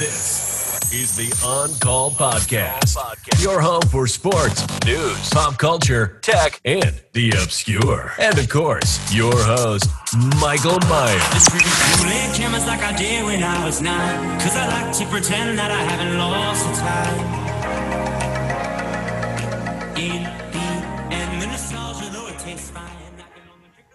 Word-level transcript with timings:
This 0.00 0.80
is 0.94 1.14
the 1.14 1.30
On 1.46 1.68
Call 1.78 2.10
Podcast, 2.10 2.96
your 3.42 3.60
home 3.60 3.82
for 3.82 4.06
sports, 4.06 4.64
news, 4.86 5.28
pop 5.28 5.58
culture, 5.58 6.18
tech, 6.22 6.58
and 6.64 6.98
the 7.12 7.28
obscure. 7.32 8.10
And 8.18 8.38
of 8.38 8.48
course, 8.48 8.98
your 9.14 9.34
host, 9.36 9.90
Michael 10.40 10.78
Myers. 10.88 11.48
Playing 12.00 12.32
cameras 12.32 12.66
like 12.66 12.80
I 12.80 12.96
did 12.96 13.26
when 13.26 13.42
I 13.42 13.62
was 13.62 13.82
nine. 13.82 14.40
Cause 14.40 14.56
I 14.56 14.68
like 14.68 14.96
to 14.96 15.04
pretend 15.04 15.58
that 15.58 15.70
I 15.70 15.82
haven't 15.82 16.16
lost 16.16 16.66
the 16.66 16.72
time. 16.80 17.18
In 19.98 20.22
the 20.24 21.40
the 21.40 21.46
nostalgia, 21.46 22.08
though 22.10 22.26
it 22.28 22.38
tastes 22.38 22.70
fine. 22.70 22.86
I 23.18 23.28
can 23.34 23.42
only 23.52 23.68
drink 23.74 23.90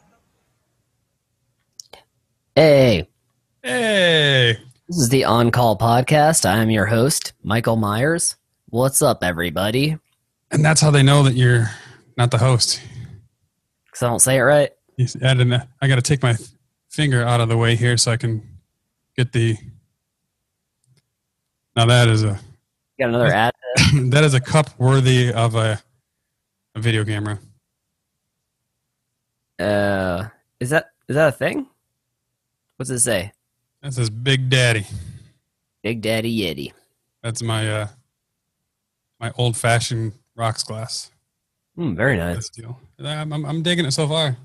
the- 1.95 2.61
Hey, 2.61 3.09
Hey, 3.63 4.59
this 4.87 4.97
is 4.97 5.09
the 5.09 5.23
On 5.25 5.51
Call 5.51 5.77
Podcast. 5.77 6.45
I'm 6.45 6.69
your 6.69 6.85
host, 6.85 7.33
Michael 7.43 7.75
Myers. 7.75 8.35
What's 8.69 9.01
up, 9.01 9.23
everybody? 9.23 9.97
and 10.51 10.63
that's 10.63 10.79
how 10.79 10.91
they 10.91 11.03
know 11.03 11.23
that 11.23 11.33
you're 11.35 11.69
not 12.17 12.31
the 12.31 12.37
host. 12.37 12.81
Because 13.85 14.03
I 14.03 14.07
don't 14.07 14.19
say 14.19 14.37
it 14.37 14.41
right. 14.41 14.69
You 14.97 15.07
a- 15.21 15.67
I 15.81 15.87
got 15.87 15.95
to 15.95 16.01
take 16.01 16.21
my 16.23 16.35
finger 16.89 17.23
out 17.23 17.41
of 17.41 17.49
the 17.49 17.57
way 17.57 17.75
here 17.75 17.97
so 17.97 18.11
I 18.11 18.17
can 18.17 18.47
get 19.17 19.31
the. 19.33 19.57
Now 21.75 21.85
that 21.87 22.07
is 22.07 22.23
a 22.23 22.39
Got 22.99 23.09
another 23.09 23.27
ad. 23.33 23.53
that 24.11 24.23
is 24.23 24.33
a 24.33 24.39
cup 24.39 24.69
worthy 24.79 25.33
of 25.33 25.55
a, 25.55 25.81
a 26.75 26.79
video 26.79 27.03
camera. 27.03 27.39
Uh, 29.59 30.27
is 30.59 30.69
that 30.69 30.91
is 31.09 31.15
that 31.15 31.29
a 31.29 31.31
thing? 31.33 31.67
What's 32.77 32.89
it 32.91 32.99
say? 32.99 33.31
That 33.85 33.93
says 33.93 34.09
Big 34.09 34.49
Daddy. 34.49 34.83
Big 35.83 36.01
Daddy 36.01 36.35
Yeti. 36.35 36.73
That's 37.21 37.43
my 37.43 37.71
uh 37.71 37.87
my 39.19 39.31
old 39.37 39.55
fashioned 39.55 40.13
rocks 40.35 40.63
glass. 40.63 41.11
Hmm, 41.75 41.93
very 41.93 42.17
nice. 42.17 42.49
Deal. 42.49 42.79
I'm, 42.97 43.31
I'm, 43.31 43.45
I'm 43.45 43.61
digging 43.61 43.85
it 43.85 43.91
so 43.91 44.07
far. 44.07 44.37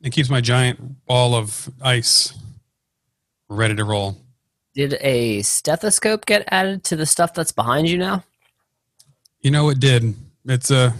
It 0.00 0.14
keeps 0.14 0.30
my 0.30 0.40
giant 0.40 1.04
ball 1.04 1.34
of 1.34 1.68
ice 1.82 2.32
ready 3.50 3.74
to 3.74 3.84
roll. 3.84 4.16
Did 4.74 4.96
a 5.02 5.42
stethoscope 5.42 6.24
get 6.24 6.48
added 6.50 6.84
to 6.84 6.96
the 6.96 7.04
stuff 7.04 7.34
that's 7.34 7.52
behind 7.52 7.86
you 7.86 7.98
now? 7.98 8.24
You 9.42 9.50
know 9.50 9.68
it 9.68 9.78
did. 9.78 10.14
It's 10.46 10.70
a 10.70 10.94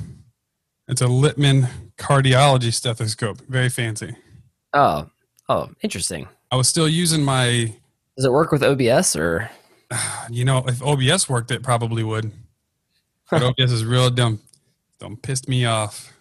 it's 0.87 1.01
a 1.01 1.07
Littmann 1.07 1.71
cardiology 1.97 2.75
stethoscope. 2.75 3.41
Very 3.49 3.71
fancy. 3.71 4.15
Oh, 4.75 5.09
oh, 5.49 5.71
interesting. 5.83 6.29
I 6.51 6.57
was 6.57 6.69
still 6.69 6.89
using 6.89 7.23
my 7.23 7.73
Does 8.17 8.25
it 8.25 8.33
work 8.33 8.53
with 8.53 8.63
OBS 8.63 9.17
or? 9.17 9.51
you 10.31 10.45
know, 10.45 10.65
if 10.67 10.83
OBS 10.83 11.29
worked 11.29 11.51
it 11.51 11.63
probably 11.63 12.03
would. 12.03 12.31
But 13.31 13.43
OBS 13.43 13.73
is 13.73 13.85
real 13.85 14.11
dumb. 14.11 14.41
Dumb 14.99 15.17
pissed 15.17 15.49
me 15.49 15.65
off. 15.65 16.13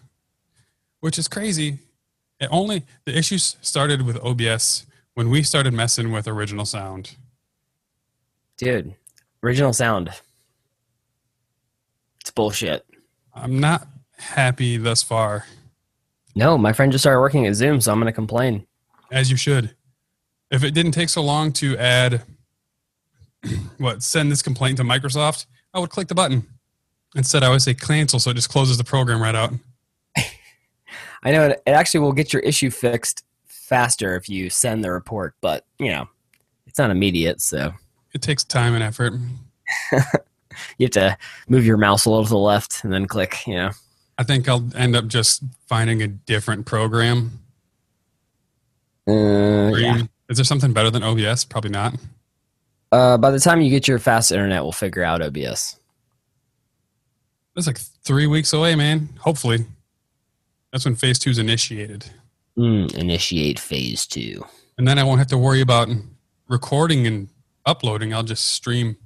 Which 1.00 1.18
is 1.18 1.28
crazy. 1.28 1.80
It 2.40 2.50
only 2.52 2.84
the 3.06 3.18
issues 3.18 3.56
started 3.62 4.02
with 4.04 4.18
OBS 4.24 4.86
when 5.14 5.30
we 5.30 5.42
started 5.42 5.74
messing 5.74 6.12
with 6.12 6.28
original 6.28 6.66
sound. 6.66 7.16
Dude, 8.58 8.94
original 9.44 9.74
sound. 9.74 10.12
It's 12.22 12.32
bullshit. 12.32 12.86
I'm 13.34 13.60
not 13.60 13.88
happy 14.18 14.78
thus 14.78 15.04
far, 15.04 15.46
No, 16.36 16.58
my 16.58 16.74
friend 16.74 16.92
just 16.92 17.04
started 17.04 17.20
working 17.20 17.46
at 17.48 17.56
Zoom, 17.56 17.80
so 17.82 17.92
I'm 17.92 18.00
going 18.00 18.08
to 18.08 18.12
complain. 18.12 18.66
As 19.12 19.30
you 19.32 19.38
should. 19.38 19.76
If 20.50 20.64
it 20.64 20.74
didn't 20.74 20.94
take 20.94 21.10
so 21.10 21.22
long 21.22 21.52
to 21.54 21.78
add 21.78 22.24
what 23.78 24.04
send 24.04 24.32
this 24.32 24.42
complaint 24.42 24.78
to 24.78 24.84
Microsoft, 24.84 25.46
I 25.74 25.80
would 25.80 25.90
click 25.90 26.08
the 26.08 26.16
button. 26.16 26.48
Instead, 27.16 27.44
I 27.44 27.50
would 27.50 27.62
say 27.62 27.74
cancel, 27.74 28.20
so 28.20 28.32
it 28.32 28.36
just 28.36 28.50
closes 28.50 28.78
the 28.78 28.84
program 28.84 29.22
right 29.22 29.36
out. 29.36 29.54
I 31.24 31.32
know 31.32 31.48
it, 31.48 31.62
it 31.66 31.72
actually 31.72 32.02
will 32.02 32.14
get 32.14 32.34
your 32.34 32.42
issue 32.42 32.70
fixed 32.70 33.24
faster 33.46 34.16
if 34.16 34.30
you 34.30 34.50
send 34.50 34.84
the 34.84 34.92
report, 34.92 35.36
but 35.42 35.66
you 35.80 35.92
know, 35.92 36.08
it's 36.66 36.80
not 36.80 36.90
immediate, 36.90 37.42
so 37.42 37.74
It 38.14 38.22
takes 38.22 38.44
time 38.44 38.74
and 38.74 38.84
effort. 38.84 39.14
you 39.92 40.86
have 40.86 40.92
to 40.92 41.18
move 41.50 41.66
your 41.66 41.78
mouse 41.78 42.06
a 42.06 42.10
little 42.10 42.24
to 42.24 42.30
the 42.30 42.38
left 42.38 42.84
and 42.84 42.94
then 42.94 43.06
click, 43.06 43.46
you 43.46 43.56
know. 43.56 43.72
I 44.18 44.24
think 44.24 44.50
I'll 44.50 44.68
end 44.76 44.96
up 44.96 45.08
just 45.08 45.44
finding 45.68 46.02
a 46.02 46.08
different 46.08 46.66
program. 46.66 47.40
Uh, 49.08 49.76
yeah. 49.76 50.02
Is 50.30 50.38
there 50.38 50.44
something 50.44 50.74
better 50.74 50.90
than 50.90 51.04
OBS? 51.04 51.46
Probably 51.46 51.70
not. 51.70 51.96
Uh, 52.92 53.18
by 53.18 53.32
the 53.32 53.40
time 53.40 53.62
you 53.62 53.70
get 53.70 53.88
your 53.88 54.00
fast 54.00 54.32
internet, 54.32 54.64
we'll 54.64 54.72
figure 54.72 55.04
out 55.04 55.22
OBS. 55.22 55.80
That's 57.56 57.68
like 57.68 57.80
three 58.04 58.28
weeks 58.28 58.54
away, 58.54 58.76
man. 58.76 59.10
Hopefully. 59.20 59.66
That's 60.72 60.86
when 60.86 60.96
phase 60.96 61.18
two 61.18 61.30
is 61.30 61.40
initiated. 61.40 62.06
Mm, 62.58 62.94
initiate 62.96 63.60
phase 63.60 64.06
two. 64.06 64.46
And 64.78 64.88
then 64.88 65.00
I 65.00 65.04
won't 65.04 65.20
have 65.20 65.28
to 65.30 65.38
worry 65.38 65.62
about 65.62 65.90
recording 66.48 67.08
and 67.08 67.30
uploading. 67.66 68.14
I'll 68.14 68.24
just 68.24 68.46
stream. 68.46 68.98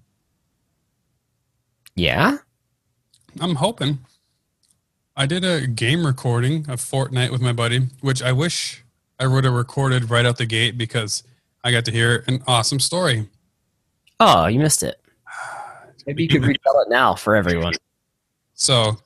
Yeah? 1.96 2.38
I'm 3.40 3.56
hoping. 3.56 4.00
I 5.16 5.26
did 5.26 5.44
a 5.44 5.68
game 5.68 6.06
recording 6.06 6.70
of 6.70 6.82
Fortnite 6.82 7.32
with 7.32 7.42
my 7.42 7.54
buddy, 7.54 7.88
which 8.02 8.22
I 8.22 8.32
wish 8.32 8.84
I 9.22 9.28
would 9.28 9.44
have 9.44 9.54
recorded 9.54 10.10
right 10.10 10.26
out 10.26 10.38
the 10.38 10.48
gate 10.48 10.80
because 10.80 11.22
I 11.64 11.72
got 11.72 11.86
to 11.86 11.92
hear 11.92 12.24
an 12.28 12.42
awesome 12.48 12.80
story. 12.80 13.30
Oh, 14.20 14.48
you 14.48 14.58
missed 14.58 14.82
it. 14.82 15.00
Maybe 16.08 16.24
you 16.24 16.30
could 16.30 16.44
retell 16.44 16.82
it 16.82 16.90
now 16.90 17.14
for 17.14 17.36
everyone. 17.36 17.74
So 18.56 18.98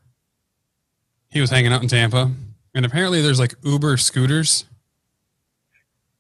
he 1.30 1.42
was 1.42 1.50
hanging 1.50 1.74
out 1.74 1.82
in 1.82 1.90
Tampa, 1.90 2.32
and 2.74 2.86
apparently 2.86 3.22
there's 3.22 3.42
like 3.42 3.56
Uber 3.64 3.98
scooters. 3.98 4.64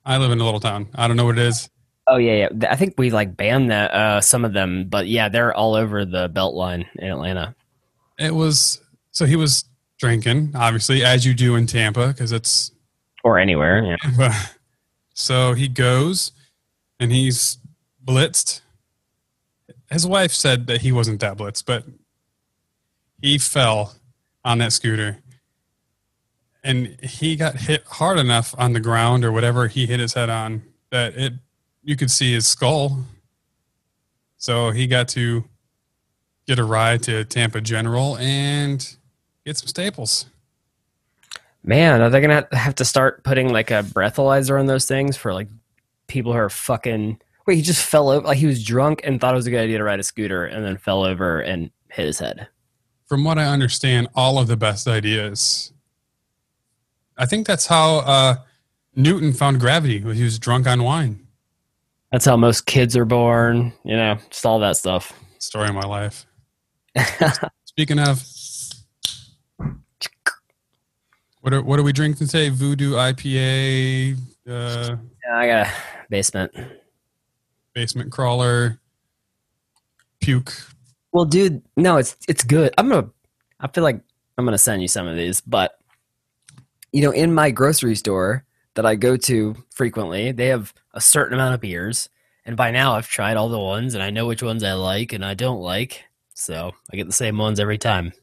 I 0.05 0.17
live 0.17 0.31
in 0.31 0.41
a 0.41 0.43
little 0.43 0.59
town. 0.59 0.87
I 0.93 1.07
don't 1.07 1.15
know 1.15 1.25
what 1.25 1.39
it 1.39 1.45
is. 1.45 1.69
Oh 2.05 2.17
yeah, 2.17 2.49
yeah. 2.49 2.69
I 2.69 2.75
think 2.75 2.95
we 2.97 3.11
like 3.11 3.37
banned 3.37 3.71
that 3.71 3.91
uh, 3.91 4.19
some 4.19 4.43
of 4.43 4.51
them, 4.51 4.89
but 4.89 5.07
yeah, 5.07 5.29
they're 5.29 5.53
all 5.53 5.73
over 5.73 6.03
the 6.03 6.29
Beltline 6.29 6.85
in 6.95 7.07
Atlanta. 7.07 7.55
It 8.19 8.35
was 8.35 8.81
so 9.11 9.25
he 9.25 9.37
was 9.37 9.63
drinking, 9.99 10.51
obviously, 10.53 11.05
as 11.05 11.25
you 11.25 11.33
do 11.33 11.55
in 11.55 11.65
Tampa, 11.65 12.09
because 12.09 12.33
it's 12.33 12.71
Or 13.25 13.39
anywhere. 13.39 13.97
Yeah. 14.19 14.39
so 15.15 15.53
he 15.53 15.67
goes 15.67 16.31
and 16.99 17.11
he's 17.11 17.57
blitzed. 18.05 18.61
His 19.89 20.05
wife 20.05 20.31
said 20.31 20.67
that 20.67 20.81
he 20.81 20.91
wasn't 20.91 21.21
that 21.21 21.35
blitzed, 21.35 21.65
but 21.65 21.85
he 23.19 23.39
fell 23.39 23.95
on 24.43 24.59
that 24.59 24.73
scooter. 24.73 25.23
And 26.63 26.99
he 27.01 27.35
got 27.35 27.55
hit 27.55 27.83
hard 27.85 28.19
enough 28.19 28.53
on 28.59 28.73
the 28.73 28.79
ground 28.79 29.25
or 29.25 29.31
whatever 29.31 29.67
he 29.69 29.87
hit 29.87 29.99
his 29.99 30.13
head 30.13 30.29
on 30.29 30.61
that 30.91 31.17
it 31.17 31.33
you 31.81 31.95
could 31.95 32.11
see 32.11 32.33
his 32.33 32.45
skull. 32.45 33.05
So 34.37 34.69
he 34.69 34.85
got 34.85 35.07
to 35.09 35.45
get 36.45 36.59
a 36.59 36.63
ride 36.63 37.01
to 37.03 37.25
Tampa 37.25 37.59
General 37.59 38.17
and 38.17 38.97
get 39.47 39.57
some 39.57 39.67
staples. 39.67 40.27
Man, 41.67 42.01
are 42.01 42.09
they 42.11 42.21
gonna 42.21 42.47
have 42.51 42.75
to 42.75 42.85
start 42.85 43.23
putting 43.23 43.51
like 43.51 43.71
a 43.71 43.81
breathalyzer 43.83 44.59
on 44.59 44.67
those 44.67 44.85
things 44.85 45.17
for 45.17 45.33
like 45.33 45.47
people 46.07 46.31
who 46.31 46.37
are 46.37 46.49
fucking? 46.49 47.19
Wait, 47.47 47.55
he 47.55 47.61
just 47.63 47.83
fell 47.83 48.09
over. 48.09 48.27
Like 48.27 48.37
he 48.37 48.45
was 48.45 48.63
drunk 48.63 49.01
and 49.03 49.19
thought 49.19 49.33
it 49.33 49.37
was 49.37 49.47
a 49.47 49.51
good 49.51 49.61
idea 49.61 49.79
to 49.79 49.83
ride 49.83 49.99
a 49.99 50.03
scooter, 50.03 50.45
and 50.45 50.63
then 50.63 50.77
fell 50.77 51.03
over 51.03 51.39
and 51.39 51.71
hit 51.89 52.05
his 52.05 52.19
head. 52.19 52.47
from 53.07 53.23
what 53.23 53.37
I 53.37 53.45
understand, 53.45 54.07
all 54.15 54.37
of 54.39 54.47
the 54.47 54.57
best 54.57 54.87
ideas. 54.87 55.71
I 57.17 57.25
think 57.25 57.47
that's 57.47 57.67
how 57.67 57.97
uh, 57.97 58.35
Newton 58.95 59.33
found 59.33 59.59
gravity. 59.59 59.99
He 59.99 60.23
was 60.23 60.39
drunk 60.39 60.67
on 60.67 60.83
wine. 60.83 61.25
That's 62.11 62.25
how 62.25 62.37
most 62.37 62.65
kids 62.65 62.95
are 62.97 63.05
born. 63.05 63.73
You 63.83 63.95
know, 63.95 64.17
just 64.29 64.45
all 64.45 64.59
that 64.59 64.77
stuff. 64.77 65.13
Story 65.39 65.69
of 65.69 65.75
my 65.75 65.81
life. 65.85 66.25
Speaking 67.65 67.99
of, 67.99 68.19
what 71.45 71.53
are 71.53 71.61
what 71.61 71.79
are 71.79 71.83
we 71.83 71.93
drinking 71.93 72.25
today? 72.25 72.49
Voodoo 72.49 72.93
IPA, 72.93 74.17
uh, 74.49 74.95
Yeah, 75.23 75.37
I 75.37 75.45
got 75.45 75.67
a 75.67 75.71
basement. 76.09 76.51
basement 77.73 78.11
crawler, 78.11 78.79
puke. 80.19 80.51
Well, 81.11 81.25
dude, 81.25 81.61
no, 81.77 81.97
it's 81.97 82.17
it's 82.27 82.43
good. 82.43 82.73
I'm 82.79 82.89
gonna. 82.89 83.09
I 83.59 83.67
feel 83.67 83.83
like 83.83 84.01
I'm 84.39 84.45
gonna 84.45 84.57
send 84.57 84.81
you 84.81 84.87
some 84.87 85.05
of 85.05 85.17
these, 85.17 85.39
but 85.39 85.77
you 86.91 87.03
know, 87.03 87.11
in 87.11 87.31
my 87.31 87.51
grocery 87.51 87.93
store 87.93 88.43
that 88.73 88.87
I 88.87 88.95
go 88.95 89.15
to 89.15 89.55
frequently, 89.69 90.31
they 90.31 90.47
have 90.47 90.73
a 90.95 91.01
certain 91.01 91.35
amount 91.35 91.53
of 91.53 91.61
beers, 91.61 92.09
and 92.45 92.57
by 92.57 92.71
now 92.71 92.95
I've 92.95 93.07
tried 93.07 93.37
all 93.37 93.49
the 93.49 93.59
ones, 93.59 93.93
and 93.93 94.01
I 94.01 94.09
know 94.09 94.25
which 94.25 94.41
ones 94.41 94.63
I 94.63 94.73
like 94.73 95.13
and 95.13 95.23
I 95.23 95.35
don't 95.35 95.61
like. 95.61 96.05
So 96.33 96.71
I 96.91 96.95
get 96.95 97.05
the 97.05 97.13
same 97.13 97.37
ones 97.37 97.59
every 97.59 97.77
time. 97.77 98.13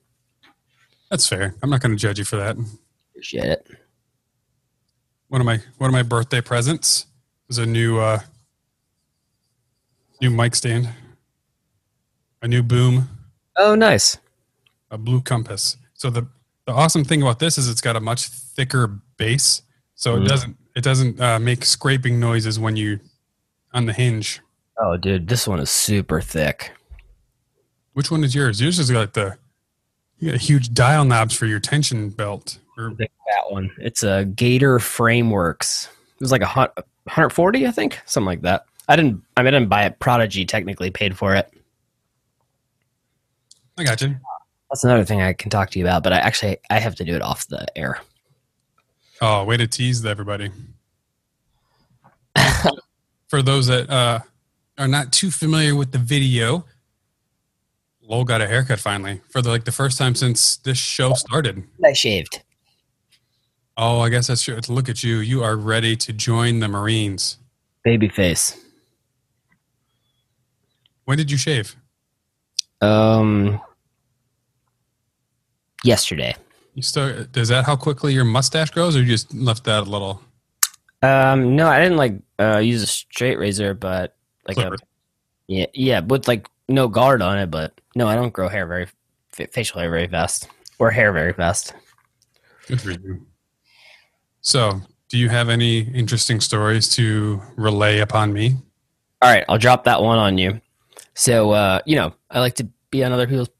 That's 1.08 1.28
fair. 1.28 1.54
I'm 1.62 1.70
not 1.70 1.80
going 1.82 1.92
to 1.92 1.96
judge 1.96 2.18
you 2.18 2.24
for 2.24 2.36
that. 2.36 2.56
Appreciate 3.22 3.44
it. 3.44 3.68
One 5.28 5.40
of 5.40 5.44
my 5.44 5.60
one 5.78 5.88
of 5.88 5.92
my 5.92 6.02
birthday 6.02 6.40
presents 6.40 7.06
was 7.46 7.58
a 7.58 7.64
new 7.64 8.00
uh, 8.00 8.18
New 10.20 10.30
mic 10.30 10.56
stand, 10.56 10.88
a 12.42 12.48
new 12.48 12.64
boom, 12.64 13.08
Oh, 13.56 13.76
nice. 13.76 14.18
a 14.90 14.98
blue 14.98 15.20
compass. 15.20 15.76
So 15.94 16.10
the 16.10 16.26
the 16.66 16.72
awesome 16.72 17.04
thing 17.04 17.22
about 17.22 17.38
this 17.38 17.58
is 17.58 17.68
it's 17.68 17.80
got 17.80 17.94
a 17.94 18.00
much 18.00 18.26
thicker 18.26 18.88
base, 19.16 19.62
so 19.94 20.16
it 20.16 20.20
Mhm. 20.22 20.28
doesn't 20.28 20.56
it 20.74 20.82
doesn't 20.82 21.20
uh, 21.20 21.38
make 21.38 21.64
scraping 21.64 22.18
noises 22.18 22.58
when 22.58 22.74
you 22.74 22.98
on 23.72 23.86
the 23.86 23.92
hinge. 23.92 24.40
Oh, 24.78 24.96
dude, 24.96 25.28
this 25.28 25.46
one 25.46 25.60
is 25.60 25.70
super 25.70 26.20
thick. 26.20 26.72
Which 27.92 28.10
one 28.10 28.24
is 28.24 28.34
yours? 28.34 28.60
Yours 28.60 28.80
is 28.80 28.90
got 28.90 29.14
the 29.14 29.38
you 30.18 30.32
got 30.32 30.40
huge 30.40 30.74
dial 30.74 31.04
knobs 31.04 31.36
for 31.36 31.46
your 31.46 31.60
tension 31.60 32.10
belt. 32.10 32.58
Or 32.78 32.94
That 32.96 33.08
one. 33.50 33.70
It's 33.78 34.02
a 34.02 34.24
Gator 34.24 34.78
Frameworks. 34.78 35.88
It 36.14 36.20
was 36.20 36.32
like 36.32 36.42
a 36.42 36.46
hun- 36.46 36.70
140, 37.04 37.66
I 37.66 37.70
think, 37.70 38.00
something 38.06 38.26
like 38.26 38.42
that. 38.42 38.64
I 38.88 38.96
didn't. 38.96 39.22
I, 39.36 39.42
mean, 39.42 39.48
I 39.48 39.50
didn't 39.58 39.68
buy 39.68 39.84
it. 39.84 39.98
Prodigy 39.98 40.44
technically 40.44 40.90
paid 40.90 41.16
for 41.16 41.34
it. 41.34 41.52
I 43.78 43.84
got 43.84 44.00
you. 44.00 44.16
That's 44.70 44.84
another 44.84 45.04
thing 45.04 45.20
I 45.20 45.32
can 45.32 45.50
talk 45.50 45.70
to 45.70 45.78
you 45.78 45.84
about, 45.84 46.02
but 46.02 46.12
I 46.12 46.18
actually 46.18 46.56
I 46.70 46.78
have 46.78 46.94
to 46.96 47.04
do 47.04 47.14
it 47.14 47.22
off 47.22 47.46
the 47.48 47.66
air. 47.76 48.00
Oh, 49.20 49.44
way 49.44 49.56
to 49.56 49.66
tease 49.66 50.04
everybody. 50.04 50.50
For 53.28 53.42
those 53.42 53.66
that 53.66 53.88
uh, 53.88 54.20
are 54.78 54.88
not 54.88 55.12
too 55.12 55.30
familiar 55.30 55.76
with 55.76 55.92
the 55.92 55.98
video, 55.98 56.64
Lowell 58.02 58.24
got 58.24 58.40
a 58.40 58.48
haircut 58.48 58.80
finally 58.80 59.20
for 59.30 59.40
the, 59.40 59.48
like 59.48 59.64
the 59.64 59.72
first 59.72 59.96
time 59.96 60.14
since 60.14 60.56
this 60.56 60.76
show 60.76 61.14
started. 61.14 61.62
I 61.84 61.92
shaved. 61.92 62.42
Oh, 63.76 64.00
I 64.00 64.08
guess 64.10 64.26
that's 64.26 64.42
true. 64.42 64.58
Look 64.68 64.88
at 64.88 65.02
you. 65.02 65.18
You 65.18 65.42
are 65.42 65.56
ready 65.56 65.96
to 65.96 66.12
join 66.12 66.60
the 66.60 66.68
Marines. 66.68 67.38
Baby 67.84 68.08
face. 68.08 68.58
When 71.04 71.16
did 71.16 71.30
you 71.30 71.36
shave? 71.36 71.76
Um, 72.80 73.60
yesterday. 75.84 76.34
You 76.74 76.82
still 76.82 77.26
is 77.34 77.48
that 77.48 77.64
how 77.64 77.76
quickly 77.76 78.14
your 78.14 78.24
mustache 78.24 78.70
grows, 78.70 78.96
or 78.96 79.00
you 79.00 79.06
just 79.06 79.34
left 79.34 79.64
that 79.64 79.80
a 79.80 79.90
little? 79.90 80.22
Um, 81.02 81.56
no, 81.56 81.68
I 81.68 81.80
didn't 81.80 81.98
like 81.98 82.14
uh, 82.38 82.58
use 82.58 82.82
a 82.82 82.86
straight 82.86 83.38
razor, 83.38 83.74
but 83.74 84.16
like 84.48 84.56
a 84.58 84.76
yeah, 85.48 85.66
yeah, 85.74 86.00
with 86.00 86.28
like 86.28 86.48
no 86.68 86.88
guard 86.88 87.20
on 87.20 87.38
it. 87.38 87.50
But 87.50 87.78
no, 87.94 88.08
I 88.08 88.14
don't 88.14 88.32
grow 88.32 88.48
hair 88.48 88.66
very 88.66 88.86
facial 89.32 89.80
hair 89.80 89.90
very 89.90 90.06
fast 90.06 90.48
or 90.78 90.90
hair 90.90 91.12
very 91.12 91.32
fast. 91.32 91.74
Good 92.68 92.80
for 92.80 92.92
you. 92.92 93.26
So, 94.42 94.80
do 95.08 95.18
you 95.18 95.28
have 95.28 95.48
any 95.48 95.80
interesting 95.80 96.40
stories 96.40 96.88
to 96.96 97.40
relay 97.56 98.00
upon 98.00 98.32
me? 98.32 98.56
All 99.20 99.30
right, 99.30 99.44
I'll 99.48 99.58
drop 99.58 99.84
that 99.84 100.02
one 100.02 100.18
on 100.18 100.36
you. 100.36 100.60
So, 101.14 101.52
uh, 101.52 101.80
you 101.86 101.96
know, 101.96 102.12
I 102.30 102.40
like 102.40 102.54
to 102.56 102.68
be 102.90 103.04
on 103.04 103.12
other 103.12 103.26
people's 103.26 103.50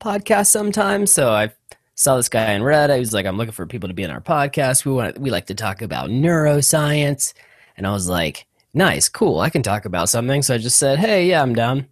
podcasts 0.00 0.48
sometimes. 0.48 1.12
So 1.12 1.30
I 1.30 1.52
saw 1.94 2.16
this 2.16 2.28
guy 2.28 2.52
in 2.52 2.62
Reddit. 2.62 2.94
He 2.94 3.00
was 3.00 3.12
like, 3.12 3.26
"I'm 3.26 3.36
looking 3.36 3.52
for 3.52 3.66
people 3.66 3.88
to 3.88 3.94
be 3.94 4.04
on 4.04 4.10
our 4.10 4.20
podcast. 4.20 4.84
We 4.84 4.92
want 4.92 5.18
we 5.18 5.30
like 5.30 5.46
to 5.46 5.54
talk 5.54 5.82
about 5.82 6.10
neuroscience." 6.10 7.32
And 7.76 7.86
I 7.86 7.92
was 7.92 8.08
like, 8.08 8.46
"Nice, 8.74 9.08
cool. 9.08 9.40
I 9.40 9.50
can 9.50 9.62
talk 9.62 9.84
about 9.84 10.08
something." 10.08 10.42
So 10.42 10.54
I 10.54 10.58
just 10.58 10.78
said, 10.78 10.98
"Hey, 10.98 11.28
yeah, 11.28 11.42
I'm 11.42 11.54
down." 11.54 11.86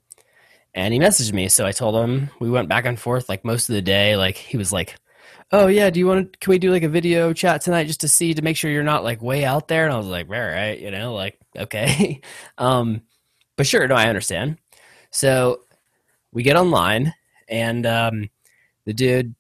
And 0.75 0.93
he 0.95 1.01
messaged 1.01 1.33
me. 1.33 1.49
So 1.49 1.67
I 1.67 1.73
told 1.73 1.95
him 2.03 2.31
we 2.41 2.51
went 2.51 2.69
back 2.69 2.87
and 2.87 2.99
forth 2.99 3.29
like 3.29 3.45
most 3.45 3.69
of 3.69 3.75
the 3.75 3.83
day. 3.83 4.17
Like 4.17 4.37
he 4.37 4.57
was 4.57 4.73
like, 4.73 4.97
"Oh 5.53 5.67
yeah, 5.67 5.91
do 5.91 6.01
you 6.01 6.07
want 6.07 6.33
to? 6.33 6.39
Can 6.39 6.51
we 6.51 6.59
do 6.59 6.71
like 6.71 6.83
a 6.83 6.89
video 6.89 7.33
chat 7.33 7.61
tonight 7.61 7.87
just 7.87 8.01
to 8.01 8.09
see 8.09 8.35
to 8.35 8.43
make 8.43 8.57
sure 8.57 8.71
you're 8.71 8.83
not 8.83 9.05
like 9.05 9.23
way 9.23 9.45
out 9.45 9.69
there?" 9.69 9.85
And 9.85 9.93
I 9.93 9.99
was 9.99 10.07
like, 10.07 10.29
"All 10.29 10.35
right, 10.35 10.79
you 10.79 10.91
know, 10.91 11.15
like 11.15 11.39
okay." 11.57 12.21
um, 12.59 13.03
but 13.57 13.67
sure, 13.67 13.87
no, 13.87 13.95
I 13.95 14.09
understand. 14.09 14.59
So 15.11 15.63
we 16.33 16.43
get 16.43 16.57
online, 16.57 17.15
and 17.49 17.87
um, 17.87 18.31
the 18.87 18.95
dude 18.95 19.35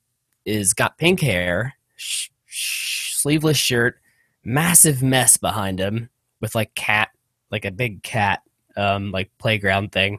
is 0.44 0.74
got 0.74 0.98
pink 0.98 1.20
hair, 1.20 1.74
sh- 1.96 2.28
sh- 2.46 3.14
sleeveless 3.14 3.56
shirt, 3.56 4.00
massive 4.44 5.02
mess 5.02 5.36
behind 5.36 5.80
him 5.80 6.10
with 6.40 6.54
like 6.54 6.74
cat, 6.74 7.10
like 7.50 7.64
a 7.64 7.70
big 7.70 8.02
cat, 8.02 8.42
um, 8.76 9.10
like 9.12 9.30
playground 9.38 9.92
thing. 9.92 10.18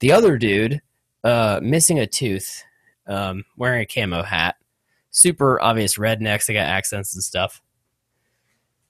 The 0.00 0.12
other 0.12 0.38
dude, 0.38 0.82
uh, 1.24 1.60
missing 1.62 1.98
a 1.98 2.06
tooth, 2.06 2.64
um, 3.06 3.44
wearing 3.56 3.82
a 3.82 3.86
camo 3.86 4.22
hat, 4.22 4.56
super 5.10 5.60
obvious 5.60 5.96
rednecks. 5.96 6.46
They 6.46 6.54
got 6.54 6.66
accents 6.66 7.14
and 7.14 7.22
stuff. 7.22 7.62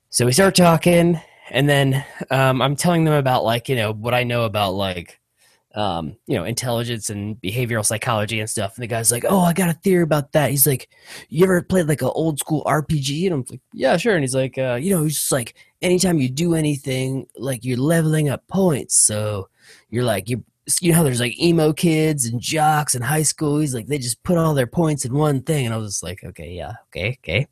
So 0.09 0.27
we 0.27 0.33
start 0.33 0.55
talking, 0.55 1.21
and 1.51 1.69
then 1.69 2.05
um, 2.31 2.61
I'm 2.61 2.77
telling 2.77 3.05
them 3.05 3.15
about 3.15 3.45
like 3.45 3.69
you 3.69 3.77
know 3.77 3.93
what 3.93 4.15
I 4.15 4.25
know 4.25 4.45
about 4.45 4.73
like 4.73 5.21
um, 5.75 6.17
you 6.27 6.37
know, 6.37 6.45
intelligence 6.45 7.11
and 7.11 7.37
behavioral 7.37 7.87
psychology 7.87 8.41
and 8.41 8.51
stuff. 8.51 8.75
And 8.77 8.83
the 8.83 8.89
guy's 8.89 9.13
like, 9.13 9.25
"Oh, 9.29 9.41
I 9.41 9.53
got 9.53 9.71
a 9.71 9.75
theory 9.75 10.03
about 10.03 10.33
that." 10.33 10.51
He's 10.51 10.67
like, 10.67 10.89
"You 11.29 11.45
ever 11.45 11.63
played 11.63 11.87
like 11.87 12.03
an 12.03 12.11
old 12.13 12.41
school 12.41 12.65
RPG?" 12.67 13.27
And 13.27 13.35
I'm 13.35 13.45
like, 13.49 13.61
"Yeah, 13.73 13.97
sure." 13.97 14.15
And 14.15 14.25
he's 14.25 14.35
like, 14.35 14.59
uh, 14.59 14.79
"You 14.81 14.91
know, 14.91 15.05
it's 15.05 15.15
just 15.15 15.33
like 15.33 15.55
anytime 15.81 16.19
you 16.19 16.29
do 16.29 16.55
anything, 16.55 17.27
like 17.37 17.65
you're 17.65 17.77
leveling 17.77 18.29
up 18.29 18.47
points. 18.49 18.97
So 18.97 19.49
you're 19.91 20.05
like 20.05 20.29
you." 20.29 20.45
You 20.81 20.93
know 20.93 20.99
how 20.99 21.03
there's 21.03 21.21
like 21.21 21.41
emo 21.41 21.73
kids 21.73 22.27
and 22.27 22.41
jocks 22.41 22.95
in 22.95 23.03
high 23.03 23.23
school. 23.23 23.59
He's 23.59 23.75
like 23.75 23.87
they 23.87 23.99
just 23.99 24.23
put 24.23 24.39
all 24.39 24.55
their 24.55 24.67
points 24.67 25.05
in 25.05 25.15
one 25.15 25.43
thing, 25.43 25.67
and 25.67 25.75
I 25.75 25.79
was 25.79 25.95
just 25.95 26.03
like, 26.03 26.23
okay, 26.25 26.51
yeah, 26.53 26.75
okay, 26.89 27.19
okay. 27.23 27.47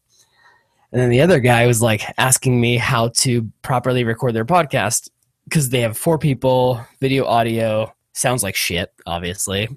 And 0.93 1.00
then 1.00 1.11
the 1.11 1.20
other 1.20 1.41
guy 1.41 1.67
was 1.67 1.82
like 1.82 2.03
asking 2.17 2.61
me 2.61 2.76
how 2.76 3.09
to 3.09 3.50
properly 3.62 4.05
record 4.05 4.35
their 4.35 4.44
podcast 4.44 5.11
because 5.44 5.69
they 5.69 5.81
have 5.81 5.97
four 5.97 6.19
people, 6.19 6.85
video, 7.00 7.25
audio, 7.26 7.94
sounds 8.12 8.43
like 8.43 8.55
shit, 8.55 8.93
obviously. 9.06 9.69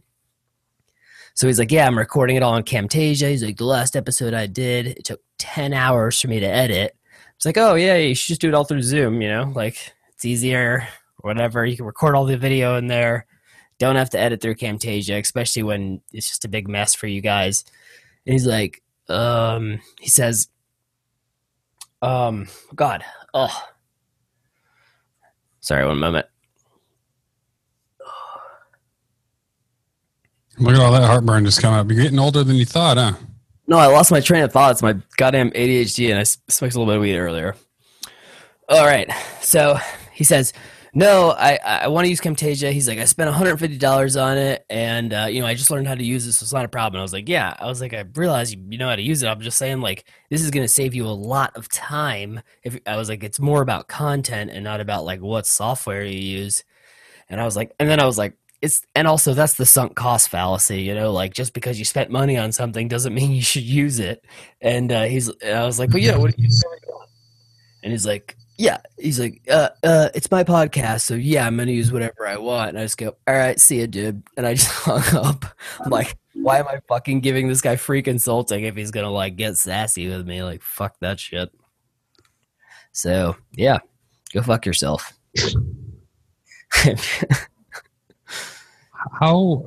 So 1.34 1.48
he's 1.48 1.60
like, 1.60 1.72
Yeah, 1.72 1.88
I'm 1.88 1.98
recording 1.98 2.36
it 2.36 2.44
all 2.44 2.54
on 2.54 2.64
Camtasia. 2.64 3.30
He's 3.30 3.44
like, 3.44 3.58
The 3.58 3.66
last 3.66 3.96
episode 3.96 4.34
I 4.34 4.48
did, 4.48 4.88
it 4.88 5.06
took 5.06 5.22
10 5.38 5.74
hours 5.74 6.20
for 6.20 6.28
me 6.28 6.40
to 6.40 6.46
edit. 6.46 6.96
It's 7.36 7.46
like, 7.46 7.58
Oh, 7.58 7.76
yeah, 7.76 7.96
you 7.98 8.16
should 8.16 8.28
just 8.28 8.42
do 8.42 8.50
it 8.50 8.54
all 8.54 8.66
through 8.66 8.82
Zoom, 8.82 9.22
you 9.22 9.30
know? 9.30 9.52
Like, 9.56 9.94
it's 10.14 10.26
easier, 10.26 10.88
whatever. 11.18 11.66
You 11.66 11.78
can 11.78 11.86
record 11.86 12.16
all 12.16 12.26
the 12.26 12.38
video 12.38 12.78
in 12.78 12.88
there. 12.88 13.26
Don't 13.82 13.96
have 13.96 14.12
to 14.12 14.20
edit 14.20 14.42
through 14.42 14.54
Camtasia, 14.54 15.20
especially 15.20 15.64
when 15.64 16.02
it's 16.14 16.28
just 16.28 16.46
a 16.46 16.48
big 16.48 16.68
mess 16.68 16.94
for 16.94 17.08
you 17.08 17.20
guys. 17.20 17.66
And 18.28 18.34
he's 18.34 18.46
like, 18.46 18.84
um, 19.10 19.82
he 20.00 20.08
says, 20.08 20.50
um, 22.04 22.48
God, 22.76 23.04
oh, 23.34 23.50
sorry, 25.62 25.84
one 25.88 25.98
moment. 25.98 26.28
Look 30.60 30.76
at 30.76 30.80
all 30.80 30.92
that 30.92 31.02
heartburn 31.02 31.46
just 31.46 31.60
come 31.60 31.74
up. 31.74 31.90
You're 31.90 32.04
getting 32.04 32.20
older 32.20 32.44
than 32.44 32.58
you 32.58 32.66
thought, 32.66 32.98
huh? 32.98 33.14
No, 33.66 33.80
I 33.80 33.88
lost 33.88 34.12
my 34.12 34.20
train 34.20 34.44
of 34.44 34.54
thought. 34.54 34.74
It's 34.74 34.84
my 34.84 34.96
goddamn 35.18 35.50
ADHD, 35.50 36.12
and 36.12 36.20
I 36.20 36.24
smoked 36.24 36.76
a 36.76 36.78
little 36.78 36.86
bit 36.86 36.98
of 36.98 37.02
weed 37.02 37.18
earlier. 37.18 37.56
All 38.70 38.86
right, 38.86 39.10
so 39.42 39.80
he 40.14 40.24
says, 40.24 40.54
"No, 40.94 41.32
I 41.32 41.58
I 41.64 41.88
want 41.88 42.06
to 42.06 42.10
use 42.10 42.20
Camtasia." 42.22 42.72
He's 42.72 42.88
like, 42.88 43.00
"I 43.00 43.06
spent 43.06 43.28
150 43.28 43.78
dollars 43.78 44.18
on 44.18 44.38
it, 44.38 44.66
and 44.70 45.14
uh, 45.14 45.28
you 45.30 45.42
know, 45.42 45.48
I 45.48 45.54
just 45.54 45.72
learned 45.72 45.88
how 45.88 45.96
to 45.96 46.04
use 46.04 46.26
this. 46.26 46.38
So 46.38 46.44
it's 46.44 46.54
not 46.54 46.66
a 46.66 46.70
problem." 46.70 47.00
I 47.00 47.04
was 47.04 47.14
like, 47.14 47.30
"Yeah." 47.30 47.56
I 47.60 47.68
was 47.68 47.82
like, 47.82 47.94
"I 47.94 48.04
realize 48.16 48.54
you, 48.54 48.62
you 48.70 48.78
know 48.78 48.90
how 48.90 48.96
to 48.96 49.02
use 49.02 49.24
it. 49.24 49.28
I'm 49.28 49.42
just 49.42 49.58
saying, 49.58 49.82
like, 49.82 50.06
this 50.30 50.42
is 50.42 50.52
going 50.52 50.64
to 50.64 50.68
save 50.72 50.94
you 50.94 51.06
a 51.08 51.10
lot 51.10 51.56
of 51.56 51.70
time." 51.70 52.42
If 52.64 52.80
I 52.86 52.98
was 52.98 53.10
like, 53.10 53.24
"It's 53.24 53.40
more 53.40 53.62
about 53.62 53.88
content 53.88 54.52
and 54.52 54.64
not 54.64 54.82
about 54.82 55.06
like 55.06 55.22
what 55.22 55.48
software 55.48 56.04
you 56.04 56.20
use," 56.20 56.64
and 57.30 57.40
I 57.42 57.46
was 57.46 57.56
like, 57.56 57.72
and 57.80 57.90
then 57.90 58.00
I 58.00 58.06
was 58.06 58.18
like 58.18 58.36
it's 58.62 58.86
and 58.96 59.08
also 59.08 59.34
that's 59.34 59.56
the 59.56 59.66
sunk 59.66 59.96
cost 59.96 60.30
fallacy 60.30 60.82
you 60.82 60.94
know 60.94 61.12
like 61.12 61.34
just 61.34 61.54
because 61.54 61.80
you 61.80 61.86
spent 61.86 62.12
money 62.12 62.38
on 62.38 62.52
something 62.52 62.88
doesn't 62.88 63.14
mean 63.20 63.32
you 63.32 63.42
should 63.42 63.64
use 63.64 64.00
it 64.00 64.24
and 64.62 64.92
uh, 64.92 65.04
he's 65.04 65.30
and 65.42 65.58
i 65.58 65.66
was 65.66 65.80
like 65.80 65.90
well 65.90 65.98
yeah 65.98 66.16
what 66.18 66.30
are 66.32 66.36
you 66.38 66.48
doing 66.48 67.00
and 67.84 67.92
he's 67.92 68.06
like 68.06 68.38
yeah 68.62 68.78
he's 69.00 69.20
like 69.20 69.42
uh 69.50 69.70
uh 69.84 70.10
it's 70.14 70.30
my 70.30 70.44
podcast 70.44 71.02
so 71.02 71.16
yeah 71.16 71.48
i'm 71.48 71.58
gonna 71.58 71.72
use 71.72 71.92
whatever 71.92 72.28
i 72.28 72.38
want. 72.38 72.70
And 72.70 72.78
i 72.80 72.84
just 72.84 72.98
go 72.98 73.16
all 73.28 73.34
right 73.34 73.60
see 73.60 73.80
you 73.80 73.88
dude. 73.88 74.22
And 74.38 74.46
i 74.46 74.54
just 74.56 74.70
hung 74.70 75.02
up. 75.26 75.46
I'm 75.80 75.90
like 75.90 76.16
why 76.34 76.60
am 76.60 76.68
i 76.68 76.80
fucking 76.88 77.22
giving 77.22 77.48
this 77.48 77.62
guy 77.62 77.76
free 77.76 78.04
consulting 78.04 78.64
if 78.64 78.76
he's 78.76 78.92
gonna 78.92 79.10
like 79.10 79.36
get 79.36 79.58
sassy 79.58 80.08
with 80.08 80.28
me? 80.28 80.44
Like 80.44 80.62
fuck 80.62 80.96
that 81.00 81.20
shit. 81.20 81.52
So 82.92 83.36
yeah 83.54 83.80
go 84.34 84.44
fuck 84.44 84.66
yourself. 84.66 85.12
How 89.20 89.66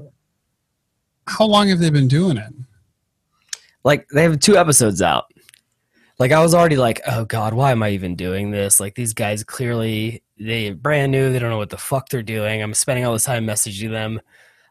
how 1.26 1.44
long 1.46 1.68
have 1.68 1.80
they 1.80 1.90
been 1.90 2.06
doing 2.06 2.36
it? 2.36 2.52
like 3.84 4.08
they 4.08 4.22
have 4.22 4.40
two 4.40 4.56
episodes 4.56 5.02
out 5.02 5.32
like 6.24 6.32
i 6.32 6.42
was 6.42 6.54
already 6.54 6.76
like 6.76 7.00
oh 7.06 7.24
god 7.24 7.52
why 7.52 7.70
am 7.70 7.82
i 7.82 7.90
even 7.90 8.16
doing 8.16 8.50
this 8.50 8.80
like 8.80 8.94
these 8.94 9.12
guys 9.12 9.44
clearly 9.44 10.22
they 10.38 10.70
brand 10.70 11.12
new 11.12 11.32
they 11.32 11.38
don't 11.38 11.50
know 11.50 11.58
what 11.58 11.70
the 11.70 11.76
fuck 11.76 12.08
they're 12.08 12.22
doing 12.22 12.62
i'm 12.62 12.72
spending 12.72 13.04
all 13.04 13.12
this 13.12 13.24
time 13.24 13.46
messaging 13.46 13.90
them 13.90 14.18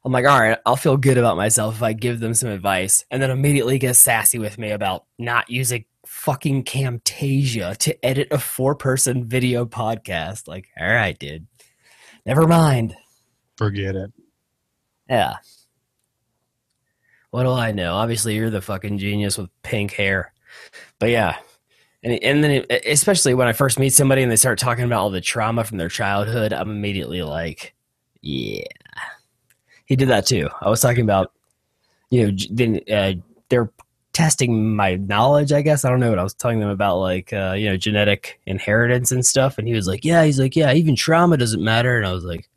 i'm 0.03 0.12
like 0.12 0.25
all 0.25 0.39
right 0.39 0.57
i'll 0.65 0.75
feel 0.75 0.98
good 0.98 1.17
about 1.17 1.38
myself 1.38 1.75
if 1.75 1.83
i 1.83 1.93
give 1.93 2.19
them 2.19 2.33
some 2.33 2.50
advice 2.50 3.05
and 3.12 3.22
then 3.22 3.29
immediately 3.29 3.77
get 3.77 3.95
sassy 3.95 4.39
with 4.39 4.57
me 4.57 4.72
about 4.72 5.05
not 5.19 5.48
using 5.50 5.86
fucking 6.05 6.63
camtasia 6.63 7.77
to 7.77 8.03
edit 8.03 8.27
a 8.31 8.39
four 8.39 8.75
person 8.75 9.24
video 9.24 9.65
podcast 9.65 10.48
like 10.48 10.67
all 10.79 10.88
right 10.91 11.19
dude 11.19 11.45
never 12.25 12.48
mind 12.48 12.95
Forget 13.57 13.95
it. 13.95 14.12
Yeah. 15.10 15.36
What 17.31 17.43
do 17.43 17.51
I 17.51 17.72
know? 17.72 17.95
Obviously, 17.95 18.36
you're 18.36 18.50
the 18.50 18.62
fucking 18.62 18.98
genius 18.98 19.38
with 19.38 19.50
pink 19.62 19.91
hair. 19.93 20.32
But 21.00 21.10
yeah. 21.10 21.38
And, 22.03 22.22
and 22.24 22.43
then, 22.43 22.51
it, 22.51 22.86
especially 22.86 23.33
when 23.33 23.48
I 23.48 23.53
first 23.53 23.79
meet 23.79 23.93
somebody 23.93 24.22
and 24.24 24.31
they 24.31 24.36
start 24.36 24.60
talking 24.60 24.83
about 24.83 25.00
all 25.00 25.10
the 25.10 25.22
trauma 25.22 25.63
from 25.63 25.77
their 25.77 25.89
childhood, 25.89 26.51
I'm 26.53 26.69
immediately 26.69 27.22
like, 27.24 27.74
yeah. 28.22 28.63
He 29.86 29.95
did 29.95 30.10
that 30.10 30.25
too. 30.25 30.50
I 30.62 30.69
was 30.69 30.81
talking 30.81 31.03
about, 31.03 31.31
you 32.10 32.27
know, 32.27 32.38
then 32.51 32.79
uh, 32.91 33.13
they're 33.50 33.72
testing 34.13 34.75
my 34.75 34.95
knowledge, 34.95 35.51
I 35.51 35.62
guess. 35.62 35.83
I 35.83 35.89
don't 35.89 36.00
know 36.00 36.10
what 36.10 36.19
I 36.19 36.24
was 36.24 36.33
telling 36.33 36.60
them 36.60 36.69
about, 36.69 37.00
like, 37.00 37.33
uh, 37.33 37.55
you 37.57 37.67
know, 37.67 37.77
genetic 37.77 38.39
inheritance 38.45 39.12
and 39.12 39.25
stuff. 39.25 39.57
And 39.57 39.67
he 39.67 39.74
was 39.74 39.88
like, 39.88 40.05
yeah, 40.05 40.24
he's 40.24 40.39
like, 40.39 40.55
yeah, 40.55 40.74
even 40.74 40.95
trauma 40.95 41.36
doesn't 41.38 41.63
matter. 41.63 41.98
And 41.98 42.05
I 42.05 42.12
was 42.12 42.24
like, 42.24 42.50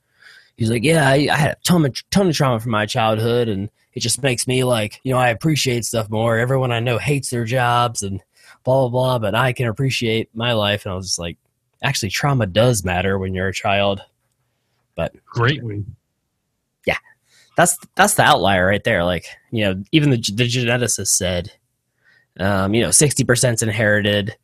he's 0.57 0.71
like, 0.71 0.85
yeah, 0.85 1.09
I, 1.09 1.29
I 1.31 1.37
had 1.37 1.53
a 1.53 1.57
ton 1.65 1.85
of, 1.85 2.11
ton 2.11 2.29
of 2.29 2.35
trauma 2.35 2.61
from 2.61 2.73
my 2.73 2.87
childhood, 2.87 3.49
and 3.49 3.71
it 3.93 4.01
just 4.01 4.23
makes 4.23 4.47
me 4.47 4.65
like, 4.65 5.01
you 5.05 5.13
know, 5.13 5.19
I 5.19 5.29
appreciate 5.29 5.85
stuff 5.85 6.11
more. 6.11 6.39
Everyone 6.39 6.73
I 6.73 6.81
know 6.81 6.99
hates 6.99 7.31
their 7.31 7.45
jobs 7.45 8.03
and 8.03 8.21
blah 8.65 8.89
blah 8.89 8.89
blah, 8.89 9.19
but 9.19 9.35
I 9.35 9.53
can 9.53 9.67
appreciate 9.67 10.29
my 10.35 10.53
life. 10.53 10.85
And 10.85 10.93
I 10.93 10.97
was 10.97 11.07
just 11.07 11.19
like, 11.19 11.39
actually, 11.83 12.11
trauma 12.11 12.47
does 12.47 12.85
matter 12.85 13.19
when 13.19 13.35
you're 13.35 13.49
a 13.49 13.55
child. 13.55 14.01
But 14.95 15.15
greatly. 15.25 15.85
Yeah, 16.87 16.99
that's 17.57 17.79
that's 17.95 18.15
the 18.15 18.23
outlier 18.23 18.67
right 18.67 18.83
there. 18.83 19.05
Like, 19.05 19.27
you 19.51 19.65
know, 19.65 19.83
even 19.93 20.11
the 20.11 20.17
the 20.17 20.49
geneticist 20.49 21.09
said, 21.09 21.53
um, 22.41 22.75
you 22.75 22.83
know, 22.83 22.91
sixty 22.91 23.25
percent's 23.25 23.63
inherited, 23.63 24.37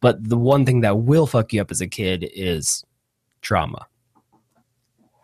but 0.00 0.22
the 0.22 0.36
one 0.36 0.66
thing 0.66 0.82
that 0.82 0.98
will 0.98 1.26
fuck 1.26 1.52
you 1.52 1.60
up 1.60 1.70
as 1.70 1.80
a 1.80 1.86
kid 1.86 2.28
is 2.34 2.84
trauma. 3.40 3.86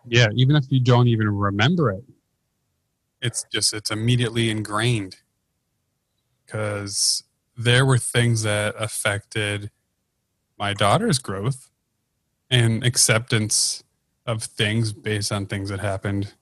Yeah, 0.06 0.28
even 0.34 0.56
if 0.56 0.64
you 0.70 0.80
don't 0.80 1.08
even 1.08 1.28
remember 1.28 1.90
it, 1.90 2.04
it's 3.22 3.44
just 3.52 3.72
it's 3.72 3.90
immediately 3.90 4.50
ingrained. 4.50 5.16
Because 6.44 7.24
there 7.56 7.86
were 7.86 7.98
things 7.98 8.42
that 8.42 8.74
affected 8.78 9.70
my 10.58 10.74
daughter's 10.74 11.18
growth 11.18 11.70
and 12.50 12.84
acceptance 12.84 13.82
of 14.26 14.42
things 14.42 14.92
based 14.92 15.32
on 15.32 15.46
things 15.46 15.68
that 15.70 15.80
happened, 15.80 16.34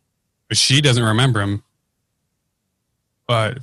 but 0.48 0.56
she 0.56 0.80
doesn't 0.80 1.04
remember 1.04 1.40
them. 1.40 1.62
But 3.26 3.58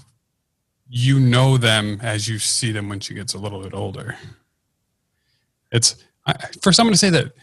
you 0.87 1.19
know 1.19 1.57
them 1.57 1.99
as 2.01 2.27
you 2.27 2.39
see 2.39 2.71
them 2.71 2.89
when 2.89 2.99
she 2.99 3.13
gets 3.13 3.33
a 3.33 3.37
little 3.37 3.61
bit 3.61 3.73
older. 3.73 4.15
It's 5.71 6.03
I, 6.25 6.33
for 6.61 6.71
someone 6.71 6.93
to 6.93 6.97
say 6.97 7.09
that 7.11 7.33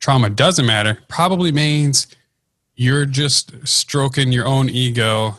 trauma 0.00 0.30
doesn't 0.30 0.66
matter 0.66 0.98
probably 1.08 1.52
means 1.52 2.06
you're 2.76 3.06
just 3.06 3.66
stroking 3.66 4.30
your 4.32 4.46
own 4.46 4.70
ego 4.70 5.38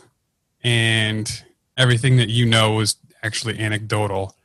and 0.62 1.42
everything 1.76 2.16
that 2.18 2.28
you 2.28 2.44
know 2.44 2.80
is 2.80 2.96
actually 3.22 3.58
anecdotal, 3.58 4.36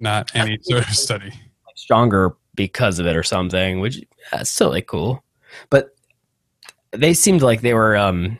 not 0.00 0.30
any 0.34 0.58
sort 0.62 0.88
of 0.88 0.94
study. 0.94 1.32
stronger 1.74 2.36
because 2.54 2.98
of 2.98 3.06
it 3.06 3.16
or 3.16 3.22
something, 3.22 3.80
which 3.80 4.00
that's 4.30 4.50
still 4.50 4.70
like 4.70 4.86
cool. 4.86 5.22
But 5.70 5.94
they 6.92 7.14
seemed 7.14 7.42
like 7.42 7.60
they 7.60 7.74
were 7.74 7.96
um 7.96 8.38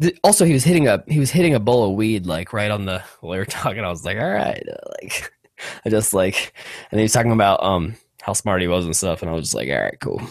th- 0.00 0.18
also 0.22 0.44
he 0.44 0.52
was 0.52 0.64
hitting 0.64 0.86
a 0.86 1.02
he 1.08 1.18
was 1.18 1.30
hitting 1.30 1.54
a 1.54 1.60
bowl 1.60 1.90
of 1.90 1.96
weed 1.96 2.26
like 2.26 2.52
right 2.52 2.70
on 2.70 2.84
the 2.84 3.02
while 3.20 3.32
they 3.32 3.38
were 3.38 3.44
talking. 3.44 3.84
I 3.84 3.88
was 3.88 4.04
like, 4.04 4.18
all 4.18 4.30
right, 4.30 4.62
uh, 4.68 4.90
like 5.02 5.32
I 5.84 5.88
just 5.88 6.14
like 6.14 6.54
and 6.90 7.00
he 7.00 7.02
was 7.02 7.12
talking 7.12 7.32
about 7.32 7.62
um 7.62 7.96
how 8.22 8.32
smart 8.32 8.62
he 8.62 8.68
was 8.68 8.84
and 8.84 8.96
stuff, 8.96 9.22
and 9.22 9.30
I 9.30 9.34
was 9.34 9.44
just 9.44 9.54
like, 9.54 9.68
all 9.68 9.80
right, 9.80 9.98
cool. 10.00 10.22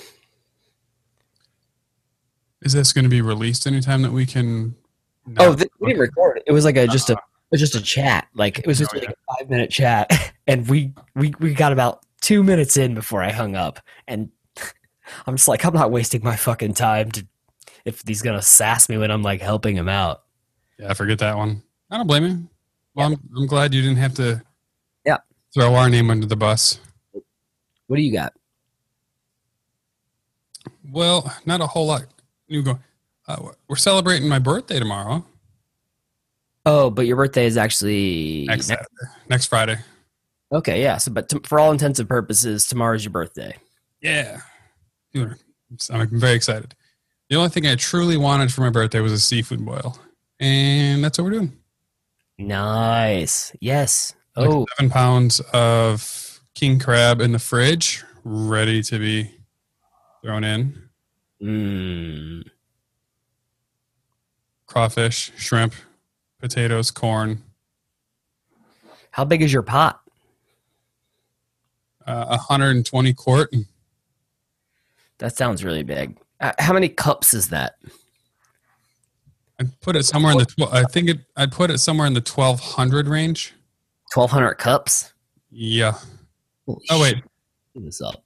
Is 2.61 2.73
this 2.73 2.93
going 2.93 3.03
to 3.03 3.09
be 3.09 3.21
released 3.21 3.67
anytime 3.67 4.01
that 4.01 4.11
we 4.11 4.25
can? 4.25 4.75
Oh, 5.37 5.55
th- 5.55 5.69
we 5.79 5.89
didn't 5.89 6.01
record 6.01 6.37
it. 6.37 6.43
It 6.47 6.51
was 6.51 6.65
like 6.65 6.77
a 6.77 6.83
uh-huh. 6.83 6.93
just 6.93 7.09
a 7.09 7.13
it 7.13 7.51
was 7.51 7.61
just 7.61 7.75
a 7.75 7.81
chat. 7.81 8.27
Like 8.33 8.59
it 8.59 8.67
was 8.67 8.79
just 8.79 8.93
Oh, 8.93 8.97
like 8.97 9.09
a 9.09 9.13
five 9.37 9.49
minute 9.49 9.69
chat, 9.69 10.33
and 10.47 10.67
we 10.67 10.93
we 11.15 11.33
we 11.39 11.53
got 11.53 11.71
about 11.71 12.05
two 12.21 12.43
minutes 12.43 12.77
in 12.77 12.93
before 12.93 13.21
I 13.23 13.31
hung 13.31 13.55
up, 13.55 13.79
and 14.07 14.29
I'm 15.27 15.35
just 15.35 15.47
like, 15.47 15.63
I'm 15.65 15.73
not 15.73 15.91
wasting 15.91 16.23
my 16.23 16.35
fucking 16.35 16.73
time 16.73 17.11
to 17.11 17.27
if 17.85 18.01
he's 18.05 18.21
gonna 18.21 18.41
sass 18.41 18.89
me 18.89 18.97
when 18.97 19.11
I'm 19.11 19.23
like 19.23 19.41
helping 19.41 19.75
him 19.75 19.87
out. 19.87 20.23
yeah, 20.79 20.89
I 20.89 20.93
forget 20.93 21.19
that 21.19 21.37
one. 21.37 21.63
I 21.89 21.97
don't 21.97 22.07
blame 22.07 22.25
you. 22.25 22.49
Well, 22.95 23.07
I'm, 23.07 23.29
I'm 23.35 23.45
glad 23.45 23.73
you 23.73 23.81
didn't 23.81 23.97
have 23.97 24.15
to. 24.15 24.43
Yeah. 25.05 25.17
Throw 25.53 25.75
our 25.75 25.89
name 25.89 26.09
under 26.09 26.25
the 26.25 26.35
bus. 26.35 26.79
What 27.85 27.95
do 27.95 28.01
you 28.01 28.11
got? 28.11 28.33
Well, 30.91 31.33
not 31.45 31.61
a 31.61 31.67
whole 31.67 31.87
lot. 31.87 32.05
You 32.47 32.63
go. 32.63 32.79
Uh, 33.27 33.49
we're 33.67 33.75
celebrating 33.75 34.27
my 34.29 34.39
birthday 34.39 34.79
tomorrow. 34.79 35.25
Oh, 36.65 36.89
but 36.89 37.05
your 37.05 37.15
birthday 37.17 37.45
is 37.45 37.57
actually 37.57 38.45
Next 38.47 38.67
Saturday, 38.67 38.85
next 39.29 39.45
Friday. 39.47 39.77
okay. 40.51 40.81
Yeah. 40.81 40.97
So, 40.97 41.11
but 41.11 41.29
t- 41.29 41.39
for 41.43 41.59
all 41.59 41.71
intents 41.71 41.99
and 41.99 42.07
purposes, 42.09 42.65
tomorrow's 42.67 43.03
your 43.03 43.11
birthday. 43.11 43.55
Yeah. 44.01 44.41
I'm 45.15 46.19
very 46.19 46.35
excited. 46.35 46.75
The 47.29 47.35
only 47.35 47.49
thing 47.49 47.67
I 47.67 47.75
truly 47.75 48.15
wanted 48.17 48.53
for 48.53 48.61
my 48.61 48.69
birthday 48.69 48.99
was 49.01 49.11
a 49.11 49.19
seafood 49.19 49.65
boil. 49.65 49.97
And 50.39 51.03
that's 51.03 51.17
what 51.17 51.25
we're 51.25 51.31
doing. 51.31 51.57
Nice. 52.37 53.51
Yes. 53.59 54.13
Like 54.35 54.49
Oh, 54.49 54.65
seven 54.77 54.89
pounds 54.89 55.39
of 55.53 56.39
king 56.53 56.79
crab 56.79 57.19
in 57.21 57.31
the 57.31 57.39
fridge, 57.39 58.03
ready 58.23 58.81
to 58.83 58.99
be 58.99 59.31
thrown 60.23 60.43
in. 60.43 60.86
Mm, 61.41 62.43
Crawfish, 64.65 65.31
shrimp, 65.37 65.73
potatoes, 66.39 66.91
corn. 66.91 67.41
how 69.11 69.23
big 69.25 69.41
is 69.41 69.51
your 69.51 69.63
pot? 69.63 70.01
Uh, 72.05 72.25
120 72.27 73.13
quart. 73.13 73.53
That 75.17 75.35
sounds 75.35 75.63
really 75.63 75.83
big. 75.83 76.17
Uh, 76.39 76.51
how 76.59 76.73
many 76.73 76.89
cups 76.89 77.33
is 77.33 77.49
that? 77.49 77.75
I'd 79.59 79.79
put 79.81 79.95
it 79.95 80.05
somewhere 80.05 80.33
in 80.33 80.37
the. 80.37 80.45
Tw- 80.45 80.71
I 80.71 80.83
think 80.83 81.09
it. 81.09 81.17
I'd 81.35 81.51
put 81.51 81.71
it 81.71 81.79
somewhere 81.79 82.05
in 82.05 82.13
the 82.13 82.21
1200 82.21 83.07
range. 83.07 83.53
Twelve 84.13 84.31
hundred 84.31 84.55
cups. 84.55 85.13
Yeah. 85.49 85.93
Holy 86.65 86.85
Oh 86.89 87.01
wait, 87.01 87.15
shit, 87.15 87.85
this 87.85 88.01
up. 88.01 88.23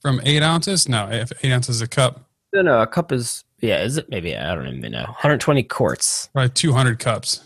From 0.00 0.20
eight 0.24 0.42
ounces? 0.42 0.88
No, 0.88 1.08
if 1.10 1.32
eight 1.44 1.52
ounces 1.52 1.80
a 1.82 1.86
cup, 1.88 2.24
No, 2.52 2.62
no, 2.62 2.80
a 2.80 2.86
cup 2.86 3.12
is 3.12 3.44
yeah. 3.60 3.82
Is 3.82 3.96
it 3.96 4.08
maybe 4.08 4.36
I 4.36 4.54
don't 4.54 4.66
even 4.68 4.92
know. 4.92 5.02
120 5.04 5.62
quarts. 5.64 6.28
probably 6.32 6.50
200 6.50 6.98
cups. 6.98 7.40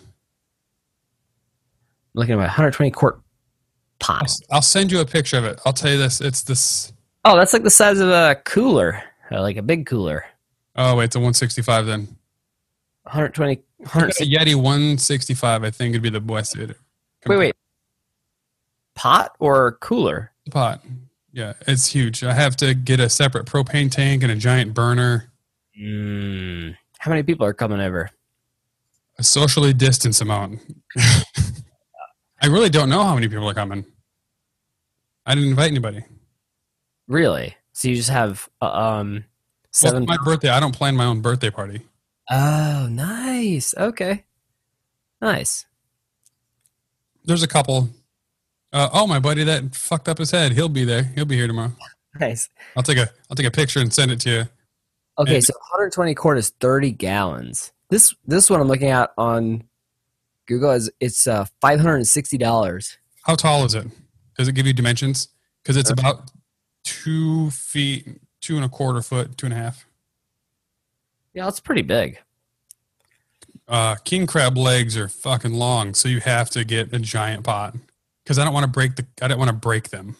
I'm 2.14 2.20
looking 2.20 2.32
at 2.34 2.38
my 2.38 2.44
120 2.44 2.90
quart 2.90 3.20
I'll, 4.02 4.18
pot. 4.18 4.30
I'll 4.50 4.62
send 4.62 4.92
you 4.92 5.00
a 5.00 5.06
picture 5.06 5.38
of 5.38 5.44
it. 5.44 5.60
I'll 5.64 5.72
tell 5.72 5.90
you 5.90 5.98
this. 5.98 6.20
It's 6.20 6.42
this. 6.42 6.92
Oh, 7.24 7.36
that's 7.36 7.52
like 7.52 7.62
the 7.62 7.70
size 7.70 8.00
of 8.00 8.08
a 8.08 8.36
cooler, 8.44 9.02
uh, 9.30 9.40
like 9.40 9.56
a 9.56 9.62
big 9.62 9.86
cooler. 9.86 10.24
Oh 10.76 10.96
wait, 10.96 11.04
it's 11.04 11.16
a 11.16 11.18
165 11.20 11.86
then. 11.86 12.00
120. 13.04 13.52
A 13.54 13.56
160, 13.82 14.32
Yeti 14.32 14.54
165, 14.54 15.64
I 15.64 15.70
think, 15.70 15.92
would 15.94 16.02
be 16.02 16.10
the 16.10 16.20
best. 16.20 16.56
It, 16.56 16.76
wait, 17.26 17.36
wait. 17.36 17.54
Pot 18.94 19.32
or 19.40 19.72
cooler? 19.80 20.30
pot. 20.50 20.82
Yeah, 21.32 21.54
it's 21.66 21.86
huge. 21.86 22.22
I 22.22 22.34
have 22.34 22.56
to 22.56 22.74
get 22.74 23.00
a 23.00 23.08
separate 23.08 23.46
propane 23.46 23.90
tank 23.90 24.22
and 24.22 24.30
a 24.30 24.36
giant 24.36 24.74
burner. 24.74 25.32
Mm, 25.80 26.76
how 26.98 27.10
many 27.10 27.22
people 27.22 27.46
are 27.46 27.54
coming 27.54 27.80
over? 27.80 28.10
A 29.18 29.22
socially 29.22 29.72
distanced 29.72 30.20
amount. 30.20 30.60
I 30.98 32.46
really 32.46 32.68
don't 32.68 32.90
know 32.90 33.02
how 33.02 33.14
many 33.14 33.28
people 33.28 33.48
are 33.48 33.54
coming. 33.54 33.86
I 35.24 35.34
didn't 35.34 35.50
invite 35.50 35.70
anybody. 35.70 36.04
Really? 37.08 37.56
So 37.72 37.88
you 37.88 37.96
just 37.96 38.10
have 38.10 38.48
uh, 38.60 38.70
um 38.70 39.24
seven? 39.70 40.02
it's 40.02 40.08
my 40.08 40.18
birthday. 40.22 40.50
I 40.50 40.60
don't 40.60 40.74
plan 40.74 40.96
my 40.96 41.04
own 41.06 41.20
birthday 41.20 41.50
party. 41.50 41.82
oh, 42.30 42.88
nice. 42.90 43.74
Okay, 43.76 44.24
nice. 45.20 45.64
There's 47.24 47.42
a 47.42 47.48
couple. 47.48 47.88
Uh, 48.72 48.88
oh, 48.92 49.06
my 49.06 49.18
buddy 49.18 49.44
that 49.44 49.74
fucked 49.74 50.08
up 50.08 50.18
his 50.18 50.30
head. 50.30 50.52
He'll 50.52 50.68
be 50.68 50.84
there. 50.84 51.04
He'll 51.14 51.24
be 51.26 51.36
here 51.36 51.46
tomorrow. 51.46 51.72
Nice. 52.18 52.48
I'll 52.76 52.82
take 52.82 52.98
a 52.98 53.08
I'll 53.30 53.36
take 53.36 53.46
a 53.46 53.50
picture 53.50 53.80
and 53.80 53.92
send 53.92 54.10
it 54.10 54.20
to 54.20 54.30
you. 54.30 54.44
Okay, 55.18 55.36
And- 55.36 55.44
so 55.44 55.52
120 55.72 56.14
quart 56.14 56.38
is 56.38 56.50
30 56.60 56.90
gallons. 56.92 57.72
This 57.90 58.14
this 58.26 58.48
one 58.50 58.60
I'm 58.60 58.68
looking 58.68 58.88
at 58.88 59.12
on 59.18 59.64
Google 60.46 60.70
is 60.72 60.90
it's 61.00 61.26
uh 61.26 61.44
$560. 61.62 62.96
How 63.24 63.34
tall 63.34 63.64
is 63.64 63.74
it? 63.74 63.86
Does 64.36 64.48
it 64.48 64.52
give 64.54 64.66
you 64.66 64.72
dimensions? 64.72 65.28
Because 65.62 65.76
it's 65.76 65.90
about 65.90 66.30
two 66.84 67.50
feet, 67.50 68.20
two 68.40 68.56
and 68.56 68.64
a 68.64 68.68
quarter 68.68 69.02
foot, 69.02 69.36
two 69.38 69.46
and 69.46 69.52
a 69.52 69.56
half. 69.56 69.86
Yeah, 71.34 71.48
it's 71.48 71.60
pretty 71.60 71.82
big. 71.82 72.18
Uh, 73.68 73.94
king 74.04 74.26
crab 74.26 74.56
legs 74.58 74.96
are 74.96 75.08
fucking 75.08 75.54
long, 75.54 75.94
so 75.94 76.08
you 76.08 76.20
have 76.20 76.50
to 76.50 76.64
get 76.64 76.92
a 76.92 76.98
giant 76.98 77.44
pot. 77.44 77.76
Because 78.24 78.38
I 78.38 78.44
don't 78.44 78.54
want 78.54 78.64
to 78.64 78.70
break 78.70 78.96
the. 78.96 79.06
I 79.20 79.28
don't 79.28 79.38
want 79.38 79.50
to 79.50 79.56
break 79.56 79.90
them. 79.90 80.16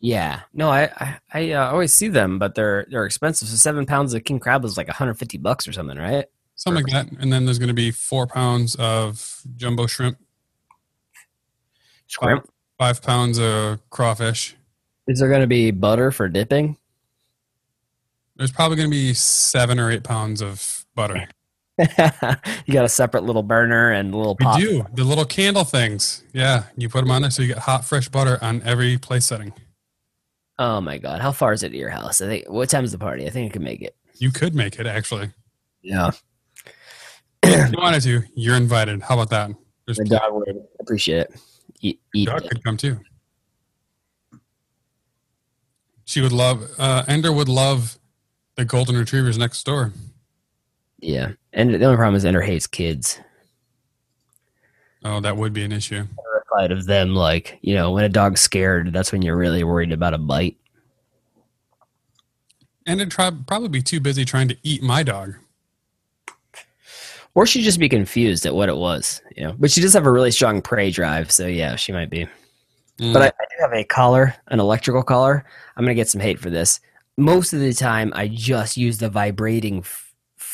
Yeah, 0.00 0.40
no, 0.52 0.70
I 0.70 0.90
I, 0.96 1.18
I 1.32 1.50
uh, 1.52 1.70
always 1.70 1.92
see 1.92 2.08
them, 2.08 2.38
but 2.38 2.54
they're 2.54 2.86
they're 2.90 3.06
expensive. 3.06 3.48
So 3.48 3.56
seven 3.56 3.86
pounds 3.86 4.14
of 4.14 4.24
king 4.24 4.38
crab 4.38 4.64
is 4.64 4.76
like 4.76 4.88
150 4.88 5.38
bucks 5.38 5.66
or 5.66 5.72
something, 5.72 5.98
right? 5.98 6.26
Something 6.54 6.84
like 6.84 6.92
that. 6.92 7.20
And 7.20 7.32
then 7.32 7.44
there's 7.44 7.58
going 7.58 7.68
to 7.68 7.74
be 7.74 7.90
four 7.92 8.26
pounds 8.26 8.74
of 8.76 9.42
jumbo 9.56 9.86
shrimp, 9.86 10.18
Shrimp. 12.08 12.48
five 12.78 13.00
pounds 13.00 13.38
of 13.38 13.78
crawfish. 13.90 14.56
Is 15.06 15.20
there 15.20 15.28
going 15.28 15.40
to 15.40 15.46
be 15.46 15.70
butter 15.70 16.10
for 16.10 16.28
dipping? 16.28 16.76
There's 18.36 18.52
probably 18.52 18.76
going 18.76 18.90
to 18.90 18.94
be 18.94 19.14
seven 19.14 19.78
or 19.80 19.90
eight 19.90 20.04
pounds 20.04 20.42
of 20.42 20.84
butter. 20.94 21.28
you 22.66 22.74
got 22.74 22.84
a 22.84 22.88
separate 22.88 23.22
little 23.22 23.42
burner 23.42 23.92
and 23.92 24.12
a 24.12 24.16
little 24.16 24.36
We 24.40 24.60
do 24.60 24.86
the 24.94 25.04
little 25.04 25.24
candle 25.24 25.64
things. 25.64 26.24
Yeah, 26.32 26.64
you 26.76 26.88
put 26.88 27.00
them 27.02 27.10
on 27.10 27.22
there 27.22 27.30
so 27.30 27.42
you 27.42 27.48
get 27.48 27.58
hot, 27.58 27.84
fresh 27.84 28.08
butter 28.08 28.38
on 28.42 28.62
every 28.64 28.98
place 28.98 29.26
setting. 29.26 29.52
Oh 30.58 30.80
my 30.80 30.98
god, 30.98 31.20
how 31.20 31.30
far 31.30 31.52
is 31.52 31.62
it 31.62 31.68
to 31.70 31.76
your 31.76 31.90
house? 31.90 32.20
I 32.20 32.26
think. 32.26 32.50
What 32.50 32.68
time 32.68 32.84
is 32.84 32.90
the 32.92 32.98
party? 32.98 33.26
I 33.26 33.30
think 33.30 33.50
I 33.50 33.52
can 33.52 33.62
make 33.62 33.80
it. 33.80 33.94
You 34.14 34.32
could 34.32 34.54
make 34.54 34.80
it 34.80 34.86
actually. 34.86 35.30
Yeah, 35.82 36.10
If 37.44 37.70
you 37.72 37.78
wanted 37.80 38.02
to, 38.02 38.22
you're 38.34 38.56
invited. 38.56 39.02
How 39.02 39.14
about 39.14 39.30
that? 39.30 39.50
There's 39.86 39.98
the 39.98 40.04
dog 40.04 40.32
would 40.32 40.56
appreciate 40.80 41.20
it. 41.20 41.40
Eat, 41.80 42.00
eat 42.14 42.26
dog 42.26 42.44
it. 42.44 42.50
could 42.50 42.64
come 42.64 42.76
too. 42.76 42.98
She 46.04 46.20
would 46.20 46.32
love. 46.32 46.68
Uh, 46.76 47.04
Ender 47.06 47.32
would 47.32 47.48
love 47.48 47.98
the 48.56 48.64
golden 48.64 48.96
retrievers 48.96 49.38
next 49.38 49.64
door. 49.64 49.92
Yeah, 51.00 51.32
and 51.52 51.74
the 51.74 51.84
only 51.84 51.96
problem 51.96 52.16
is 52.16 52.24
Ender 52.24 52.42
hates 52.42 52.66
kids. 52.66 53.20
Oh, 55.04 55.20
that 55.20 55.36
would 55.36 55.52
be 55.52 55.64
an 55.64 55.72
issue. 55.72 56.04
Terrified 56.50 56.72
of 56.72 56.86
them, 56.86 57.14
like 57.14 57.58
you 57.62 57.74
know, 57.74 57.92
when 57.92 58.04
a 58.04 58.08
dog's 58.08 58.40
scared, 58.40 58.92
that's 58.92 59.12
when 59.12 59.22
you're 59.22 59.36
really 59.36 59.64
worried 59.64 59.92
about 59.92 60.14
a 60.14 60.18
bite. 60.18 60.56
And 62.86 63.00
it'd 63.00 63.12
try, 63.12 63.30
probably 63.46 63.68
be 63.68 63.82
too 63.82 64.00
busy 64.00 64.24
trying 64.24 64.48
to 64.48 64.56
eat 64.62 64.82
my 64.82 65.02
dog. 65.02 65.34
Or 67.34 67.46
she'd 67.46 67.62
just 67.62 67.78
be 67.78 67.88
confused 67.88 68.46
at 68.46 68.54
what 68.54 68.70
it 68.70 68.76
was, 68.76 69.20
you 69.36 69.44
know. 69.44 69.54
But 69.58 69.70
she 69.70 69.80
does 69.80 69.92
have 69.92 70.06
a 70.06 70.10
really 70.10 70.30
strong 70.30 70.62
prey 70.62 70.90
drive, 70.90 71.30
so 71.30 71.46
yeah, 71.46 71.76
she 71.76 71.92
might 71.92 72.10
be. 72.10 72.26
Mm. 72.98 73.12
But 73.12 73.22
I, 73.22 73.26
I 73.26 73.30
do 73.30 73.56
have 73.60 73.72
a 73.72 73.84
collar, 73.84 74.34
an 74.48 74.58
electrical 74.58 75.02
collar. 75.02 75.44
I'm 75.76 75.84
gonna 75.84 75.94
get 75.94 76.08
some 76.08 76.20
hate 76.20 76.40
for 76.40 76.50
this. 76.50 76.80
Most 77.16 77.52
of 77.52 77.60
the 77.60 77.72
time, 77.72 78.12
I 78.16 78.26
just 78.26 78.76
use 78.76 78.98
the 78.98 79.08
vibrating 79.08 79.78
f- 79.78 80.07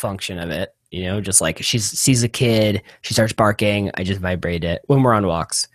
function 0.04 0.38
of 0.38 0.50
it. 0.50 0.74
You 0.90 1.04
know, 1.04 1.20
just 1.22 1.40
like 1.40 1.62
she 1.62 1.78
sees 1.78 2.22
a 2.22 2.28
kid, 2.28 2.82
she 3.00 3.14
starts 3.14 3.32
barking. 3.32 3.90
I 3.94 4.04
just 4.04 4.20
vibrate 4.20 4.62
it 4.62 4.82
when 4.86 5.02
we're 5.02 5.14
on 5.14 5.26
walks. 5.26 5.66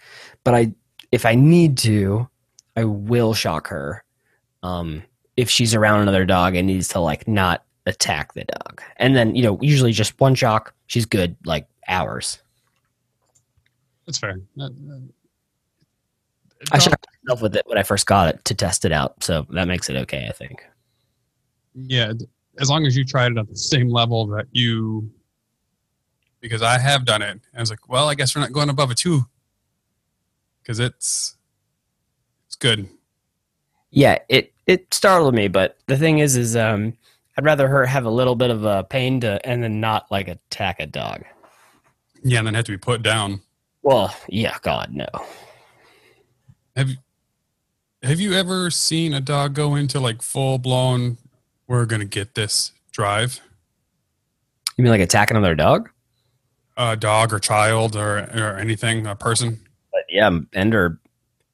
But 0.43 0.53
I, 0.53 0.71
if 1.11 1.25
I 1.25 1.33
need 1.33 1.79
to, 1.79 2.29
I 2.77 2.83
will 2.83 3.33
shock 3.33 3.67
her. 3.69 4.03
Um, 4.61 5.01
if 5.35 5.49
she's 5.49 5.73
around 5.73 6.01
another 6.01 6.25
dog 6.25 6.55
and 6.55 6.67
needs 6.67 6.89
to 6.89 6.99
like 6.99 7.27
not 7.27 7.65
attack 7.87 8.33
the 8.33 8.45
dog, 8.45 8.83
and 8.97 9.15
then 9.15 9.35
you 9.35 9.41
know, 9.41 9.57
usually 9.61 9.93
just 9.93 10.19
one 10.19 10.35
shock, 10.35 10.75
she's 10.85 11.07
good 11.07 11.35
like 11.43 11.67
hours. 11.87 12.39
That's 14.05 14.19
fair. 14.19 14.39
Uh, 14.59 14.65
uh, 14.65 14.69
I 16.71 16.77
shocked 16.77 17.07
myself 17.23 17.41
with 17.41 17.55
it 17.55 17.63
when 17.65 17.79
I 17.79 17.83
first 17.83 18.05
got 18.05 18.35
it 18.35 18.45
to 18.45 18.53
test 18.53 18.85
it 18.85 18.91
out, 18.91 19.23
so 19.23 19.47
that 19.49 19.67
makes 19.67 19.89
it 19.89 19.95
okay. 19.95 20.27
I 20.29 20.33
think. 20.33 20.63
yeah, 21.73 22.13
as 22.59 22.69
long 22.69 22.85
as 22.85 22.95
you 22.95 23.05
tried 23.05 23.31
it 23.31 23.37
at 23.37 23.47
the 23.47 23.55
same 23.55 23.89
level 23.89 24.27
that 24.27 24.47
you, 24.51 25.09
because 26.41 26.61
I 26.61 26.77
have 26.77 27.05
done 27.05 27.21
it. 27.21 27.39
I 27.55 27.59
was 27.59 27.69
like, 27.69 27.87
well, 27.89 28.09
I 28.09 28.15
guess 28.15 28.35
we're 28.35 28.41
not 28.41 28.51
going 28.51 28.69
above 28.69 28.91
a 28.91 28.95
two, 28.95 29.25
because 30.61 30.79
it's 30.79 31.35
it's 32.47 32.55
good. 32.55 32.89
Yeah, 33.91 34.19
it 34.29 34.53
it 34.67 34.93
startled 34.93 35.33
me, 35.33 35.47
but 35.47 35.77
the 35.87 35.97
thing 35.97 36.19
is, 36.19 36.35
is 36.35 36.55
um, 36.55 36.93
I'd 37.37 37.45
rather 37.45 37.67
her 37.67 37.85
have 37.85 38.05
a 38.05 38.09
little 38.11 38.35
bit 38.35 38.51
of 38.51 38.65
a 38.65 38.83
pain 38.83 39.21
to, 39.21 39.39
and 39.47 39.63
then 39.63 39.79
not 39.79 40.11
like 40.11 40.27
attack 40.27 40.79
a 40.79 40.85
dog. 40.85 41.23
Yeah, 42.23 42.39
and 42.39 42.47
then 42.47 42.53
have 42.53 42.65
to 42.65 42.73
be 42.73 42.77
put 42.77 43.01
down. 43.01 43.41
Well, 43.81 44.13
yeah, 44.27 44.57
God, 44.61 44.91
no. 44.93 45.07
Have 46.75 46.89
you 46.89 46.97
have 48.03 48.19
you 48.19 48.33
ever 48.33 48.69
seen 48.69 49.13
a 49.13 49.21
dog 49.21 49.53
go 49.53 49.75
into 49.75 49.99
like 49.99 50.21
full 50.21 50.57
blown? 50.57 51.17
We're 51.69 51.85
gonna 51.85 52.05
get 52.05 52.33
this 52.33 52.71
drive. 52.91 53.39
You 54.75 54.83
mean 54.83 54.91
like 54.91 55.01
attacking 55.01 55.37
another 55.37 55.53
dog? 55.53 55.89
A 56.75 56.97
dog 56.97 57.31
or 57.31 57.37
child 57.37 57.95
or 57.95 58.17
or 58.17 58.57
anything, 58.57 59.05
a 59.05 59.15
person. 59.15 59.59
But 59.91 60.01
yeah, 60.09 60.31
Ender, 60.53 60.99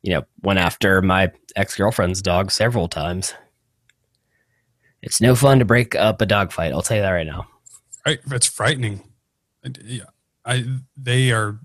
you 0.03 0.13
know, 0.13 0.23
went 0.41 0.57
after 0.57 1.01
my 1.01 1.31
ex 1.57 1.75
girlfriend's 1.75 2.21
dog 2.21 2.49
several 2.49 2.87
times. 2.87 3.33
It's 5.01 5.19
no 5.19 5.35
fun 5.35 5.59
to 5.59 5.65
break 5.65 5.95
up 5.95 6.21
a 6.21 6.25
dog 6.25 6.53
fight. 6.53 6.71
I'll 6.71 6.81
tell 6.81 6.95
you 6.95 7.03
that 7.03 7.11
right 7.11 7.27
now. 7.27 7.47
Right, 8.05 8.19
it's 8.31 8.47
frightening. 8.47 9.03
Yeah, 9.83 10.05
I 10.45 10.65
they 10.95 11.33
are. 11.33 11.59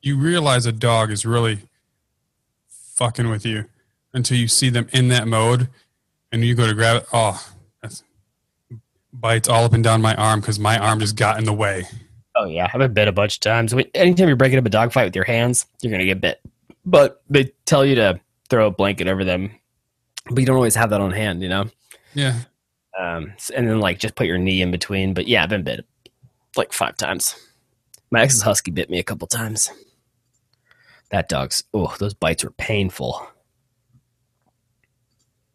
You 0.00 0.16
realize 0.16 0.64
a 0.64 0.72
dog 0.72 1.10
is 1.10 1.26
really 1.26 1.58
fucking 2.68 3.28
with 3.28 3.44
you 3.44 3.64
until 4.12 4.38
you 4.38 4.46
see 4.46 4.70
them 4.70 4.88
in 4.92 5.08
that 5.08 5.26
mode, 5.26 5.68
and 6.32 6.44
you 6.44 6.54
go 6.54 6.66
to 6.66 6.74
grab 6.74 7.02
it. 7.02 7.08
Oh, 7.12 7.44
that's 7.82 8.02
bites 9.12 9.48
all 9.48 9.64
up 9.64 9.72
and 9.72 9.84
down 9.84 10.00
my 10.00 10.14
arm 10.14 10.40
because 10.40 10.58
my 10.58 10.78
arm 10.78 11.00
just 11.00 11.16
got 11.16 11.38
in 11.38 11.44
the 11.44 11.52
way. 11.52 11.84
Oh 12.36 12.46
yeah, 12.46 12.70
I've 12.72 12.78
been 12.78 12.92
bit 12.92 13.08
a 13.08 13.12
bunch 13.12 13.36
of 13.36 13.40
times. 13.40 13.74
Anytime 13.94 14.28
you're 14.28 14.36
breaking 14.36 14.58
up 14.58 14.66
a 14.66 14.70
dog 14.70 14.92
fight 14.92 15.04
with 15.04 15.16
your 15.16 15.24
hands, 15.24 15.66
you're 15.82 15.90
gonna 15.90 16.04
get 16.04 16.20
bit. 16.20 16.40
But 16.86 17.22
they 17.28 17.52
tell 17.66 17.84
you 17.84 17.96
to 17.96 18.20
throw 18.48 18.68
a 18.68 18.70
blanket 18.70 19.08
over 19.08 19.24
them, 19.24 19.50
but 20.30 20.38
you 20.38 20.46
don't 20.46 20.56
always 20.56 20.74
have 20.76 20.90
that 20.90 21.00
on 21.00 21.10
hand, 21.10 21.42
you 21.42 21.48
know. 21.48 21.66
Yeah, 22.14 22.40
Um, 22.98 23.34
and 23.54 23.68
then 23.68 23.80
like 23.80 23.98
just 23.98 24.14
put 24.14 24.26
your 24.26 24.38
knee 24.38 24.62
in 24.62 24.70
between. 24.70 25.14
But 25.14 25.28
yeah, 25.28 25.42
I've 25.42 25.48
been 25.48 25.62
bit 25.62 25.84
like 26.56 26.72
five 26.72 26.96
times. 26.96 27.36
My 28.10 28.22
ex's 28.22 28.42
husky 28.42 28.70
bit 28.70 28.90
me 28.90 28.98
a 28.98 29.04
couple 29.04 29.28
times. 29.28 29.70
That 31.10 31.28
dog's 31.28 31.64
oh, 31.74 31.94
those 31.98 32.14
bites 32.14 32.44
were 32.44 32.50
painful. 32.52 33.26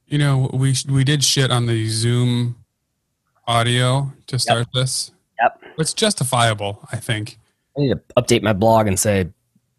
You 0.07 0.17
know 0.17 0.49
we 0.53 0.75
we 0.89 1.03
did 1.03 1.23
shit 1.23 1.51
on 1.51 1.65
the 1.65 1.87
Zoom 1.87 2.55
audio 3.47 4.11
to 4.27 4.39
start 4.39 4.67
this. 4.73 5.11
Yep. 5.41 5.61
It's 5.77 5.93
justifiable, 5.93 6.87
I 6.91 6.97
think. 6.97 7.37
I 7.77 7.81
need 7.81 7.89
to 7.89 8.01
update 8.17 8.41
my 8.41 8.53
blog 8.53 8.87
and 8.87 8.99
say, 8.99 9.29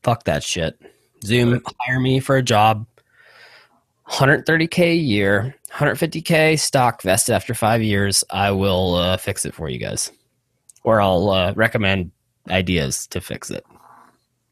fuck 0.03 0.25
that 0.25 0.43
shit. 0.43 0.79
Zoom, 1.25 1.61
hire 1.81 2.01
me 2.01 2.21
for 2.21 2.37
a 2.37 2.43
job. 2.43 2.87
130k 4.09 4.79
a 4.79 4.95
year, 4.95 5.57
150k 5.73 6.59
stock 6.59 7.03
vested 7.03 7.35
after 7.35 7.55
five 7.55 7.83
years. 7.83 8.23
I 8.31 8.53
will 8.53 8.95
uh, 8.95 9.17
fix 9.17 9.45
it 9.45 9.55
for 9.55 9.69
you 9.69 9.79
guys, 9.79 10.13
or 10.85 11.01
I'll 11.01 11.31
uh, 11.31 11.53
recommend 11.57 12.13
ideas 12.49 13.09
to 13.09 13.21
fix 13.21 13.51
it. 13.51 13.65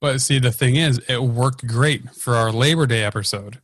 But 0.01 0.21
see, 0.21 0.41
the 0.41 0.51
thing 0.51 0.77
is, 0.77 1.01
it 1.09 1.23
worked 1.23 1.67
great 1.67 2.11
for 2.15 2.35
our 2.35 2.51
Labor 2.51 2.87
Day 2.87 3.05
episode. 3.05 3.61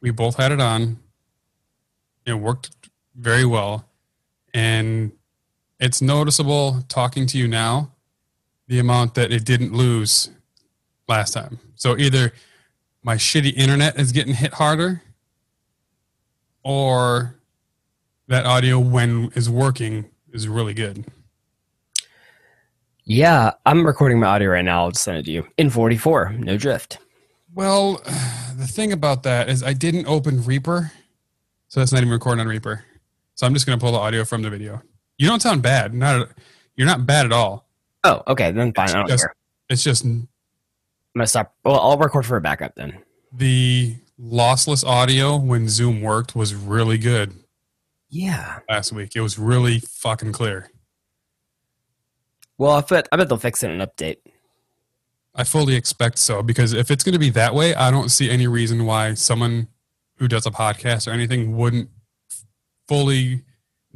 We 0.00 0.10
both 0.10 0.36
had 0.36 0.52
it 0.52 0.60
on. 0.60 0.98
It 2.26 2.34
worked 2.34 2.70
very 3.14 3.44
well. 3.44 3.84
And 4.54 5.12
it's 5.78 6.02
noticeable 6.02 6.82
talking 6.88 7.26
to 7.26 7.38
you 7.38 7.48
now 7.48 7.92
the 8.68 8.78
amount 8.78 9.14
that 9.14 9.32
it 9.32 9.44
didn't 9.44 9.72
lose 9.72 10.30
last 11.08 11.32
time. 11.32 11.58
So 11.74 11.98
either 11.98 12.32
my 13.02 13.16
shitty 13.16 13.52
internet 13.54 13.98
is 13.98 14.12
getting 14.12 14.34
hit 14.34 14.54
harder 14.54 15.02
or 16.62 17.36
that 18.28 18.46
audio 18.46 18.78
when 18.78 19.32
is 19.34 19.50
working 19.50 20.08
is 20.32 20.46
really 20.46 20.74
good. 20.74 21.04
Yeah, 23.04 23.52
I'm 23.66 23.84
recording 23.84 24.20
my 24.20 24.28
audio 24.28 24.50
right 24.50 24.64
now. 24.64 24.84
I'll 24.84 24.92
send 24.92 25.18
it 25.18 25.24
to 25.24 25.32
you 25.32 25.48
in 25.58 25.68
44, 25.68 26.34
no 26.38 26.56
drift. 26.56 26.98
Well, 27.54 27.94
the 28.56 28.66
thing 28.66 28.92
about 28.92 29.22
that 29.24 29.48
is 29.48 29.62
I 29.62 29.72
didn't 29.72 30.06
open 30.06 30.42
Reaper, 30.44 30.92
so 31.68 31.80
that's 31.80 31.92
not 31.92 31.98
even 31.98 32.10
recording 32.12 32.40
on 32.40 32.48
Reaper. 32.48 32.84
So 33.34 33.46
I'm 33.46 33.54
just 33.54 33.66
going 33.66 33.78
to 33.78 33.82
pull 33.82 33.92
the 33.92 33.98
audio 33.98 34.24
from 34.24 34.42
the 34.42 34.50
video. 34.50 34.82
You 35.18 35.26
don't 35.28 35.40
sound 35.40 35.62
bad. 35.62 35.94
Not 35.94 36.28
you're 36.76 36.86
not 36.86 37.06
bad 37.06 37.26
at 37.26 37.32
all. 37.32 37.68
Oh, 38.04 38.22
okay, 38.28 38.50
then 38.52 38.72
fine. 38.72 38.88
I 38.90 38.92
don't 38.92 39.08
Just- 39.08 39.24
care. 39.24 39.34
It's 39.68 39.84
just 39.84 40.04
I'm 40.04 40.26
gonna 41.14 41.26
stop. 41.28 41.54
Well, 41.64 41.78
I'll 41.78 41.96
record 41.98 42.26
for 42.26 42.36
a 42.36 42.40
backup 42.40 42.74
then. 42.74 42.98
the 43.32 43.96
lossless 44.20 44.84
audio 44.84 45.36
when 45.36 45.68
Zoom 45.68 46.02
worked 46.02 46.34
was 46.34 46.54
really 46.54 46.98
good 46.98 47.32
Yeah. 48.08 48.58
last 48.68 48.92
week. 48.92 49.14
It 49.14 49.20
was 49.20 49.38
really 49.38 49.78
fucking 49.80 50.32
clear. 50.32 50.70
Well, 52.58 52.72
I 52.72 52.80
bet 52.80 53.08
I 53.12 53.16
bet 53.16 53.28
they'll 53.28 53.38
fix 53.38 53.62
it 53.62 53.70
in 53.70 53.80
an 53.80 53.86
update. 53.86 54.16
I 55.34 55.44
fully 55.44 55.76
expect 55.76 56.18
so 56.18 56.42
because 56.42 56.72
if 56.72 56.90
it's 56.90 57.04
going 57.04 57.12
to 57.12 57.18
be 57.18 57.30
that 57.30 57.54
way, 57.54 57.74
I 57.74 57.90
don't 57.90 58.08
see 58.08 58.30
any 58.30 58.46
reason 58.46 58.84
why 58.84 59.14
someone 59.14 59.68
who 60.16 60.28
does 60.28 60.46
a 60.46 60.50
podcast 60.50 61.06
or 61.06 61.12
anything 61.12 61.56
wouldn't 61.56 61.88
fully 62.88 63.42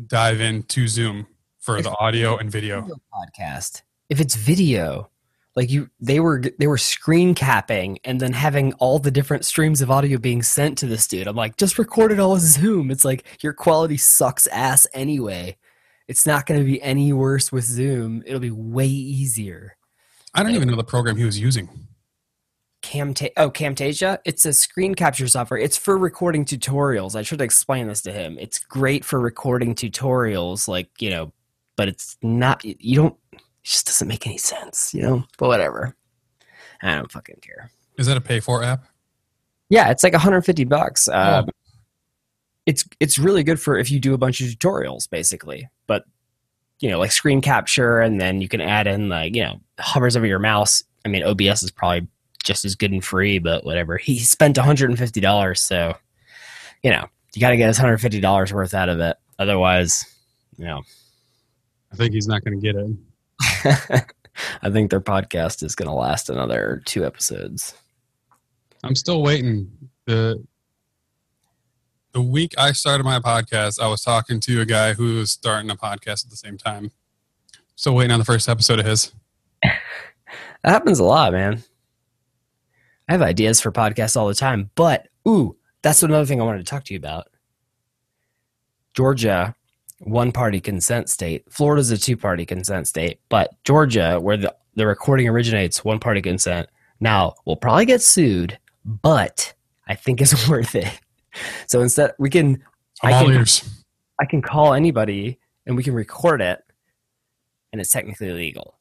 dive 0.06 0.40
into 0.40 0.88
Zoom 0.88 1.26
for 1.58 1.82
the 1.82 1.94
audio 1.98 2.36
and 2.36 2.50
video. 2.50 2.82
Video 2.82 2.96
podcast. 3.12 3.82
If 4.08 4.20
it's 4.20 4.34
video, 4.34 5.10
like 5.56 5.70
you 5.70 5.88
they 6.00 6.20
were 6.20 6.42
they 6.58 6.66
were 6.66 6.78
screen 6.78 7.34
capping 7.34 7.98
and 8.04 8.20
then 8.20 8.32
having 8.32 8.72
all 8.74 8.98
the 8.98 9.10
different 9.10 9.44
streams 9.44 9.80
of 9.80 9.90
audio 9.90 10.18
being 10.18 10.42
sent 10.42 10.76
to 10.78 10.86
this 10.86 11.06
dude 11.06 11.26
i'm 11.26 11.36
like 11.36 11.56
just 11.56 11.78
record 11.78 12.12
it 12.12 12.18
all 12.18 12.32
with 12.32 12.42
zoom 12.42 12.90
it's 12.90 13.04
like 13.04 13.24
your 13.42 13.52
quality 13.52 13.96
sucks 13.96 14.46
ass 14.48 14.86
anyway 14.94 15.56
it's 16.08 16.26
not 16.26 16.46
going 16.46 16.58
to 16.58 16.66
be 16.66 16.82
any 16.82 17.12
worse 17.12 17.52
with 17.52 17.64
zoom 17.64 18.22
it'll 18.26 18.40
be 18.40 18.50
way 18.50 18.86
easier 18.86 19.76
I 20.34 20.42
don't 20.42 20.54
even 20.54 20.68
know 20.68 20.76
the 20.76 20.84
program 20.84 21.16
he 21.16 21.24
was 21.24 21.38
using. 21.38 21.68
Camta- 22.82 23.32
oh 23.38 23.50
camtasia 23.50 24.18
it's 24.26 24.44
a 24.44 24.52
screen 24.52 24.94
capture 24.94 25.26
software 25.26 25.58
it's 25.58 25.74
for 25.74 25.96
recording 25.96 26.44
tutorials 26.44 27.16
i 27.16 27.22
should 27.22 27.40
explain 27.40 27.88
this 27.88 28.02
to 28.02 28.12
him 28.12 28.36
it's 28.38 28.58
great 28.58 29.06
for 29.06 29.18
recording 29.18 29.74
tutorials 29.74 30.68
like 30.68 30.90
you 31.00 31.08
know 31.08 31.32
but 31.76 31.88
it's 31.88 32.18
not 32.20 32.62
you 32.62 32.94
don't 32.94 33.16
it 33.32 33.40
just 33.62 33.86
doesn't 33.86 34.06
make 34.06 34.26
any 34.26 34.36
sense 34.36 34.92
you 34.92 35.00
know 35.00 35.24
but 35.38 35.48
whatever 35.48 35.96
i 36.82 36.94
don't 36.94 37.10
fucking 37.10 37.38
care 37.40 37.70
Is 37.96 38.06
that 38.06 38.18
a 38.18 38.20
pay 38.20 38.38
for 38.38 38.62
app? 38.62 38.84
Yeah, 39.70 39.90
it's 39.90 40.04
like 40.04 40.12
150 40.12 40.64
bucks. 40.64 41.08
Um, 41.08 41.48
It's 42.66 42.84
it's 43.00 43.18
really 43.18 43.42
good 43.42 43.58
for 43.58 43.78
if 43.78 43.90
you 43.90 43.98
do 43.98 44.12
a 44.12 44.18
bunch 44.18 44.42
of 44.42 44.48
tutorials, 44.48 45.08
basically. 45.08 45.68
But 45.86 46.04
you 46.80 46.90
know, 46.90 46.98
like 46.98 47.12
screen 47.12 47.40
capture, 47.40 48.00
and 48.00 48.20
then 48.20 48.40
you 48.40 48.48
can 48.48 48.60
add 48.60 48.86
in 48.86 49.08
like 49.08 49.34
you 49.34 49.42
know 49.42 49.60
hovers 49.78 50.16
over 50.16 50.26
your 50.26 50.38
mouse. 50.38 50.82
I 51.04 51.08
mean, 51.08 51.22
OBS 51.22 51.62
is 51.62 51.70
probably 51.70 52.06
just 52.42 52.64
as 52.64 52.74
good 52.74 52.92
and 52.92 53.04
free, 53.04 53.38
but 53.38 53.64
whatever. 53.64 53.96
He 53.96 54.18
spent 54.18 54.56
150 54.56 55.20
dollars, 55.20 55.62
so 55.62 55.94
you 56.82 56.90
know 56.90 57.06
you 57.34 57.40
got 57.40 57.50
to 57.50 57.56
get 57.56 57.68
his 57.68 57.78
150 57.78 58.20
dollars 58.20 58.52
worth 58.52 58.74
out 58.74 58.88
of 58.88 59.00
it. 59.00 59.16
Otherwise, 59.38 60.04
you 60.56 60.64
know, 60.64 60.82
I 61.92 61.96
think 61.96 62.12
he's 62.12 62.28
not 62.28 62.44
going 62.44 62.60
to 62.60 62.72
get 62.72 62.76
it. 62.76 64.04
I 64.62 64.70
think 64.70 64.90
their 64.90 65.00
podcast 65.00 65.62
is 65.62 65.74
going 65.74 65.88
to 65.88 65.94
last 65.94 66.28
another 66.28 66.82
two 66.84 67.04
episodes. 67.04 67.74
I'm 68.82 68.94
still 68.94 69.22
waiting. 69.22 69.70
The 70.06 70.44
the 72.14 72.22
week 72.22 72.54
I 72.56 72.70
started 72.72 73.02
my 73.02 73.18
podcast, 73.18 73.80
I 73.80 73.88
was 73.88 74.00
talking 74.00 74.38
to 74.40 74.60
a 74.60 74.64
guy 74.64 74.94
who 74.94 75.16
was 75.16 75.32
starting 75.32 75.68
a 75.68 75.74
podcast 75.74 76.24
at 76.24 76.30
the 76.30 76.36
same 76.36 76.56
time. 76.56 76.92
Still 77.74 77.96
waiting 77.96 78.12
on 78.12 78.20
the 78.20 78.24
first 78.24 78.48
episode 78.48 78.78
of 78.80 78.86
his. 78.86 79.12
That 80.62 80.72
happens 80.72 80.98
a 80.98 81.04
lot, 81.04 81.32
man. 81.34 81.62
I 83.06 83.12
have 83.12 83.20
ideas 83.20 83.60
for 83.60 83.70
podcasts 83.70 84.16
all 84.16 84.26
the 84.28 84.34
time, 84.34 84.70
but 84.76 85.08
ooh, 85.28 85.58
that's 85.82 86.02
another 86.02 86.24
thing 86.24 86.40
I 86.40 86.44
wanted 86.44 86.60
to 86.60 86.64
talk 86.64 86.84
to 86.84 86.94
you 86.94 86.98
about. 86.98 87.26
Georgia, 88.94 89.54
one 89.98 90.32
party 90.32 90.62
consent 90.62 91.10
state. 91.10 91.44
Florida's 91.50 91.90
a 91.90 91.98
two 91.98 92.16
party 92.16 92.46
consent 92.46 92.88
state, 92.88 93.20
but 93.28 93.50
Georgia, 93.64 94.18
where 94.18 94.38
the, 94.38 94.54
the 94.74 94.86
recording 94.86 95.28
originates, 95.28 95.84
one 95.84 96.00
party 96.00 96.22
consent. 96.22 96.66
Now, 96.98 97.34
we'll 97.44 97.56
probably 97.56 97.84
get 97.84 98.00
sued, 98.00 98.58
but 98.86 99.52
I 99.86 99.96
think 99.96 100.22
it's 100.22 100.48
worth 100.48 100.74
it. 100.74 100.98
So 101.66 101.80
instead, 101.80 102.12
we 102.18 102.30
can 102.30 102.62
I'm 103.02 103.14
I 103.14 103.24
can- 103.24 103.44
I 104.20 104.26
can 104.26 104.42
call 104.42 104.74
anybody 104.74 105.38
and 105.66 105.76
we 105.76 105.82
can 105.82 105.94
record 105.94 106.40
it, 106.40 106.62
and 107.72 107.80
it's 107.80 107.90
technically 107.90 108.32
legal. 108.32 108.78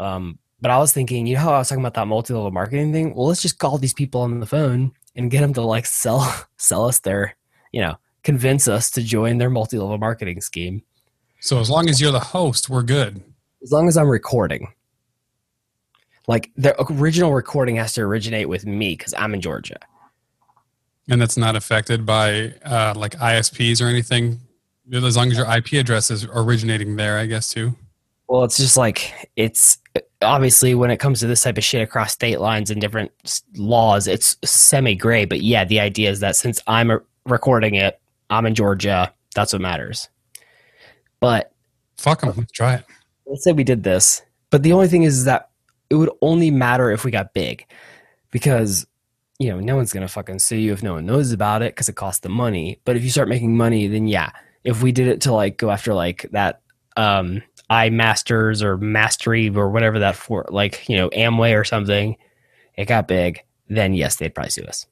Um, 0.00 0.38
but 0.60 0.70
I 0.70 0.78
was 0.78 0.92
thinking, 0.92 1.26
you 1.26 1.34
know 1.34 1.40
how 1.42 1.52
I 1.54 1.58
was 1.58 1.68
talking 1.68 1.82
about 1.82 1.94
that 1.94 2.06
multi-level 2.06 2.50
marketing 2.50 2.92
thing? 2.92 3.14
Well, 3.14 3.26
let's 3.26 3.42
just 3.42 3.58
call 3.58 3.78
these 3.78 3.92
people 3.92 4.22
on 4.22 4.40
the 4.40 4.46
phone 4.46 4.92
and 5.16 5.30
get 5.30 5.40
them 5.40 5.52
to 5.54 5.62
like 5.62 5.86
sell 5.86 6.46
sell 6.56 6.86
us 6.86 7.00
their, 7.00 7.36
you 7.72 7.80
know, 7.80 7.96
convince 8.22 8.68
us 8.68 8.90
to 8.92 9.02
join 9.02 9.38
their 9.38 9.50
multi-level 9.50 9.98
marketing 9.98 10.40
scheme. 10.40 10.82
So 11.40 11.58
as 11.58 11.68
long 11.68 11.90
as 11.90 12.00
you're 12.00 12.12
the 12.12 12.20
host, 12.20 12.70
we're 12.70 12.82
good. 12.84 13.22
As 13.62 13.72
long 13.72 13.88
as 13.88 13.96
I'm 13.96 14.08
recording. 14.08 14.72
Like 16.28 16.52
the 16.56 16.80
original 16.92 17.32
recording 17.32 17.76
has 17.76 17.94
to 17.94 18.02
originate 18.02 18.48
with 18.48 18.64
me 18.64 18.94
because 18.96 19.12
I'm 19.14 19.34
in 19.34 19.40
Georgia. 19.40 19.78
And 21.08 21.20
that's 21.20 21.36
not 21.36 21.56
affected 21.56 22.06
by 22.06 22.54
uh, 22.64 22.94
like 22.96 23.12
ISPs 23.18 23.82
or 23.82 23.86
anything. 23.86 24.40
As 24.92 25.16
long 25.16 25.30
as 25.30 25.36
your 25.38 25.50
IP 25.50 25.72
address 25.72 26.10
is 26.10 26.24
originating 26.24 26.96
there, 26.96 27.18
I 27.18 27.26
guess 27.26 27.52
too. 27.52 27.74
Well, 28.28 28.44
it's 28.44 28.56
just 28.56 28.76
like 28.76 29.30
it's 29.36 29.78
obviously 30.22 30.74
when 30.74 30.90
it 30.90 30.98
comes 30.98 31.20
to 31.20 31.26
this 31.26 31.42
type 31.42 31.58
of 31.58 31.64
shit 31.64 31.82
across 31.82 32.12
state 32.12 32.40
lines 32.40 32.70
and 32.70 32.80
different 32.80 33.10
laws, 33.56 34.06
it's 34.06 34.36
semi 34.44 34.94
gray. 34.94 35.24
But 35.24 35.40
yeah, 35.40 35.64
the 35.64 35.80
idea 35.80 36.10
is 36.10 36.20
that 36.20 36.36
since 36.36 36.62
I'm 36.66 37.00
recording 37.26 37.74
it, 37.74 38.00
I'm 38.30 38.46
in 38.46 38.54
Georgia. 38.54 39.12
That's 39.34 39.52
what 39.52 39.62
matters. 39.62 40.08
But 41.20 41.52
Fuck 41.98 42.22
them. 42.22 42.34
Let's 42.36 42.52
try 42.52 42.74
it. 42.74 42.84
let's 43.26 43.44
say 43.44 43.52
we 43.52 43.64
did 43.64 43.82
this, 43.82 44.22
but 44.50 44.62
the 44.62 44.72
only 44.72 44.88
thing 44.88 45.02
is 45.04 45.24
that 45.24 45.50
it 45.90 45.94
would 45.94 46.10
only 46.22 46.50
matter 46.50 46.90
if 46.90 47.04
we 47.04 47.10
got 47.10 47.34
big, 47.34 47.66
because 48.30 48.86
you 49.38 49.50
know 49.50 49.60
no 49.60 49.76
one's 49.76 49.92
gonna 49.92 50.08
fucking 50.08 50.38
sue 50.38 50.56
you 50.56 50.72
if 50.72 50.82
no 50.82 50.94
one 50.94 51.06
knows 51.06 51.32
about 51.32 51.62
it 51.62 51.74
because 51.74 51.88
it 51.88 51.96
costs 51.96 52.20
them 52.20 52.32
money. 52.32 52.80
But 52.84 52.96
if 52.96 53.04
you 53.04 53.10
start 53.10 53.28
making 53.28 53.56
money, 53.56 53.86
then 53.86 54.06
yeah, 54.06 54.30
if 54.64 54.82
we 54.82 54.92
did 54.92 55.08
it 55.08 55.20
to 55.22 55.32
like 55.32 55.56
go 55.56 55.70
after 55.70 55.94
like 55.94 56.26
that 56.32 56.60
um 56.96 57.42
I 57.70 57.88
Masters 57.90 58.62
or 58.62 58.76
Mastery 58.76 59.48
or 59.48 59.70
whatever 59.70 59.98
that 60.00 60.16
for 60.16 60.46
like 60.50 60.88
you 60.88 60.96
know 60.96 61.10
Amway 61.10 61.58
or 61.58 61.64
something, 61.64 62.16
it 62.76 62.86
got 62.86 63.08
big, 63.08 63.40
then 63.68 63.94
yes, 63.94 64.16
they'd 64.16 64.34
probably 64.34 64.50
sue 64.50 64.64
us. 64.64 64.86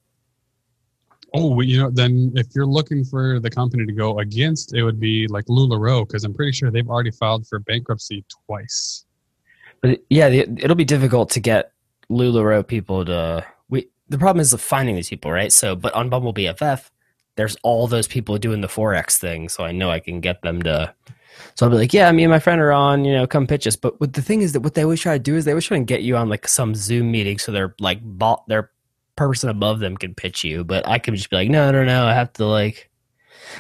Oh, 1.33 1.61
you 1.61 1.79
know, 1.79 1.91
then 1.91 2.33
if 2.35 2.49
you're 2.55 2.67
looking 2.67 3.05
for 3.05 3.39
the 3.39 3.51
company 3.51 3.87
to 3.87 3.93
go 3.93 4.19
against, 4.19 4.75
it 4.75 4.83
would 4.83 4.99
be 4.99 5.29
like 5.29 5.45
LuLaRoe 5.47 6.07
because 6.07 6.25
I'm 6.25 6.35
pretty 6.35 6.53
sure 6.53 6.71
they've 6.71 6.89
already 6.89 7.13
filed 7.13 7.47
for 7.47 7.61
bankruptcy 7.61 8.25
twice. 8.47 9.05
But 9.81 10.01
yeah, 10.11 10.27
it'll 10.29 10.75
be 10.75 10.85
difficult 10.85 11.31
to 11.31 11.41
get 11.41 11.73
LuLaRoe 12.11 12.67
people 12.67 13.05
to. 13.05 13.47
We 14.11 14.17
the 14.17 14.19
problem 14.19 14.41
is 14.41 14.53
finding 14.55 14.97
these 14.97 15.09
people, 15.09 15.31
right? 15.31 15.53
So, 15.53 15.77
but 15.77 15.95
on 15.95 16.11
Bumble 16.11 16.35
BFF, 16.35 16.91
there's 17.37 17.57
all 17.63 17.87
those 17.87 18.07
people 18.07 18.37
doing 18.39 18.61
the 18.61 18.69
forex 18.69 19.17
thing, 19.17 19.49
so 19.49 19.65
I 19.65 19.73
know 19.73 19.91
I 19.91 20.01
can 20.01 20.21
get 20.21 20.43
them 20.43 20.63
to. 20.63 20.95
So 21.55 21.65
I'll 21.65 21.71
be 21.71 21.79
like, 21.79 21.95
yeah, 21.95 22.11
me 22.13 22.25
and 22.25 22.31
my 22.31 22.39
friend 22.39 22.61
are 22.61 22.73
on, 22.73 23.05
you 23.05 23.15
know, 23.15 23.27
come 23.27 23.47
pitch 23.47 23.67
us. 23.67 23.77
But 23.77 23.99
what 24.01 24.13
the 24.13 24.21
thing 24.21 24.43
is 24.43 24.53
that 24.53 24.61
what 24.61 24.75
they 24.75 24.83
always 24.83 25.01
try 25.01 25.15
to 25.15 25.23
do 25.23 25.37
is 25.37 25.45
they 25.45 25.53
always 25.53 25.65
try 25.65 25.79
to 25.79 25.85
get 25.85 26.03
you 26.03 26.17
on 26.17 26.29
like 26.29 26.47
some 26.47 26.75
Zoom 26.75 27.11
meeting, 27.11 27.39
so 27.39 27.51
they're 27.51 27.75
like 27.81 28.01
bought 28.03 28.47
their 28.49 28.71
person 29.17 29.51
above 29.51 29.81
them 29.81 29.97
can 29.99 30.15
pitch 30.15 30.43
you, 30.45 30.65
but 30.65 30.87
I 30.89 30.99
can 30.99 31.15
just 31.15 31.29
be 31.29 31.37
like, 31.37 31.51
no, 31.51 31.71
no, 31.71 31.85
no, 31.85 32.07
I 32.07 32.15
have 32.15 32.33
to 32.35 32.47
like. 32.47 32.91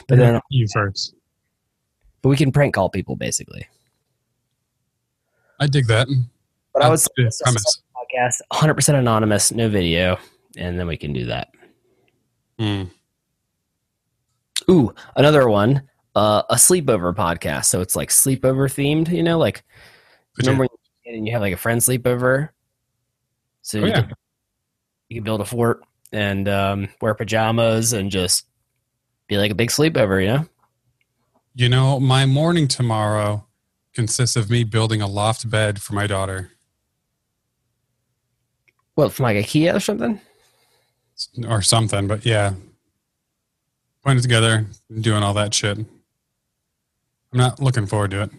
But 0.08 0.18
then, 0.18 0.40
you 0.50 0.66
first. 0.72 1.14
but 2.22 2.30
we 2.30 2.36
can 2.36 2.50
prank 2.50 2.74
call 2.74 2.88
people 2.88 3.14
basically. 3.14 3.66
I 5.58 5.66
dig 5.66 5.86
that. 5.88 6.08
But 6.72 6.82
I 6.82 6.88
would 6.88 7.00
say 7.00 7.08
Good 7.16 7.26
it's 7.26 7.38
just 7.38 7.44
premise. 7.44 7.82
a 7.94 8.16
podcast, 8.16 8.58
100% 8.58 8.94
anonymous, 8.94 9.52
no 9.52 9.68
video, 9.68 10.18
and 10.56 10.78
then 10.78 10.86
we 10.86 10.96
can 10.96 11.12
do 11.12 11.26
that. 11.26 11.48
Hmm. 12.58 12.84
Ooh, 14.70 14.94
another 15.16 15.48
one, 15.48 15.82
uh, 16.14 16.42
a 16.50 16.56
sleepover 16.56 17.14
podcast. 17.14 17.66
So 17.66 17.80
it's 17.80 17.96
like 17.96 18.10
sleepover 18.10 18.68
themed, 18.68 19.10
you 19.10 19.22
know, 19.22 19.38
like 19.38 19.64
remember 20.38 20.62
when 20.62 20.68
you, 21.04 21.16
and 21.16 21.26
you 21.26 21.32
have 21.32 21.42
like 21.42 21.54
a 21.54 21.58
friend 21.58 21.80
sleepover. 21.80 22.50
So 23.62 23.78
Oh, 23.78 23.82
you, 23.82 23.88
yeah. 23.88 24.02
can, 24.02 24.12
you 25.08 25.16
can 25.16 25.24
build 25.24 25.40
a 25.40 25.44
fort 25.44 25.82
and 26.12 26.48
um, 26.48 26.88
wear 27.00 27.14
pajamas 27.14 27.92
and 27.92 28.10
just 28.10 28.46
be 29.28 29.38
like 29.38 29.50
a 29.50 29.54
big 29.54 29.70
sleepover, 29.70 30.20
you 30.20 30.28
know? 30.28 30.46
You 31.54 31.68
know, 31.68 31.98
my 31.98 32.26
morning 32.26 32.68
tomorrow 32.68 33.46
consists 33.94 34.36
of 34.36 34.50
me 34.50 34.64
building 34.64 35.02
a 35.02 35.06
loft 35.06 35.50
bed 35.50 35.82
for 35.82 35.94
my 35.94 36.06
daughter 36.06 36.52
What 38.94 39.12
from 39.12 39.24
like 39.24 39.36
IKEA 39.36 39.74
or 39.74 39.80
something? 39.80 40.20
Or 41.48 41.62
something, 41.62 42.06
but 42.06 42.24
yeah. 42.24 42.54
Putting 44.02 44.18
it 44.18 44.22
together, 44.22 44.66
doing 45.00 45.22
all 45.22 45.35
that 45.35 45.52
shit. 45.52 45.78
I'm 45.78 45.88
not 47.38 47.61
looking 47.61 47.87
forward 47.87 48.12
to 48.12 48.22
it. 48.22 48.30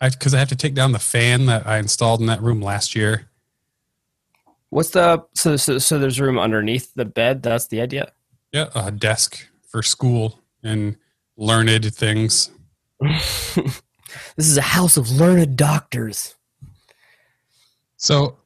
I 0.00 0.08
because 0.10 0.32
I 0.32 0.38
have 0.38 0.48
to 0.48 0.56
take 0.56 0.74
down 0.74 0.92
the 0.92 0.98
fan 0.98 1.46
that 1.46 1.66
I 1.66 1.78
installed 1.78 2.20
in 2.20 2.26
that 2.26 2.40
room 2.40 2.62
last 2.62 2.94
year. 2.94 3.28
What's 4.70 4.90
the 4.90 5.24
so 5.34 5.56
so 5.56 5.78
so 5.78 5.98
there's 5.98 6.20
room 6.20 6.38
underneath 6.38 6.94
the 6.94 7.04
bed? 7.04 7.42
That's 7.42 7.66
the 7.66 7.80
idea. 7.80 8.12
Yeah, 8.52 8.68
a 8.74 8.90
desk 8.90 9.48
for 9.66 9.82
school 9.82 10.38
and 10.62 10.96
learned 11.36 11.94
things. 11.94 12.50
this 13.00 13.82
is 14.36 14.56
a 14.56 14.62
house 14.62 14.96
of 14.96 15.10
learned 15.10 15.56
doctors. 15.56 16.36
So 17.96 18.38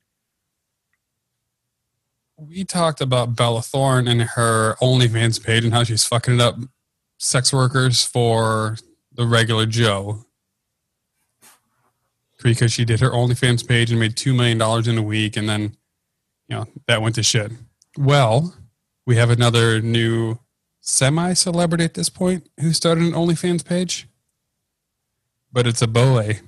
we 2.48 2.64
talked 2.64 3.00
about 3.00 3.37
Bella 3.37 3.62
Thorne 3.62 4.09
and 4.09 4.22
her 4.22 4.76
OnlyFans 4.81 5.42
page 5.42 5.64
and 5.64 5.72
how 5.72 5.85
she's 5.85 6.05
fucking 6.05 6.35
it 6.35 6.40
up 6.40 6.57
sex 7.18 7.52
workers 7.52 8.05
for 8.05 8.76
the 9.12 9.26
regular 9.26 9.66
Joe. 9.66 10.24
Because 12.42 12.72
she 12.72 12.85
did 12.85 13.00
her 13.00 13.11
OnlyFans 13.11 13.66
page 13.66 13.90
and 13.90 14.00
made 14.00 14.16
$2 14.16 14.35
million 14.35 14.61
in 14.88 14.98
a 14.98 15.02
week, 15.02 15.37
and 15.37 15.48
then, 15.48 15.76
you 16.48 16.57
know, 16.57 16.66
that 16.88 17.00
went 17.00 17.14
to 17.14 17.22
shit. 17.22 17.52
Well, 17.96 18.55
we 19.07 19.14
have 19.16 19.31
another 19.31 19.81
new 19.81 20.40
semi 20.81 21.35
celebrity 21.35 21.85
at 21.85 21.94
this 21.94 22.09
point 22.09 22.48
who 22.61 22.72
started 22.72 23.05
an 23.05 23.12
OnlyFans 23.12 23.64
page, 23.64 24.09
but 25.52 25.68
it's 25.68 25.83
a 25.83 25.87
boy. 25.87 26.40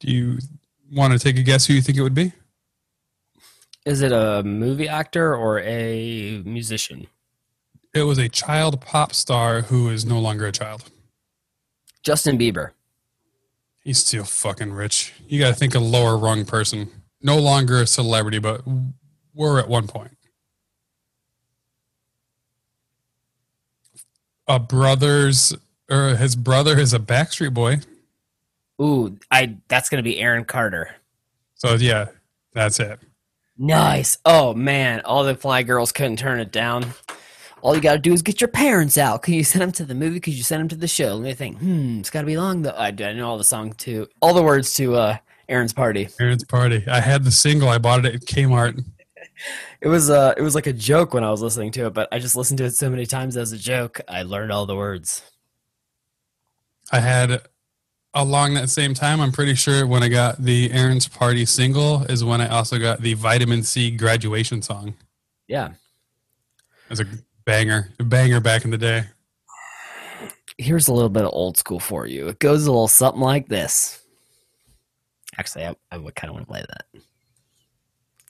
Do 0.00 0.12
you 0.12 0.38
Want 0.92 1.12
to 1.12 1.18
take 1.18 1.38
a 1.38 1.42
guess 1.42 1.66
who 1.66 1.74
you 1.74 1.80
think 1.80 1.98
it 1.98 2.02
would 2.02 2.14
be? 2.14 2.32
Is 3.84 4.00
it 4.00 4.12
a 4.12 4.42
movie 4.42 4.88
actor 4.88 5.36
or 5.36 5.60
a 5.60 6.42
musician? 6.44 7.06
It 7.92 8.02
was 8.04 8.18
a 8.18 8.28
child 8.28 8.80
pop 8.80 9.14
star 9.14 9.62
who 9.62 9.88
is 9.88 10.04
no 10.04 10.18
longer 10.18 10.46
a 10.46 10.52
child. 10.52 10.90
Justin 12.02 12.38
Bieber. 12.38 12.70
He's 13.82 13.98
still 13.98 14.24
fucking 14.24 14.72
rich. 14.72 15.12
You 15.28 15.38
got 15.38 15.48
to 15.48 15.54
think 15.54 15.74
a 15.74 15.78
lower 15.78 16.16
rung 16.16 16.44
person. 16.44 16.90
No 17.22 17.38
longer 17.38 17.82
a 17.82 17.86
celebrity, 17.86 18.38
but 18.38 18.62
were 19.34 19.58
at 19.58 19.68
one 19.68 19.86
point. 19.86 20.16
A 24.46 24.58
brother's 24.58 25.54
or 25.90 26.16
his 26.16 26.36
brother 26.36 26.78
is 26.78 26.92
a 26.92 26.98
Backstreet 26.98 27.54
Boy. 27.54 27.80
Ooh, 28.80 29.18
I 29.30 29.56
that's 29.68 29.88
gonna 29.88 30.02
be 30.02 30.18
Aaron 30.18 30.44
Carter. 30.44 30.96
So 31.54 31.74
yeah, 31.74 32.08
that's 32.52 32.78
it. 32.78 33.00
Nice. 33.56 34.18
Oh 34.24 34.54
man, 34.54 35.00
all 35.04 35.24
the 35.24 35.34
fly 35.34 35.62
girls 35.62 35.92
couldn't 35.92 36.18
turn 36.18 36.40
it 36.40 36.50
down. 36.52 36.86
All 37.62 37.74
you 37.74 37.80
gotta 37.80 37.98
do 37.98 38.12
is 38.12 38.22
get 38.22 38.40
your 38.40 38.48
parents 38.48 38.98
out. 38.98 39.22
Can 39.22 39.34
you 39.34 39.44
send 39.44 39.62
them 39.62 39.72
to 39.72 39.84
the 39.84 39.94
movie? 39.94 40.20
Could 40.20 40.34
you 40.34 40.42
send 40.42 40.60
them 40.60 40.68
to 40.68 40.76
the 40.76 40.88
show? 40.88 41.16
And 41.16 41.24
they 41.24 41.34
think, 41.34 41.58
hmm, 41.58 42.00
it's 42.00 42.10
gotta 42.10 42.26
be 42.26 42.36
long 42.36 42.62
though. 42.62 42.70
I, 42.70 42.88
I 42.88 43.12
know 43.12 43.28
all 43.28 43.38
the 43.38 43.44
song 43.44 43.72
too, 43.72 44.08
all 44.20 44.34
the 44.34 44.42
words 44.42 44.74
to 44.74 44.96
uh, 44.96 45.16
Aaron's 45.48 45.72
party. 45.72 46.08
Aaron's 46.20 46.44
party. 46.44 46.84
I 46.86 47.00
had 47.00 47.24
the 47.24 47.30
single. 47.30 47.68
I 47.68 47.78
bought 47.78 48.04
it 48.04 48.14
at 48.14 48.20
Kmart. 48.22 48.84
It 49.80 49.88
was 49.88 50.08
uh, 50.08 50.32
it 50.36 50.42
was 50.42 50.54
like 50.54 50.68
a 50.68 50.72
joke 50.72 51.12
when 51.12 51.24
I 51.24 51.30
was 51.30 51.42
listening 51.42 51.72
to 51.72 51.86
it, 51.86 51.92
but 51.92 52.08
I 52.12 52.18
just 52.18 52.36
listened 52.36 52.58
to 52.58 52.64
it 52.64 52.74
so 52.76 52.88
many 52.88 53.04
times 53.04 53.36
as 53.36 53.52
a 53.52 53.58
joke. 53.58 54.00
I 54.08 54.22
learned 54.22 54.52
all 54.52 54.64
the 54.64 54.76
words. 54.76 55.22
I 56.90 57.00
had 57.00 57.42
along 58.14 58.54
that 58.54 58.70
same 58.70 58.94
time. 58.94 59.20
I'm 59.20 59.32
pretty 59.32 59.54
sure 59.54 59.86
when 59.86 60.02
I 60.02 60.08
got 60.08 60.42
the 60.42 60.70
Aaron's 60.72 61.08
party 61.08 61.44
single 61.44 62.02
is 62.04 62.24
when 62.24 62.40
I 62.40 62.48
also 62.48 62.78
got 62.78 63.00
the 63.00 63.14
Vitamin 63.14 63.62
C 63.62 63.90
graduation 63.90 64.62
song. 64.62 64.94
Yeah. 65.48 65.70
As 66.90 67.00
a 67.00 67.06
banger, 67.44 67.90
a 67.98 68.04
banger 68.04 68.40
back 68.40 68.64
in 68.64 68.70
the 68.70 68.78
day. 68.78 69.04
Here's 70.56 70.88
a 70.88 70.92
little 70.92 71.08
bit 71.08 71.24
of 71.24 71.30
old 71.32 71.56
school 71.56 71.80
for 71.80 72.06
you. 72.06 72.28
It 72.28 72.38
goes 72.38 72.66
a 72.66 72.70
little 72.70 72.88
something 72.88 73.20
like 73.20 73.48
this. 73.48 74.00
Actually, 75.36 75.66
I, 75.66 75.76
I 75.90 75.98
would 75.98 76.14
kind 76.14 76.30
of 76.30 76.34
want 76.34 76.46
to 76.46 76.52
play 76.52 76.64
that. 76.68 77.02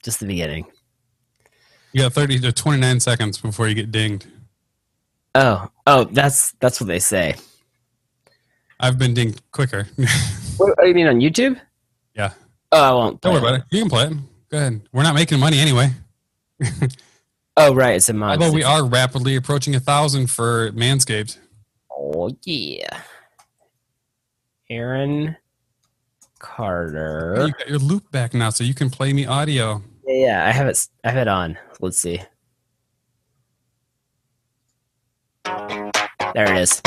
Just 0.01 0.19
the 0.19 0.25
beginning. 0.25 0.65
You 1.93 2.01
got 2.01 2.13
30 2.13 2.39
to 2.39 2.51
29 2.51 2.99
seconds 2.99 3.37
before 3.37 3.67
you 3.67 3.75
get 3.75 3.91
dinged. 3.91 4.27
Oh, 5.35 5.69
oh, 5.85 6.05
that's 6.05 6.53
that's 6.59 6.79
what 6.79 6.87
they 6.87 6.99
say. 6.99 7.35
I've 8.79 8.97
been 8.97 9.13
dinged 9.13 9.41
quicker. 9.51 9.87
What, 10.57 10.73
do 10.79 10.87
you 10.87 10.93
mean 10.93 11.07
on 11.07 11.19
YouTube? 11.19 11.59
yeah. 12.13 12.31
Oh, 12.71 12.81
I 12.81 12.91
won't. 12.91 13.19
Don't 13.19 13.33
worry 13.33 13.41
about 13.41 13.55
it. 13.55 13.65
You 13.71 13.81
can 13.81 13.89
play 13.89 14.05
it. 14.05 14.13
Go 14.47 14.57
ahead. 14.57 14.81
We're 14.93 15.03
not 15.03 15.13
making 15.13 15.37
money 15.37 15.59
anyway. 15.59 15.89
Oh, 17.57 17.73
right. 17.73 17.95
It's 17.95 18.09
in 18.09 18.17
my. 18.17 18.33
Although 18.33 18.51
we 18.51 18.63
are 18.63 18.85
rapidly 18.85 19.37
approaching 19.37 19.75
a 19.75 19.79
thousand 19.79 20.29
for 20.29 20.71
Manscaped. 20.71 21.37
Oh 21.89 22.29
yeah. 22.43 23.01
Aaron 24.69 25.37
Carter. 26.39 27.45
You 27.47 27.53
got 27.53 27.69
your 27.69 27.79
loop 27.79 28.11
back 28.11 28.33
now, 28.33 28.49
so 28.49 28.63
you 28.65 28.73
can 28.73 28.89
play 28.89 29.13
me 29.13 29.25
audio. 29.25 29.81
Yeah, 30.05 30.25
yeah, 30.25 30.47
I 30.47 30.51
have 30.51 30.67
it. 30.67 30.85
I 31.03 31.11
have 31.11 31.17
it 31.17 31.27
on. 31.29 31.57
Let's 31.79 31.99
see. 31.99 32.21
There 35.45 36.53
it 36.53 36.57
is. 36.57 36.81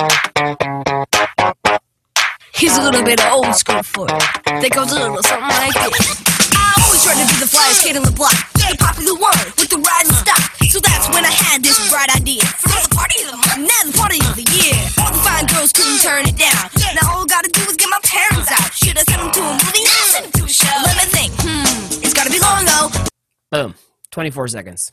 Here's 2.59 2.75
a 2.75 2.83
little 2.83 3.07
bit 3.07 3.23
of 3.23 3.31
old 3.39 3.55
school 3.55 3.87
for 3.87 4.11
you. 4.11 4.19
That 4.51 4.75
goes 4.75 4.91
a 4.91 4.99
little 4.99 5.23
something 5.23 5.47
like 5.47 5.79
this. 5.79 6.11
I 6.59 6.75
always 6.83 7.07
tried 7.07 7.23
to 7.23 7.27
be 7.31 7.39
the 7.39 7.47
flyest 7.47 7.87
kid 7.87 7.95
on 7.95 8.03
the 8.03 8.11
block, 8.11 8.35
the 8.59 8.75
popular 8.75 9.15
one 9.15 9.39
with 9.55 9.71
the 9.71 9.79
riding 9.79 10.11
stock. 10.11 10.43
So 10.67 10.83
that's 10.83 11.07
when 11.15 11.23
I 11.23 11.31
had 11.31 11.63
this 11.63 11.79
bright 11.87 12.11
idea. 12.19 12.43
For 12.43 12.83
the 12.83 12.91
party 12.91 13.23
of 13.23 13.31
the 13.31 13.39
month, 13.39 13.63
now 13.63 13.83
the 13.87 13.95
party 13.95 14.19
of 14.27 14.35
the 14.35 14.43
year. 14.59 14.75
All 14.99 15.15
the 15.15 15.23
fine 15.23 15.47
girls 15.47 15.71
couldn't 15.71 16.03
turn 16.03 16.27
it 16.27 16.35
down. 16.35 16.67
Now 16.99 17.15
all 17.15 17.23
I 17.23 17.31
gotta 17.31 17.47
do 17.47 17.63
is 17.63 17.79
get 17.79 17.95
my 17.95 18.03
parents 18.03 18.51
out. 18.51 18.75
Should 18.75 18.99
I 18.99 19.07
send 19.07 19.23
them 19.23 19.31
to 19.39 19.43
a 19.47 19.55
movie? 19.55 19.87
Nah, 19.87 20.11
send 20.11 20.27
them 20.27 20.35
to 20.43 20.43
a 20.43 20.51
show. 20.51 20.79
Let 20.83 20.99
me 20.99 21.07
think. 21.15 21.31
Hmm, 21.39 22.03
it's 22.03 22.11
gotta 22.11 22.35
be 22.35 22.43
long 22.43 22.67
though. 22.67 22.91
Boom. 23.55 23.79
Twenty-four 24.11 24.51
seconds. 24.51 24.91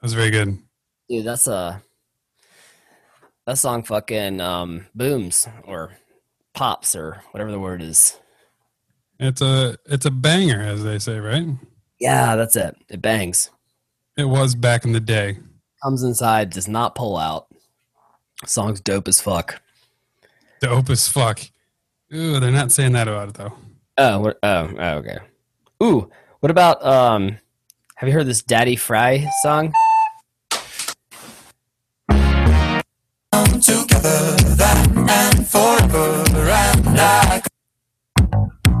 That 0.00 0.08
was 0.08 0.16
very 0.16 0.32
good. 0.32 0.56
Dude, 1.12 1.28
that's 1.28 1.44
a 1.44 1.84
that 3.46 3.58
song 3.58 3.82
fucking 3.82 4.40
um 4.40 4.86
booms 4.94 5.48
or 5.64 5.96
pops 6.54 6.94
or 6.94 7.22
whatever 7.30 7.50
the 7.50 7.58
word 7.58 7.82
is. 7.82 8.18
It's 9.18 9.40
a 9.40 9.76
it's 9.86 10.06
a 10.06 10.10
banger, 10.10 10.60
as 10.60 10.82
they 10.84 10.98
say, 10.98 11.18
right? 11.18 11.46
Yeah, 12.00 12.36
that's 12.36 12.56
it. 12.56 12.76
It 12.88 13.00
bangs. 13.00 13.50
It 14.16 14.24
was 14.24 14.54
back 14.54 14.84
in 14.84 14.92
the 14.92 15.00
day. 15.00 15.38
Comes 15.82 16.02
inside, 16.02 16.50
does 16.50 16.68
not 16.68 16.94
pull 16.94 17.16
out. 17.16 17.46
Song's 18.44 18.80
dope 18.80 19.08
as 19.08 19.20
fuck. 19.20 19.60
Dope 20.60 20.90
as 20.90 21.08
fuck. 21.08 21.40
Ooh, 22.12 22.40
they're 22.40 22.50
not 22.50 22.72
saying 22.72 22.92
that 22.92 23.08
about 23.08 23.28
it 23.28 23.34
though. 23.34 23.52
Oh, 23.98 24.18
what, 24.20 24.38
oh, 24.42 24.70
oh, 24.78 24.94
okay. 24.98 25.18
Ooh, 25.82 26.10
what 26.40 26.50
about 26.50 26.84
um? 26.84 27.38
Have 27.96 28.08
you 28.08 28.14
heard 28.14 28.26
this 28.26 28.42
Daddy 28.42 28.74
Fry 28.74 29.28
song? 29.42 29.72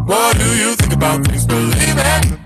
What 0.06 0.36
do 0.36 0.56
you 0.56 0.74
think 0.74 0.92
about 0.92 1.24
things? 1.26 1.46
Believe 1.46 1.74
it. 1.78 2.38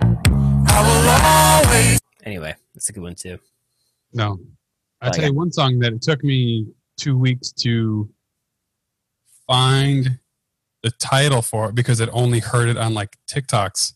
I 0.68 0.82
will 0.86 1.70
always. 1.72 1.98
Anyway, 2.24 2.54
that's 2.74 2.90
a 2.90 2.92
good 2.92 3.02
one 3.02 3.14
too. 3.14 3.38
No. 4.12 4.38
I 5.00 5.06
Like 5.06 5.16
tell 5.16 5.24
you 5.26 5.34
one 5.34 5.50
song 5.50 5.78
that 5.78 5.94
it 5.94 6.02
took 6.02 6.22
me 6.22 6.66
two 6.98 7.16
weeks 7.16 7.52
to 7.52 8.10
find 9.46 10.18
the 10.82 10.90
title 10.90 11.40
for 11.42 11.70
it 11.70 11.74
because 11.74 12.00
it 12.00 12.10
only 12.12 12.40
heard 12.40 12.68
it 12.68 12.76
on 12.76 12.92
like 12.92 13.16
TikToks, 13.26 13.94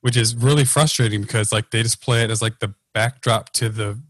which 0.00 0.16
is 0.16 0.34
really 0.34 0.64
frustrating 0.64 1.22
because 1.22 1.52
like 1.52 1.70
they 1.70 1.82
just 1.82 2.02
play 2.02 2.24
it 2.24 2.30
as 2.30 2.42
like 2.42 2.58
the 2.58 2.74
backdrop 2.92 3.50
to 3.50 3.68
the 3.68 4.00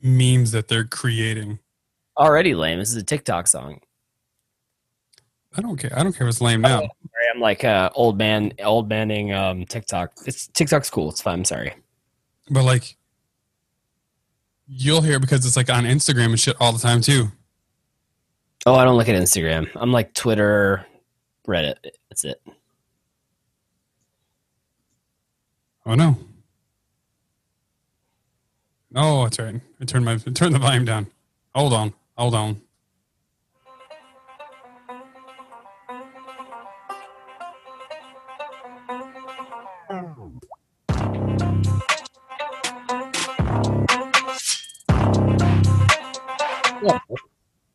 memes 0.00 0.52
that 0.52 0.68
they're 0.68 0.84
creating. 0.84 1.58
Already 2.16 2.54
lame. 2.54 2.78
This 2.78 2.90
is 2.90 2.96
a 2.96 3.02
TikTok 3.02 3.46
song. 3.46 3.80
I 5.56 5.60
don't 5.60 5.76
care. 5.76 5.90
I 5.96 6.02
don't 6.02 6.12
care 6.12 6.26
if 6.26 6.32
it's 6.32 6.40
lame 6.40 6.62
now. 6.62 6.88
I'm 7.34 7.40
like 7.40 7.64
uh, 7.64 7.90
old 7.94 8.18
man, 8.18 8.52
old 8.62 8.88
manning 8.88 9.32
um, 9.32 9.64
TikTok. 9.66 10.12
It's 10.26 10.48
TikTok's 10.48 10.90
cool. 10.90 11.10
It's 11.10 11.20
fine. 11.20 11.40
I'm 11.40 11.44
sorry. 11.44 11.74
But 12.50 12.64
like 12.64 12.96
you'll 14.66 15.02
hear 15.02 15.18
because 15.18 15.44
it's 15.44 15.56
like 15.56 15.70
on 15.70 15.84
Instagram 15.84 16.26
and 16.26 16.40
shit 16.40 16.56
all 16.60 16.72
the 16.72 16.78
time 16.78 17.00
too. 17.00 17.30
Oh, 18.64 18.74
I 18.74 18.84
don't 18.84 18.96
look 18.96 19.08
at 19.08 19.20
Instagram. 19.20 19.68
I'm 19.74 19.92
like 19.92 20.14
Twitter, 20.14 20.86
Reddit. 21.46 21.76
That's 22.08 22.24
it. 22.24 22.40
Oh 25.84 25.94
no. 25.94 26.16
Oh, 28.94 29.24
that's 29.24 29.38
right. 29.38 29.60
I 29.80 29.84
turned 29.84 30.04
my 30.04 30.12
I 30.12 30.16
turned 30.16 30.54
the 30.54 30.58
volume 30.58 30.84
down. 30.84 31.08
Hold 31.54 31.72
on. 31.72 31.94
Hold 32.22 32.36
on. 32.36 32.62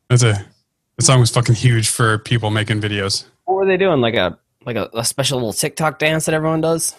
That's 0.08 0.22
a 0.22 0.46
the 0.96 1.02
song 1.02 1.20
was 1.20 1.30
fucking 1.30 1.54
huge 1.54 1.90
for 1.90 2.16
people 2.16 2.48
making 2.48 2.80
videos. 2.80 3.26
What 3.44 3.56
were 3.56 3.66
they 3.66 3.76
doing? 3.76 4.00
Like 4.00 4.14
a 4.14 4.38
like 4.64 4.76
a, 4.76 4.88
a 4.94 5.04
special 5.04 5.36
little 5.36 5.52
TikTok 5.52 5.98
dance 5.98 6.24
that 6.24 6.34
everyone 6.34 6.62
does? 6.62 6.96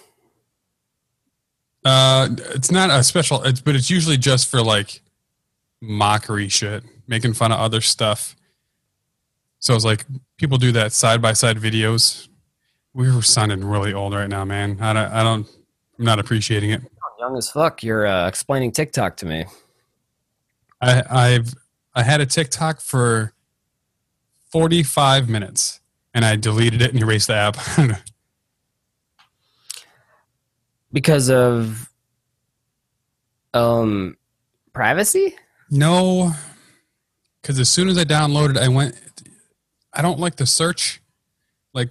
Uh, 1.84 2.30
it's 2.54 2.70
not 2.70 2.92
a 2.92 3.04
special, 3.04 3.42
it's, 3.42 3.60
but 3.60 3.76
it's 3.76 3.90
usually 3.90 4.18
just 4.18 4.52
for 4.52 4.62
like 4.62 5.02
mockery 5.82 6.48
shit, 6.48 6.84
making 7.10 7.34
fun 7.34 7.52
of 7.52 7.60
other 7.60 7.82
stuff. 7.82 8.36
So 9.58 9.76
it's 9.76 9.84
like 9.84 10.06
people 10.38 10.58
do 10.58 10.72
that 10.74 10.94
side 10.94 11.22
by 11.22 11.34
side 11.34 11.58
videos. 11.58 12.30
We're 12.94 13.22
sounding 13.22 13.66
really 13.66 13.94
old 13.94 14.14
right 14.14 14.30
now, 14.30 14.46
man. 14.46 14.78
I 14.80 14.94
don't, 14.94 15.12
I 15.12 15.24
don't, 15.24 15.48
I'm 15.98 16.06
not 16.06 16.20
appreciating 16.20 16.70
it. 16.70 16.82
Young 17.20 17.36
as 17.36 17.52
fuck. 17.52 17.84
You're 17.84 18.08
uh, 18.08 18.28
explaining 18.30 18.72
TikTok 18.72 19.18
to 19.18 19.26
me. 19.26 19.46
I, 20.80 21.04
I've, 21.10 21.54
I 21.94 22.04
had 22.04 22.22
a 22.22 22.26
TikTok 22.26 22.80
for 22.80 23.34
45 24.52 25.28
minutes 25.28 25.82
and 26.14 26.24
I 26.24 26.38
deleted 26.38 26.82
it 26.82 26.94
and 26.94 27.02
erased 27.02 27.28
the 27.28 27.36
app. 27.36 27.58
because 30.92 31.30
of 31.30 31.90
um 33.54 34.18
privacy 34.74 35.36
No, 35.70 36.34
because 37.42 37.60
as 37.60 37.70
soon 37.70 37.90
as 37.90 37.98
I 37.98 38.04
downloaded, 38.04 38.58
I 38.58 38.68
went. 38.68 38.96
I 39.92 40.02
don't 40.04 40.20
like 40.20 40.36
the 40.36 40.46
search 40.46 41.02
Like 41.74 41.90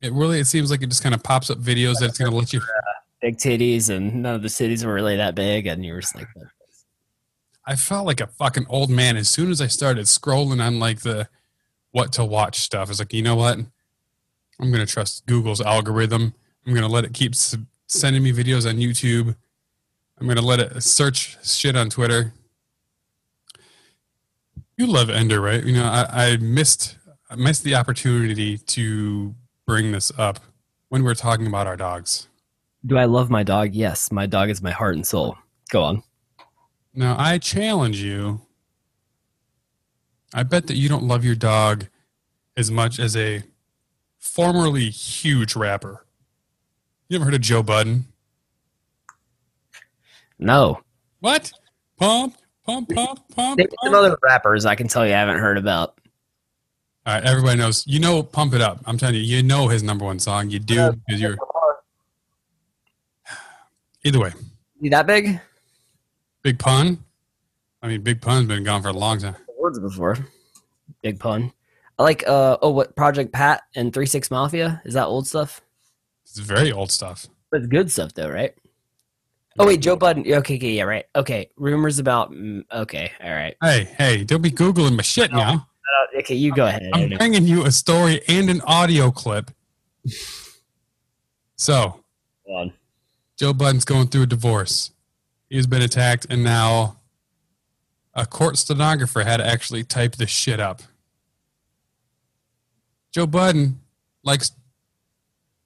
it 0.00 0.12
really 0.12 0.38
it 0.38 0.46
seems 0.46 0.70
like 0.70 0.82
it 0.82 0.88
just 0.88 1.02
kind 1.02 1.14
of 1.14 1.22
pops 1.24 1.50
up 1.50 1.58
videos 1.58 1.98
that 1.98 2.10
it's 2.10 2.18
gonna 2.18 2.34
let 2.34 2.52
you 2.52 2.60
Big 3.22 3.38
titties, 3.38 3.88
and 3.88 4.22
none 4.22 4.34
of 4.34 4.42
the 4.42 4.48
titties 4.48 4.84
were 4.84 4.92
really 4.92 5.16
that 5.16 5.34
big, 5.34 5.66
and 5.66 5.84
you 5.84 5.94
were 5.94 6.00
just 6.02 6.14
like, 6.14 6.28
I 7.64 7.74
felt 7.74 8.06
like 8.06 8.20
a 8.20 8.26
fucking 8.26 8.66
old 8.68 8.90
man 8.90 9.16
as 9.16 9.30
soon 9.30 9.50
as 9.50 9.60
I 9.60 9.66
started 9.66 10.04
scrolling 10.04 10.64
on 10.64 10.78
like 10.78 11.00
the 11.00 11.28
what 11.92 12.12
to 12.12 12.24
watch 12.24 12.58
stuff. 12.58 12.90
It's 12.90 12.98
like, 12.98 13.14
you 13.14 13.22
know 13.22 13.34
what? 13.34 13.58
I'm 14.60 14.70
gonna 14.70 14.86
trust 14.86 15.26
Google's 15.26 15.62
algorithm. 15.62 16.34
I'm 16.66 16.74
gonna 16.74 16.88
let 16.88 17.04
it 17.04 17.14
keep 17.14 17.34
sending 17.88 18.22
me 18.22 18.32
videos 18.32 18.68
on 18.68 18.76
YouTube. 18.76 19.34
I'm 20.20 20.28
gonna 20.28 20.42
let 20.42 20.60
it 20.60 20.82
search 20.82 21.38
shit 21.42 21.74
on 21.74 21.88
Twitter. 21.88 22.34
You 24.76 24.86
love 24.86 25.08
Ender, 25.08 25.40
right? 25.40 25.64
You 25.64 25.72
know, 25.74 25.84
I, 25.84 26.06
I 26.32 26.36
missed 26.36 26.98
I 27.30 27.34
missed 27.36 27.64
the 27.64 27.74
opportunity 27.74 28.58
to 28.58 29.34
bring 29.66 29.90
this 29.92 30.12
up 30.18 30.40
when 30.90 31.02
we 31.02 31.06
were 31.06 31.14
talking 31.14 31.46
about 31.46 31.66
our 31.66 31.76
dogs. 31.76 32.28
"Do 32.84 32.98
I 32.98 33.06
love 33.06 33.30
my 33.30 33.42
dog? 33.42 33.74
Yes, 33.74 34.12
my 34.12 34.26
dog 34.26 34.50
is 34.50 34.62
my 34.62 34.70
heart 34.70 34.94
and 34.94 35.06
soul." 35.06 35.36
Go 35.70 35.82
on. 35.82 36.02
Now, 36.94 37.16
I 37.18 37.38
challenge 37.38 38.00
you. 38.00 38.40
I 40.34 40.42
bet 40.42 40.66
that 40.66 40.76
you 40.76 40.88
don't 40.88 41.04
love 41.04 41.24
your 41.24 41.34
dog 41.34 41.86
as 42.56 42.70
much 42.70 42.98
as 42.98 43.16
a 43.16 43.42
formerly 44.18 44.90
huge 44.90 45.56
rapper. 45.56 46.06
You 47.08 47.16
ever 47.16 47.24
heard 47.26 47.34
of 47.34 47.40
Joe 47.40 47.62
Budden? 47.62 48.06
No, 50.38 50.80
What? 51.20 51.50
Pump, 51.96 52.36
pump, 52.66 52.94
pump, 52.94 53.20
pump. 53.34 53.60
Some 53.84 53.94
other 53.94 54.16
rappers 54.22 54.66
I 54.66 54.74
can 54.74 54.88
tell 54.88 55.06
you 55.06 55.12
I 55.12 55.18
haven't 55.18 55.38
heard 55.38 55.58
about. 55.58 55.98
All 57.06 57.14
right, 57.14 57.24
everybody 57.24 57.58
knows. 57.58 57.86
You 57.86 58.00
know, 58.00 58.22
pump 58.22 58.52
it 58.52 58.60
up. 58.60 58.80
I'm 58.84 58.98
telling 58.98 59.14
you, 59.14 59.20
you 59.20 59.42
know 59.42 59.68
his 59.68 59.82
number 59.82 60.04
one 60.04 60.18
song. 60.18 60.50
You 60.50 60.58
do 60.58 60.92
because 61.06 61.20
you're. 61.20 61.36
Either 64.04 64.20
way, 64.20 64.32
You 64.80 64.90
that 64.90 65.06
big? 65.06 65.40
Big 66.42 66.58
Pun. 66.60 66.98
I 67.82 67.88
mean, 67.88 68.02
Big 68.02 68.20
Pun's 68.20 68.46
been 68.46 68.62
gone 68.62 68.82
for 68.82 68.88
a 68.88 68.92
long 68.92 69.18
time. 69.18 69.34
Words 69.58 69.80
before. 69.80 70.16
Big 71.02 71.18
pun. 71.18 71.52
I 71.98 72.02
like 72.02 72.26
uh 72.26 72.58
oh 72.62 72.70
what 72.70 72.94
Project 72.94 73.32
Pat 73.32 73.62
and 73.74 73.92
Three 73.92 74.06
Six 74.06 74.30
Mafia 74.30 74.82
is 74.84 74.94
that 74.94 75.06
old 75.06 75.26
stuff? 75.26 75.60
It's 76.24 76.38
very 76.38 76.72
old 76.72 76.90
stuff. 76.90 77.26
But 77.50 77.62
it's 77.62 77.68
good 77.68 77.90
stuff 77.90 78.12
though, 78.14 78.28
right? 78.28 78.54
Oh 79.58 79.66
wait, 79.66 79.80
Joe 79.80 79.96
Budden. 79.96 80.22
Okay, 80.22 80.56
okay, 80.56 80.70
yeah, 80.72 80.82
right. 80.82 81.04
Okay, 81.14 81.50
rumors 81.56 81.98
about. 81.98 82.34
Okay, 82.72 83.10
all 83.22 83.30
right. 83.30 83.56
Hey, 83.62 83.84
hey, 83.96 84.24
don't 84.24 84.42
be 84.42 84.50
googling 84.50 84.96
my 84.96 85.02
shit 85.02 85.32
now. 85.32 85.54
Uh, 85.54 86.18
okay, 86.18 86.34
you 86.34 86.52
go 86.52 86.66
ahead. 86.66 86.90
I'm 86.92 87.10
bringing 87.10 87.44
you 87.44 87.64
a 87.64 87.72
story 87.72 88.20
and 88.28 88.50
an 88.50 88.60
audio 88.62 89.10
clip. 89.10 89.50
So, 91.56 92.00
on. 92.46 92.72
Joe 93.38 93.52
Budden's 93.52 93.84
going 93.84 94.08
through 94.08 94.22
a 94.22 94.26
divorce. 94.26 94.90
He's 95.48 95.66
been 95.66 95.82
attacked, 95.82 96.26
and 96.28 96.42
now 96.44 96.96
a 98.14 98.26
court 98.26 98.58
stenographer 98.58 99.22
had 99.24 99.38
to 99.38 99.46
actually 99.46 99.84
type 99.84 100.16
this 100.16 100.30
shit 100.30 100.60
up. 100.60 100.82
Joe 103.12 103.26
Budden 103.26 103.80
likes 104.22 104.52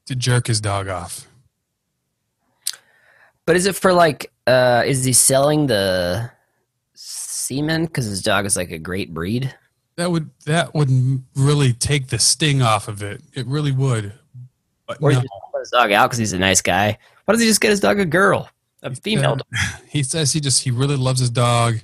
to 0.07 0.15
jerk 0.15 0.47
his 0.47 0.61
dog 0.61 0.89
off. 0.89 1.27
But 3.51 3.57
is 3.57 3.67
it 3.67 3.75
for 3.75 3.93
like? 3.93 4.31
uh 4.47 4.85
Is 4.87 5.03
he 5.03 5.13
selling 5.13 5.67
the 5.67 6.31
semen 6.95 7.87
because 7.87 8.05
his 8.05 8.23
dog 8.23 8.47
is 8.47 8.57
like 8.57 8.71
a 8.71 8.79
great 8.79 9.13
breed? 9.13 9.53
That 9.97 10.13
would 10.13 10.31
that 10.47 10.73
would 10.73 11.25
really 11.35 11.73
take 11.73 12.07
the 12.07 12.21
sting 12.21 12.63
off 12.63 12.87
of 12.87 13.03
it. 13.03 13.23
It 13.35 13.49
really 13.49 13.73
would. 13.73 14.13
But 14.87 14.99
Or 15.03 15.11
no, 15.11 15.23
just 15.23 15.33
put 15.53 15.59
his 15.59 15.71
dog 15.71 15.91
out 15.91 16.11
because 16.11 16.19
he's 16.19 16.33
a 16.33 16.39
nice 16.39 16.63
guy? 16.63 16.97
Why 17.25 17.33
doesn't 17.33 17.43
he 17.45 17.51
just 17.51 17.61
get 17.61 17.71
his 17.71 17.81
dog 17.81 17.99
a 17.99 18.05
girl, 18.05 18.49
a 18.85 18.95
female? 18.95 19.37
Yeah. 19.53 19.59
He 19.89 20.05
says 20.05 20.33
he 20.33 20.39
just 20.39 20.63
he 20.63 20.71
really 20.71 20.95
loves 20.95 21.19
his 21.19 21.31
dog. 21.31 21.75
right, 21.75 21.81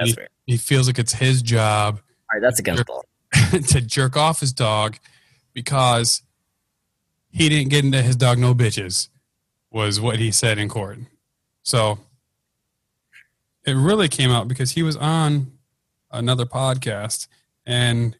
that's 0.00 0.16
he, 0.46 0.54
he 0.54 0.56
feels 0.56 0.88
like 0.88 0.98
it's 0.98 1.12
his 1.12 1.42
job 1.42 2.00
All 2.00 2.40
right, 2.40 2.42
that's 2.42 2.58
against 2.58 2.88
law. 2.88 3.02
to 3.68 3.80
jerk 3.80 4.16
off 4.16 4.40
his 4.40 4.52
dog 4.52 4.96
because 5.52 6.22
he 7.30 7.48
didn't 7.48 7.68
get 7.68 7.84
into 7.84 8.02
his 8.02 8.16
dog 8.16 8.40
no 8.40 8.52
bitches 8.52 9.10
was 9.70 10.00
what 10.00 10.18
he 10.18 10.30
said 10.30 10.58
in 10.58 10.68
court. 10.68 10.98
So 11.62 11.98
it 13.64 13.74
really 13.74 14.08
came 14.08 14.30
out 14.30 14.48
because 14.48 14.72
he 14.72 14.82
was 14.82 14.96
on 14.96 15.52
another 16.10 16.46
podcast 16.46 17.28
and 17.66 18.16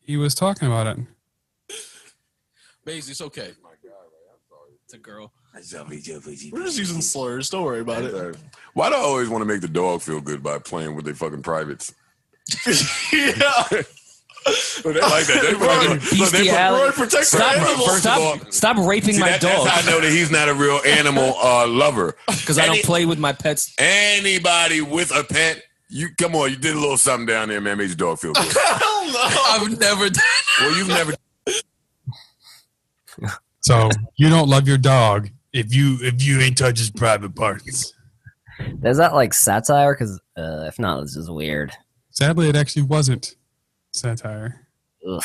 he 0.00 0.16
was 0.16 0.34
talking 0.34 0.68
about 0.68 0.86
it. 0.86 0.98
Maisie, 2.84 3.12
it's 3.12 3.22
okay. 3.22 3.52
It's 4.84 4.94
a 4.94 4.98
girl. 4.98 5.32
We're 5.54 6.64
just 6.64 6.78
using 6.78 7.00
slurs. 7.00 7.48
Don't 7.48 7.62
worry 7.62 7.80
about 7.80 8.02
it. 8.02 8.36
Why 8.74 8.90
do 8.90 8.96
I 8.96 8.98
always 8.98 9.28
want 9.28 9.42
to 9.42 9.46
make 9.46 9.60
the 9.60 9.68
dog 9.68 10.02
feel 10.02 10.20
good 10.20 10.42
by 10.42 10.58
playing 10.58 10.96
with 10.96 11.04
their 11.04 11.14
fucking 11.14 11.42
privates? 11.42 11.94
yeah. 13.12 13.82
Look, 14.84 14.94
they 14.94 15.00
like 15.00 15.26
that. 15.26 15.40
They 15.42 15.54
fucking, 15.98 16.18
look, 16.18 16.30
they. 16.30 16.50
Roy 16.50 16.90
protect 16.92 17.24
Stop, 17.26 17.56
animals. 17.56 18.00
stop, 18.00 18.18
First 18.20 18.40
of 18.40 18.42
all, 18.46 18.52
stop 18.52 18.76
raping 18.86 19.14
see, 19.14 19.20
my 19.20 19.30
that- 19.30 19.40
dog 19.40 19.64
That's 19.66 19.80
how 19.86 19.88
I 19.88 19.92
know 19.94 20.00
that 20.02 20.10
he's 20.12 20.30
not 20.30 20.48
a 20.48 20.54
real 20.54 20.80
animal 20.86 21.34
uh, 21.42 21.66
lover. 21.66 22.16
because 22.26 22.58
I 22.58 22.66
don't 22.66 22.82
play 22.82 23.06
with 23.06 23.18
my 23.18 23.32
pets. 23.32 23.74
Anybody 23.78 24.80
with 24.82 25.14
a 25.14 25.24
pet, 25.24 25.62
you 25.88 26.08
come 26.18 26.34
on, 26.36 26.50
you 26.50 26.56
did 26.56 26.74
a 26.76 26.78
little 26.78 26.96
something 26.98 27.26
down 27.26 27.48
there, 27.48 27.60
man. 27.60 27.78
Made 27.78 27.86
your 27.88 27.96
dog 27.96 28.18
feel 28.18 28.32
good. 28.32 28.44
Hell. 28.52 28.80
I've 29.48 29.78
never 29.78 30.10
done. 30.10 30.24
well, 30.60 30.76
you've 30.76 30.88
never. 30.88 31.12
So 33.60 33.88
you 34.16 34.28
don't 34.28 34.48
love 34.50 34.68
your 34.68 34.76
dog 34.76 35.30
if 35.54 35.74
you 35.74 35.96
if 36.02 36.22
you 36.22 36.38
ain't 36.40 36.58
touch 36.58 36.78
his 36.78 36.90
private 36.90 37.34
parts. 37.34 37.94
Is 38.82 38.98
that 38.98 39.14
like 39.14 39.32
satire? 39.32 39.94
Because 39.94 40.20
uh, 40.36 40.64
if 40.68 40.78
not, 40.78 41.00
this 41.00 41.16
is 41.16 41.30
weird. 41.30 41.72
Sadly, 42.10 42.48
it 42.50 42.56
actually 42.56 42.82
wasn't 42.82 43.34
satire. 43.94 44.66
Ugh. 45.08 45.22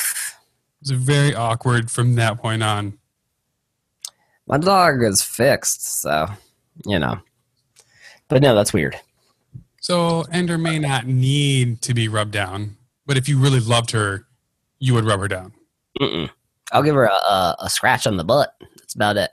It 0.82 0.88
was 0.88 0.90
very 0.92 1.34
awkward 1.34 1.90
from 1.90 2.14
that 2.14 2.38
point 2.38 2.62
on. 2.62 2.98
My 4.46 4.58
dog 4.58 5.02
is 5.02 5.22
fixed, 5.22 6.00
so 6.00 6.26
you 6.86 6.98
know. 6.98 7.18
But 8.28 8.42
no, 8.42 8.54
that's 8.54 8.72
weird. 8.72 8.98
So 9.80 10.22
Ender 10.32 10.58
may 10.58 10.78
not 10.78 11.06
need 11.06 11.82
to 11.82 11.94
be 11.94 12.08
rubbed 12.08 12.32
down, 12.32 12.76
but 13.06 13.16
if 13.16 13.28
you 13.28 13.38
really 13.38 13.60
loved 13.60 13.90
her, 13.90 14.26
you 14.78 14.94
would 14.94 15.04
rub 15.04 15.20
her 15.20 15.28
down. 15.28 15.52
Mm-mm. 16.00 16.30
I'll 16.72 16.82
give 16.82 16.94
her 16.94 17.04
a, 17.04 17.12
a, 17.12 17.56
a 17.60 17.70
scratch 17.70 18.06
on 18.06 18.16
the 18.16 18.24
butt. 18.24 18.54
That's 18.76 18.94
about 18.94 19.16
it. 19.16 19.30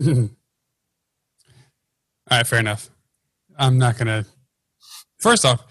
All 0.06 0.28
right, 2.30 2.46
fair 2.46 2.60
enough. 2.60 2.90
I'm 3.58 3.78
not 3.78 3.98
gonna. 3.98 4.24
First 5.18 5.44
off, 5.44 5.64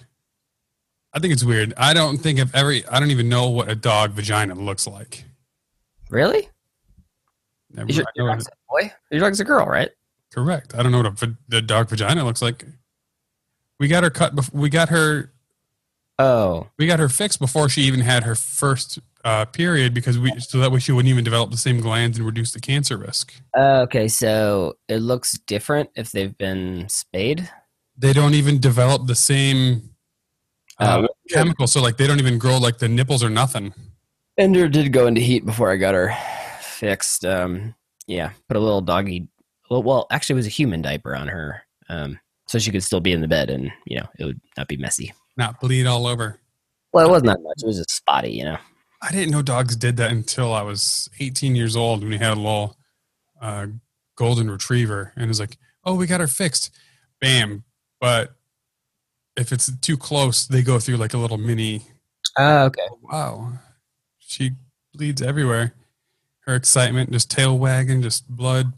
I 1.14 1.20
think 1.20 1.34
it's 1.34 1.44
weird. 1.44 1.74
I 1.78 1.94
don't 1.94 2.18
think 2.18 2.40
I've 2.40 2.54
ever. 2.56 2.72
I 2.90 3.00
don't 3.00 3.12
even 3.12 3.28
know 3.28 3.50
what 3.50 3.70
a 3.70 3.76
dog 3.76 4.12
vagina 4.12 4.56
looks 4.56 4.88
like. 4.88 5.26
Really? 6.10 6.50
Never, 7.74 7.92
your, 7.92 8.06
your 8.16 8.28
dog's 8.28 8.48
a 8.48 8.52
boy? 8.70 8.94
Your 9.12 9.22
dog's 9.22 9.40
a 9.40 9.44
girl, 9.44 9.66
right? 9.66 9.90
Correct. 10.34 10.74
I 10.76 10.84
don't 10.84 10.92
know 10.92 11.02
what 11.02 11.22
a, 11.24 11.36
the 11.48 11.62
dog 11.62 11.90
vagina 11.90 12.24
looks 12.24 12.42
like. 12.42 12.66
We 13.80 13.88
got 13.88 14.04
her 14.04 14.10
cut. 14.10 14.36
Before, 14.36 14.60
we 14.60 14.70
got 14.70 14.90
her. 14.90 15.32
Oh, 16.20 16.68
We 16.78 16.86
got 16.86 17.00
her 17.00 17.10
fixed 17.10 17.40
before 17.40 17.68
she 17.68 17.82
even 17.82 18.02
had 18.02 18.24
her 18.24 18.36
first 18.36 19.00
uh, 19.26 19.46
period 19.46 19.94
because 19.94 20.20
we 20.20 20.32
so 20.40 20.60
that 20.60 20.72
way 20.72 20.80
she 20.80 20.92
wouldn't 20.92 21.10
even 21.10 21.24
develop 21.24 21.50
the 21.50 21.58
same 21.58 21.80
glands 21.80 22.18
and 22.18 22.26
reduce 22.26 22.52
the 22.52 22.60
cancer 22.60 22.98
risk. 22.98 23.34
Uh, 23.58 23.82
okay. 23.82 24.08
So 24.08 24.78
it 24.88 24.98
looks 24.98 25.34
different 25.48 25.90
if 25.96 26.12
they've 26.12 26.38
been 26.38 26.88
spayed. 26.90 27.50
They 27.98 28.14
don't 28.14 28.34
even 28.36 28.60
develop 28.60 29.08
the 29.08 29.16
same 29.16 29.91
uh, 30.82 31.02
Uh, 31.04 31.08
chemical. 31.30 31.68
So 31.68 31.82
like 31.82 31.98
they 31.98 32.08
don't 32.08 32.20
even 32.20 32.38
grow 32.38 32.58
like 32.58 32.80
the 32.80 32.90
nipples 32.90 33.24
or 33.24 33.30
nothing. 33.30 33.74
Ender 34.38 34.68
did 34.68 34.92
go 34.94 35.08
into 35.08 35.22
heat 35.22 35.46
before 35.46 35.72
I 35.72 35.78
got 35.78 35.94
her 35.94 36.16
fixed. 36.62 37.26
Um, 37.26 37.76
yeah, 38.08 38.32
put 38.48 38.58
a 38.58 38.60
little 38.60 38.82
doggy. 38.82 39.28
Well, 39.70 39.84
well, 39.84 40.08
actually, 40.12 40.34
it 40.34 40.38
was 40.38 40.48
a 40.48 40.50
human 40.50 40.82
diaper 40.82 41.16
on 41.16 41.28
her, 41.28 41.62
um, 41.90 42.20
so 42.48 42.60
she 42.60 42.72
could 42.72 42.84
still 42.84 43.00
be 43.00 43.12
in 43.14 43.22
the 43.22 43.28
bed, 43.28 43.50
and 43.50 43.72
you 43.86 44.00
know, 44.00 44.08
it 44.20 44.26
would 44.26 44.42
not 44.58 44.68
be 44.68 44.78
messy. 44.78 45.14
Not 45.38 45.62
bleed 45.62 45.86
all 45.86 46.08
over. 46.08 46.40
Well, 46.92 47.08
it 47.08 47.10
wasn't 47.10 47.28
that 47.28 47.42
much. 47.42 47.62
It 47.64 47.68
was 47.68 47.78
just 47.78 47.92
spotty, 47.92 48.32
you 48.32 48.44
know. 48.44 48.58
I 49.02 49.12
didn't 49.12 49.32
know 49.32 49.42
dogs 49.42 49.76
did 49.76 49.98
that 49.98 50.12
until 50.12 50.54
I 50.54 50.62
was 50.62 51.10
18 51.20 51.56
years 51.56 51.76
old 51.76 52.02
when 52.02 52.10
we 52.10 52.18
had 52.18 52.34
a 52.34 52.36
little 52.36 52.78
uh, 53.42 53.68
golden 54.16 54.50
retriever, 54.52 55.14
and 55.16 55.24
it 55.26 55.28
was 55.28 55.40
like, 55.40 55.58
"Oh, 55.86 55.96
we 55.96 56.08
got 56.08 56.20
her 56.20 56.28
fixed." 56.28 56.72
Bam! 57.20 57.64
But 58.00 58.36
if 59.36 59.52
it's 59.52 59.72
too 59.80 59.98
close, 59.98 60.46
they 60.46 60.62
go 60.62 60.80
through 60.80 60.98
like 60.98 61.14
a 61.14 61.18
little 61.18 61.38
mini. 61.38 61.84
Ah, 62.38 62.62
oh, 62.62 62.66
okay. 62.66 62.88
Wow, 63.02 63.54
she 64.20 64.52
bleeds 64.94 65.22
everywhere. 65.22 65.74
Her 66.46 66.56
excitement, 66.56 67.12
just 67.12 67.30
tail 67.30 67.58
wagging, 67.58 68.02
just 68.02 68.28
blood, 68.28 68.74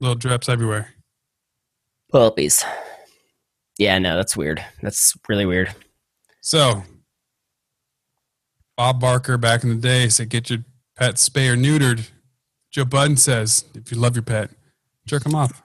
little 0.00 0.14
drips 0.14 0.48
everywhere. 0.48 0.94
Puppies. 2.10 2.64
Yeah, 3.78 3.98
no, 3.98 4.16
that's 4.16 4.36
weird. 4.36 4.64
That's 4.82 5.16
really 5.28 5.46
weird. 5.46 5.74
So, 6.40 6.82
Bob 8.76 9.00
Barker 9.00 9.38
back 9.38 9.62
in 9.62 9.70
the 9.70 9.76
day 9.76 10.08
said, 10.08 10.28
"Get 10.28 10.50
your 10.50 10.64
pet 10.96 11.16
spay 11.16 11.52
or 11.52 11.56
neutered." 11.56 12.08
Joe 12.70 12.84
Budden 12.84 13.16
says, 13.16 13.64
"If 13.74 13.92
you 13.92 13.98
love 13.98 14.16
your 14.16 14.22
pet, 14.22 14.50
jerk 15.06 15.26
him 15.26 15.34
off." 15.34 15.62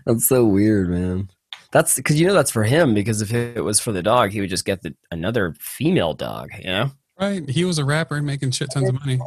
that's 0.06 0.28
so 0.28 0.44
weird, 0.44 0.90
man. 0.90 1.30
That's 1.72 1.96
because 1.96 2.20
you 2.20 2.26
know 2.26 2.34
that's 2.34 2.50
for 2.50 2.64
him. 2.64 2.94
Because 2.94 3.22
if 3.22 3.32
it 3.32 3.64
was 3.64 3.80
for 3.80 3.92
the 3.92 4.02
dog, 4.02 4.30
he 4.30 4.40
would 4.40 4.50
just 4.50 4.64
get 4.64 4.82
the, 4.82 4.94
another 5.10 5.54
female 5.58 6.12
dog. 6.14 6.50
You 6.58 6.66
know, 6.66 6.90
Right? 7.18 7.48
He 7.48 7.64
was 7.64 7.78
a 7.78 7.84
rapper 7.84 8.16
and 8.16 8.26
making 8.26 8.50
shit 8.50 8.70
tons 8.72 8.88
of 8.88 8.98
money. 8.98 9.20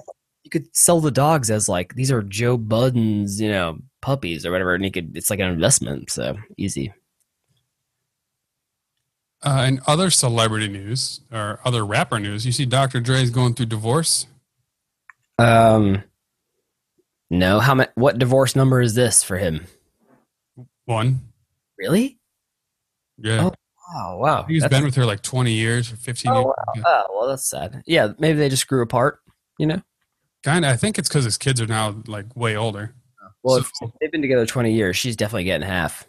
you 0.44 0.50
could 0.50 0.76
sell 0.76 1.00
the 1.00 1.12
dogs 1.12 1.50
as 1.50 1.70
like 1.70 1.96
these 1.96 2.12
are 2.12 2.22
Joe 2.22 2.58
Budden's, 2.58 3.40
you 3.40 3.50
know, 3.50 3.80
puppies 4.02 4.46
or 4.46 4.52
whatever, 4.52 4.76
and 4.76 4.84
he 4.84 4.92
could. 4.92 5.16
It's 5.16 5.30
like 5.30 5.40
an 5.40 5.50
investment. 5.50 6.12
So 6.12 6.38
easy. 6.58 6.94
Uh, 9.44 9.64
and 9.68 9.80
other 9.86 10.10
celebrity 10.10 10.68
news 10.68 11.22
or 11.32 11.60
other 11.64 11.86
rapper 11.86 12.20
news, 12.20 12.46
you 12.46 12.52
see 12.52 12.66
Dr. 12.66 13.00
Dre's 13.00 13.30
going 13.30 13.54
through 13.54 13.68
divorce. 13.68 14.26
Um, 15.38 16.04
no. 17.30 17.60
How 17.60 17.76
much? 17.76 17.92
What 17.96 18.18
divorce 18.18 18.56
number 18.56 18.82
is 18.82 18.96
this 18.96 19.24
for 19.24 19.38
him? 19.38 19.68
One, 20.86 21.22
Really? 21.78 22.20
yeah, 23.18 23.46
Oh, 23.46 23.54
Wow, 23.94 24.18
wow. 24.20 24.44
he's 24.48 24.62
That's- 24.62 24.78
been 24.80 24.86
with 24.86 24.96
her 24.96 25.06
like 25.06 25.22
twenty 25.22 25.54
years 25.54 25.92
or 25.92 25.96
fifteen 25.96 26.32
Oh, 26.32 26.36
years. 26.38 26.46
wow. 26.46 26.84
Oh, 26.86 27.18
well, 27.20 27.30
that's 27.30 27.48
sad. 27.50 27.84
Yeah, 27.86 28.14
maybe 28.20 28.38
they 28.40 28.50
just 28.50 28.68
grew 28.68 28.82
apart. 28.82 29.20
You 29.60 29.68
know. 29.68 29.82
Kind 30.44 30.66
of. 30.66 30.72
I 30.72 30.76
think 30.76 30.98
it's 31.00 31.08
because 31.10 31.24
his 31.26 31.38
kids 31.38 31.60
are 31.62 31.68
now 31.68 31.96
like 32.08 32.36
way 32.36 32.56
older. 32.56 32.94
Well, 33.44 33.58
if 33.58 33.70
they've 34.02 34.12
been 34.12 34.22
together 34.22 34.46
twenty 34.46 34.74
years, 34.74 34.96
she's 34.98 35.16
definitely 35.16 35.44
getting 35.46 35.68
half, 35.68 36.08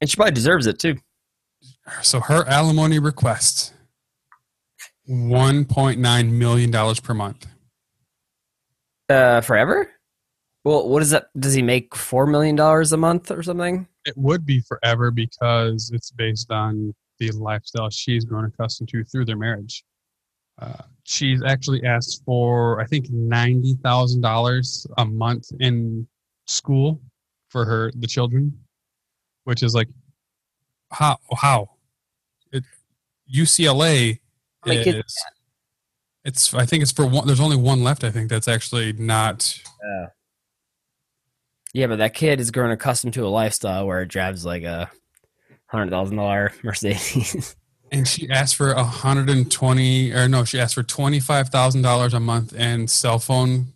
and 0.00 0.08
she 0.08 0.16
probably 0.16 0.32
deserves 0.32 0.66
it 0.66 0.78
too. 0.78 0.96
So 2.02 2.20
her 2.20 2.46
alimony 2.48 2.98
request, 2.98 3.72
one 5.06 5.64
point 5.66 6.00
nine 6.00 6.38
million 6.38 6.70
dollars 6.70 7.00
per 7.00 7.12
month. 7.14 7.46
Uh, 9.08 9.40
forever. 9.42 9.90
Well, 10.64 10.88
what 10.88 11.02
is 11.02 11.10
that? 11.10 11.26
Does 11.38 11.52
he 11.52 11.60
make 11.62 11.94
four 11.94 12.26
million 12.26 12.56
dollars 12.56 12.92
a 12.92 12.96
month 12.96 13.30
or 13.30 13.42
something? 13.42 13.86
It 14.04 14.16
would 14.16 14.44
be 14.44 14.60
forever 14.60 15.10
because 15.10 15.90
it's 15.92 16.10
based 16.10 16.50
on 16.50 16.94
the 17.18 17.30
lifestyle 17.32 17.90
she's 17.90 18.24
grown 18.24 18.44
accustomed 18.44 18.88
to 18.90 19.04
through 19.04 19.24
their 19.24 19.36
marriage. 19.36 19.84
Uh, 20.60 20.82
she's 21.04 21.42
actually 21.42 21.84
asked 21.84 22.22
for, 22.24 22.80
I 22.80 22.86
think, 22.86 23.10
ninety 23.10 23.74
thousand 23.82 24.20
dollars 24.20 24.86
a 24.98 25.04
month 25.04 25.46
in 25.60 26.06
school 26.46 27.00
for 27.48 27.64
her 27.64 27.90
the 27.96 28.06
children, 28.06 28.52
which 29.44 29.62
is 29.62 29.74
like 29.74 29.88
how 30.90 31.18
how 31.36 31.70
it 32.52 32.64
UCLA 33.32 34.20
is. 34.66 35.16
It's. 36.24 36.54
I 36.54 36.64
think 36.64 36.82
it's 36.82 36.92
for 36.92 37.06
one. 37.06 37.26
There's 37.26 37.40
only 37.40 37.56
one 37.56 37.82
left. 37.82 38.02
I 38.02 38.10
think 38.10 38.30
that's 38.30 38.48
actually 38.48 38.92
not. 38.94 39.60
Yeah, 39.82 40.06
but 41.74 41.98
that 41.98 42.14
kid 42.14 42.40
is 42.40 42.50
growing 42.50 42.72
accustomed 42.72 43.14
to 43.14 43.26
a 43.26 43.28
lifestyle 43.28 43.86
where 43.86 44.02
it 44.02 44.08
drives 44.08 44.46
like 44.46 44.62
a 44.62 44.90
hundred 45.66 45.90
thousand 45.90 46.16
dollar 46.16 46.52
Mercedes. 46.62 47.56
And 47.92 48.08
she 48.08 48.28
asked 48.28 48.56
for 48.56 48.72
a 48.72 48.82
hundred 48.82 49.30
and 49.30 49.48
twenty, 49.48 50.12
or 50.12 50.26
no, 50.26 50.42
she 50.44 50.58
asked 50.58 50.74
for 50.74 50.82
twenty 50.82 51.20
five 51.20 51.50
thousand 51.50 51.82
dollars 51.82 52.12
a 52.12 52.18
month 52.18 52.52
in 52.52 52.88
cell 52.88 53.20
phone 53.20 53.74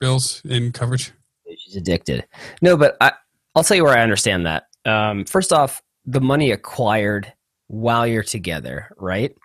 bills 0.00 0.40
in 0.44 0.72
coverage. 0.72 1.12
She's 1.58 1.76
addicted. 1.76 2.26
No, 2.62 2.78
but 2.78 2.96
I, 3.00 3.12
I'll 3.54 3.64
tell 3.64 3.76
you 3.76 3.84
where 3.84 3.98
I 3.98 4.02
understand 4.02 4.46
that. 4.46 4.68
Um, 4.86 5.26
first 5.26 5.52
off, 5.52 5.82
the 6.06 6.20
money 6.20 6.50
acquired 6.50 7.30
while 7.66 8.06
you're 8.06 8.22
together, 8.22 8.90
right? 8.96 9.36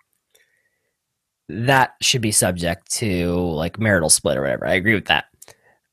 That 1.50 1.94
should 2.00 2.22
be 2.22 2.32
subject 2.32 2.90
to 2.92 3.34
like 3.34 3.78
marital 3.78 4.08
split 4.08 4.38
or 4.38 4.42
whatever. 4.42 4.66
I 4.66 4.74
agree 4.74 4.94
with 4.94 5.06
that. 5.06 5.26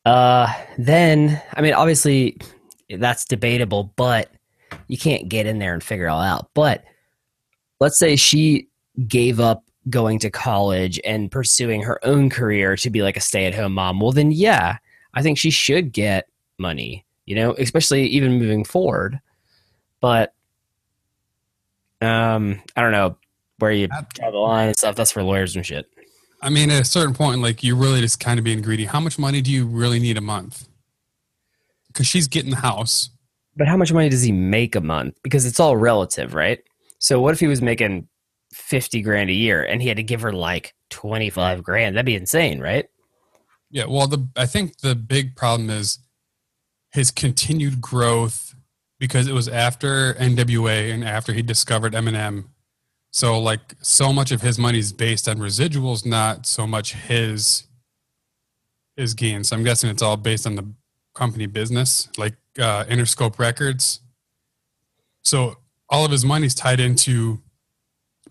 Uh, 0.06 0.52
then, 0.78 1.42
I 1.54 1.62
mean, 1.62 1.74
obviously, 1.74 2.38
that's 2.90 3.26
debatable, 3.26 3.94
but 3.96 4.32
you 4.88 4.98
can't 4.98 5.30
get 5.30 5.46
in 5.46 5.60
there 5.60 5.74
and 5.74 5.84
figure 5.84 6.08
it 6.08 6.10
all 6.10 6.22
out. 6.22 6.50
But 6.54 6.84
let's 7.80 8.00
say 8.00 8.16
she 8.16 8.68
gave 9.08 9.40
up 9.40 9.64
going 9.90 10.20
to 10.20 10.30
college 10.30 11.00
and 11.04 11.32
pursuing 11.32 11.82
her 11.84 12.04
own 12.06 12.30
career 12.30 12.76
to 12.76 12.90
be 12.90 13.02
like 13.02 13.18
a 13.18 13.22
stay 13.22 13.46
at 13.46 13.56
home 13.56 13.74
mom. 13.74 14.00
Well, 14.00 14.12
then, 14.12 14.32
yeah, 14.32 14.78
I 15.14 15.22
think 15.22 15.38
she 15.38 15.52
should 15.52 15.92
get 15.92 16.28
money, 16.58 17.06
you 17.26 17.36
know, 17.36 17.54
especially 17.58 18.06
even 18.08 18.40
moving 18.40 18.64
forward. 18.64 19.20
But 20.02 20.34
um, 22.02 22.62
I 22.76 22.82
don't 22.82 22.92
know 22.92 23.18
where 23.58 23.72
you 23.72 23.88
draw 23.88 24.32
the 24.32 24.38
line 24.38 24.68
and 24.68 24.78
stuff. 24.78 24.96
That's 24.96 25.12
for 25.12 25.24
lawyers 25.24 25.56
and 25.56 25.66
shit. 25.66 25.86
I 26.42 26.50
mean, 26.50 26.72
at 26.72 26.82
a 26.82 26.86
certain 26.86 27.14
point, 27.14 27.42
like 27.42 27.64
you're 27.64 27.76
really 27.76 28.02
just 28.02 28.20
kind 28.20 28.40
of 28.40 28.46
being 28.46 28.62
greedy. 28.62 28.86
How 28.86 29.00
much 29.00 29.20
money 29.20 29.42
do 29.42 29.52
you 29.52 29.66
really 29.66 30.00
need 30.00 30.18
a 30.18 30.22
month? 30.22 30.68
Because 31.88 32.08
she's 32.08 32.28
getting 32.28 32.52
the 32.52 32.58
house. 32.58 33.10
But 33.56 33.68
how 33.68 33.76
much 33.76 33.92
money 33.92 34.10
does 34.10 34.22
he 34.22 34.32
make 34.32 34.76
a 34.76 34.82
month? 34.82 35.16
Because 35.24 35.46
it's 35.46 35.60
all 35.60 35.76
relative, 35.76 36.34
right? 36.34 36.60
So 37.00 37.20
what 37.20 37.34
if 37.34 37.40
he 37.40 37.48
was 37.48 37.62
making 37.62 38.08
fifty 38.54 39.02
grand 39.02 39.30
a 39.30 39.34
year 39.34 39.64
and 39.64 39.82
he 39.82 39.88
had 39.88 39.98
to 39.98 40.04
give 40.04 40.22
her 40.22 40.32
like 40.32 40.74
twenty 40.90 41.30
five 41.30 41.64
grand? 41.64 41.96
That'd 41.96 42.06
be 42.06 42.16
insane, 42.16 42.60
right? 42.60 42.86
Yeah, 43.70 43.86
well, 43.88 44.08
the 44.08 44.28
I 44.36 44.46
think 44.46 44.80
the 44.80 44.96
big 44.96 45.36
problem 45.36 45.70
is 45.70 46.00
his 46.92 47.12
continued 47.12 47.82
growth 47.82 48.56
because 49.00 49.28
it 49.28 49.34
was 49.34 49.48
after 49.48 50.14
NWA 50.16 50.94
and 50.94 51.04
after 51.04 51.34
he 51.34 51.42
discovered 51.42 51.94
Eminem. 51.94 52.46
So 53.12 53.40
like 53.40 53.76
so 53.82 54.14
much 54.14 54.32
of 54.32 54.42
his 54.42 54.60
money 54.60 54.80
is 54.80 54.94
based 54.94 55.28
on 55.28 55.38
residuals, 55.38 56.06
not 56.06 56.46
so 56.46 56.68
much 56.68 56.94
his 56.94 57.64
his 58.96 59.14
gains. 59.14 59.50
So 59.50 59.56
I'm 59.56 59.64
guessing 59.64 59.90
it's 59.90 60.02
all 60.02 60.18
based 60.18 60.46
on 60.46 60.56
the 60.56 60.72
company 61.16 61.48
business, 61.48 62.10
like 62.18 62.36
uh, 62.60 62.84
Interscope 62.86 63.40
Records. 63.40 64.02
So 65.24 65.56
all 65.90 66.06
of 66.06 66.12
his 66.12 66.24
money's 66.26 66.54
tied 66.54 66.80
into 66.80 67.42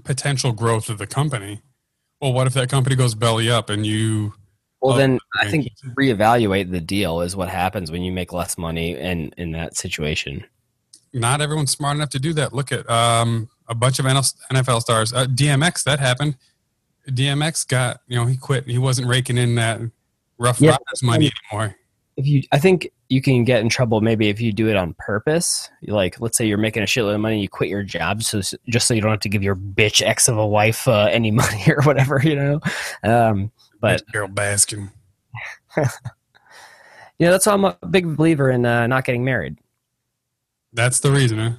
potential 0.05 0.53
growth 0.53 0.89
of 0.89 0.99
the 0.99 1.07
company. 1.07 1.61
Well, 2.20 2.33
what 2.33 2.47
if 2.47 2.55
that 2.55 2.68
company 2.68 2.97
goes 2.97 3.14
belly 3.14 3.51
up 3.51 3.70
and 3.70 3.85
you 3.87 4.35
Well, 4.81 4.95
Oh, 4.95 4.97
then 4.97 5.18
I 5.37 5.43
okay. 5.43 5.51
think 5.51 5.68
reevaluate 5.99 6.70
the 6.70 6.81
deal 6.81 7.20
is 7.20 7.35
what 7.35 7.49
happens 7.49 7.91
when 7.91 8.03
you 8.03 8.12
make 8.12 8.33
less 8.33 8.57
money 8.57 8.97
in 8.97 9.33
in 9.37 9.53
that 9.53 9.76
situation. 9.76 10.45
not 11.12 11.41
everyone's 11.41 11.72
smart 11.72 11.97
enough 11.97 12.11
to 12.11 12.18
do 12.20 12.33
that. 12.35 12.53
Look 12.53 12.70
at 12.70 12.89
um, 12.89 13.49
a 13.68 13.74
bunch 13.74 13.98
of 13.98 14.04
NFL 14.06 14.80
stars. 14.80 15.12
Uh, 15.12 15.26
DMX, 15.26 15.84
that 15.84 16.00
happened. 16.00 16.36
DMX 17.08 17.66
got, 17.66 18.00
you 18.06 18.16
know, 18.16 18.26
he 18.26 18.36
quit. 18.36 18.66
He 18.66 18.78
wasn't 18.78 19.08
raking 19.08 19.38
in 19.38 19.54
that 19.56 19.80
rough 20.38 20.60
Yeah. 20.60 20.70
riders 20.72 21.02
money 21.02 21.32
anymore. 21.52 21.74
if 22.16 22.26
you 22.26 22.42
i 22.52 22.58
think 22.58 22.88
you 23.08 23.20
can 23.20 23.42
get 23.44 23.60
in 23.60 23.68
trouble 23.68 24.00
maybe 24.00 24.28
if 24.28 24.40
you 24.40 24.52
do 24.52 24.68
it 24.68 24.76
on 24.76 24.94
purpose 24.98 25.68
like 25.88 26.20
let's 26.20 26.36
say 26.38 26.46
you're 26.46 26.56
making 26.58 26.80
a 26.82 26.86
shitload 26.86 27.14
of 27.16 27.20
money 27.20 27.34
and 27.36 27.42
you 27.42 27.48
quit 27.48 27.68
your 27.68 27.82
job 27.82 28.22
so 28.22 28.40
just 28.68 28.86
so 28.86 28.94
you 28.94 29.00
don't 29.00 29.10
have 29.10 29.18
to 29.18 29.28
give 29.28 29.42
your 29.42 29.56
bitch 29.56 30.00
ex 30.00 30.28
of 30.28 30.38
a 30.38 30.46
wife 30.46 30.86
uh, 30.86 31.08
any 31.10 31.30
money 31.42 31.64
or 31.66 31.82
whatever 31.82 32.20
you 32.22 32.36
know 32.36 32.60
um 33.02 33.50
but 33.80 34.00
Carole 34.12 34.28
Baskin. 34.28 34.90
you 35.76 35.82
know 37.20 37.32
that's 37.32 37.46
why 37.46 37.52
i'm 37.52 37.64
a 37.64 37.76
big 37.90 38.16
believer 38.16 38.50
in 38.50 38.64
uh, 38.64 38.86
not 38.86 39.04
getting 39.04 39.24
married 39.24 39.56
That's 40.72 41.00
the 41.00 41.10
reason, 41.10 41.38
huh? 41.38 41.50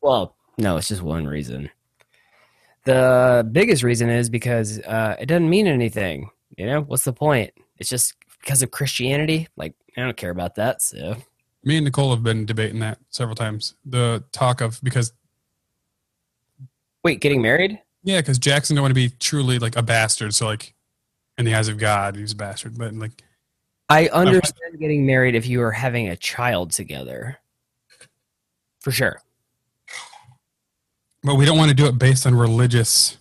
well 0.00 0.34
no 0.58 0.76
it's 0.76 0.88
just 0.88 1.02
one 1.02 1.26
reason 1.26 1.70
the 2.84 3.48
biggest 3.50 3.82
reason 3.82 4.10
is 4.10 4.28
because 4.28 4.78
uh, 4.80 5.16
it 5.18 5.26
doesn't 5.26 5.48
mean 5.48 5.66
anything 5.66 6.30
you 6.56 6.66
know 6.66 6.82
what's 6.82 7.04
the 7.04 7.12
point 7.12 7.52
it's 7.78 7.88
just 7.88 8.14
because 8.40 8.62
of 8.62 8.70
christianity 8.70 9.48
like 9.56 9.74
i 9.96 10.00
don't 10.00 10.16
care 10.16 10.30
about 10.30 10.54
that 10.54 10.82
so 10.82 11.16
Me 11.66 11.78
and 11.78 11.84
Nicole 11.86 12.10
have 12.10 12.22
been 12.22 12.44
debating 12.44 12.80
that 12.80 12.98
several 13.08 13.34
times. 13.34 13.74
The 13.86 14.22
talk 14.32 14.60
of 14.60 14.78
because 14.82 15.14
wait 17.02 17.20
getting 17.20 17.40
married 17.40 17.80
yeah, 18.04 18.20
because 18.20 18.38
Jackson 18.38 18.76
don't 18.76 18.82
want 18.82 18.90
to 18.90 18.94
be 18.94 19.08
truly 19.08 19.58
like 19.58 19.76
a 19.76 19.82
bastard. 19.82 20.34
So 20.34 20.46
like 20.46 20.74
in 21.38 21.46
the 21.46 21.54
eyes 21.54 21.68
of 21.68 21.78
God, 21.78 22.16
he's 22.16 22.32
a 22.32 22.36
bastard. 22.36 22.76
But 22.78 22.94
like 22.94 23.12
I 23.88 24.08
understand 24.08 24.78
getting 24.78 25.06
married 25.06 25.34
if 25.34 25.46
you 25.46 25.62
are 25.62 25.72
having 25.72 26.08
a 26.08 26.16
child 26.16 26.70
together. 26.70 27.38
For 28.80 28.92
sure. 28.92 29.22
But 31.24 31.36
we 31.36 31.46
don't 31.46 31.58
want 31.58 31.70
to 31.70 31.74
do 31.74 31.86
it 31.86 31.98
based 31.98 32.26
on 32.26 32.34
religious 32.34 33.16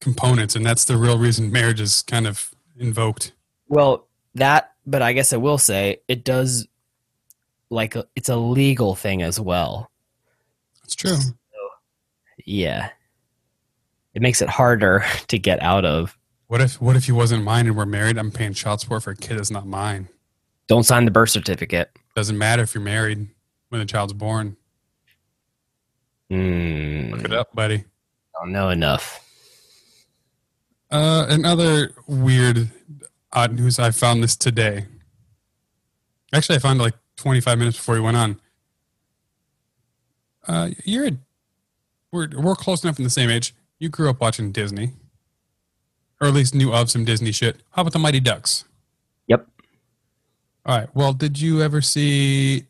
components, 0.00 0.56
and 0.56 0.66
that's 0.66 0.84
the 0.84 0.96
real 0.96 1.18
reason 1.18 1.50
marriage 1.50 1.80
is 1.80 2.02
kind 2.02 2.26
of 2.26 2.50
invoked. 2.76 3.32
Well, 3.68 4.08
that, 4.34 4.72
but 4.84 5.00
I 5.00 5.12
guess 5.12 5.32
I 5.32 5.36
will 5.36 5.58
say 5.58 6.00
it 6.08 6.24
does, 6.24 6.66
like, 7.70 7.96
it's 8.16 8.28
a 8.28 8.36
legal 8.36 8.94
thing 8.94 9.22
as 9.22 9.40
well. 9.40 9.90
that's 10.82 10.94
true. 10.94 11.16
Yeah. 12.44 12.90
It 14.12 14.22
makes 14.22 14.42
it 14.42 14.48
harder 14.48 15.04
to 15.28 15.38
get 15.38 15.62
out 15.62 15.84
of. 15.84 16.18
What 16.46 16.60
if 16.60 16.80
what 16.80 16.94
if 16.94 17.06
he 17.06 17.12
wasn't 17.12 17.42
mine 17.42 17.66
and 17.66 17.76
we're 17.76 17.86
married? 17.86 18.18
I'm 18.18 18.30
paying 18.30 18.52
child 18.52 18.80
support 18.80 19.02
for 19.02 19.10
a 19.12 19.16
kid 19.16 19.38
that's 19.38 19.50
not 19.50 19.66
mine. 19.66 20.08
Don't 20.68 20.84
sign 20.84 21.04
the 21.04 21.10
birth 21.10 21.30
certificate. 21.30 21.90
Doesn't 22.14 22.36
matter 22.38 22.62
if 22.62 22.74
you're 22.74 22.84
married 22.84 23.28
when 23.70 23.80
the 23.80 23.86
child's 23.86 24.12
born. 24.12 24.56
Hmm. 26.34 27.10
Look 27.12 27.24
it 27.24 27.32
up, 27.32 27.54
buddy. 27.54 27.84
Don't 28.34 28.50
know 28.50 28.70
enough. 28.70 29.20
Uh, 30.90 31.26
another 31.28 31.92
weird, 32.08 32.70
odd 33.32 33.52
news. 33.52 33.78
I 33.78 33.92
found 33.92 34.22
this 34.22 34.34
today. 34.34 34.86
Actually, 36.32 36.56
I 36.56 36.58
found 36.58 36.80
it 36.80 36.82
like 36.82 36.94
25 37.16 37.58
minutes 37.58 37.76
before 37.76 37.94
we 37.94 38.00
went 38.00 38.16
on. 38.16 38.40
Uh, 40.46 40.70
you're 40.84 41.06
a, 41.06 41.12
we're 42.10 42.28
we're 42.36 42.56
close 42.56 42.82
enough 42.82 42.98
in 42.98 43.04
the 43.04 43.10
same 43.10 43.30
age. 43.30 43.54
You 43.78 43.88
grew 43.88 44.10
up 44.10 44.20
watching 44.20 44.50
Disney, 44.50 44.92
or 46.20 46.26
at 46.26 46.34
least 46.34 46.54
knew 46.54 46.72
of 46.72 46.90
some 46.90 47.04
Disney 47.04 47.32
shit. 47.32 47.62
How 47.70 47.82
about 47.82 47.92
the 47.92 47.98
Mighty 48.00 48.20
Ducks? 48.20 48.64
Yep. 49.28 49.46
All 50.66 50.78
right. 50.78 50.88
Well, 50.94 51.12
did 51.12 51.40
you 51.40 51.62
ever 51.62 51.80
see? 51.80 52.64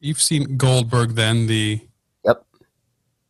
You've 0.00 0.20
seen 0.20 0.56
Goldberg, 0.56 1.10
then 1.14 1.46
the. 1.46 1.80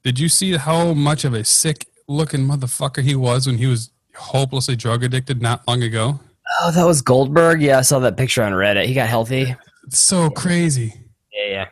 Did 0.05 0.19
you 0.19 0.29
see 0.29 0.57
how 0.57 0.93
much 0.93 1.25
of 1.25 1.33
a 1.33 1.45
sick 1.45 1.87
looking 2.07 2.47
motherfucker 2.47 3.03
he 3.03 3.17
was 3.17 3.47
when 3.47 3.57
he 3.57 3.67
was 3.67 3.91
hopelessly 4.15 4.77
drug 4.77 5.03
addicted 5.03 5.41
not 5.41 5.67
long 5.67 5.83
ago? 5.83 6.21
Oh, 6.61 6.71
that 6.71 6.85
was 6.85 7.01
Goldberg. 7.01 7.63
Yeah, 7.63 7.79
I 7.79 7.81
saw 7.81 7.99
that 8.01 8.19
picture 8.19 8.43
on 8.43 8.53
Reddit. 8.53 8.85
He 8.85 8.93
got 8.93 9.09
healthy. 9.09 9.57
It's 9.87 9.99
so 9.99 10.29
crazy. 10.29 10.95
Yeah, 11.33 11.47
yeah. 11.49 11.69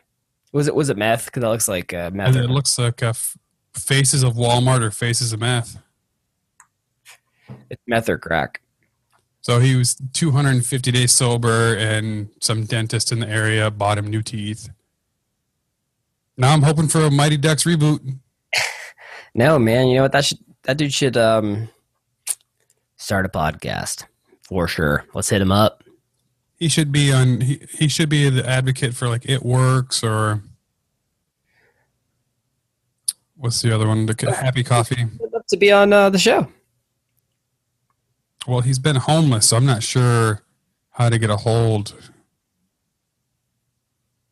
Was 0.51 0.67
it 0.67 0.75
was 0.75 0.89
it 0.89 0.97
meth? 0.97 1.25
Because 1.25 1.41
that 1.41 1.49
looks 1.49 1.67
like 1.67 1.93
uh, 1.93 2.09
meth. 2.11 2.35
It 2.35 2.49
looks 2.49 2.77
like 2.77 3.03
uh, 3.03 3.13
faces 3.75 4.23
of 4.23 4.33
Walmart 4.33 4.81
or 4.81 4.91
faces 4.91 5.31
of 5.31 5.39
meth. 5.39 5.77
It's 7.69 7.81
meth 7.87 8.09
or 8.09 8.17
crack. 8.17 8.61
So 9.41 9.59
he 9.59 9.75
was 9.75 9.95
250 10.13 10.91
days 10.91 11.11
sober, 11.11 11.75
and 11.75 12.29
some 12.39 12.63
dentist 12.65 13.11
in 13.11 13.19
the 13.19 13.27
area 13.27 13.69
bought 13.69 13.97
him 13.97 14.07
new 14.07 14.21
teeth. 14.21 14.69
Now 16.37 16.53
I'm 16.53 16.63
hoping 16.63 16.87
for 16.87 17.01
a 17.01 17.11
Mighty 17.11 17.37
Ducks 17.37 17.63
reboot. 17.63 18.19
No, 19.35 19.57
man. 19.57 19.87
You 19.87 19.95
know 19.95 20.01
what? 20.03 20.11
That 20.11 20.25
should 20.25 20.39
that 20.63 20.77
dude 20.77 20.93
should 20.93 21.17
um 21.17 21.69
start 22.97 23.25
a 23.25 23.29
podcast 23.29 24.05
for 24.43 24.67
sure. 24.67 25.05
Let's 25.13 25.29
hit 25.29 25.41
him 25.41 25.51
up. 25.51 25.83
He 26.57 26.69
should 26.69 26.91
be 26.91 27.11
on. 27.11 27.41
He, 27.41 27.61
he 27.71 27.87
should 27.87 28.09
be 28.09 28.29
the 28.29 28.47
advocate 28.47 28.93
for 28.93 29.09
like 29.09 29.27
It 29.27 29.43
Works 29.43 30.03
or 30.03 30.43
what's 33.35 33.61
the 33.61 33.73
other 33.73 33.87
one? 33.87 34.05
The 34.05 34.35
Happy 34.39 34.63
Coffee. 34.63 35.01
I'd 35.01 35.31
love 35.33 35.45
to 35.47 35.57
be 35.57 35.71
on 35.71 35.91
uh, 35.91 36.09
the 36.09 36.19
show. 36.19 36.47
Well, 38.47 38.61
he's 38.61 38.79
been 38.79 38.97
homeless, 38.97 39.49
so 39.49 39.57
I'm 39.57 39.65
not 39.65 39.83
sure 39.83 40.43
how 40.91 41.09
to 41.09 41.17
get 41.17 41.29
a 41.29 41.37
hold. 41.37 41.93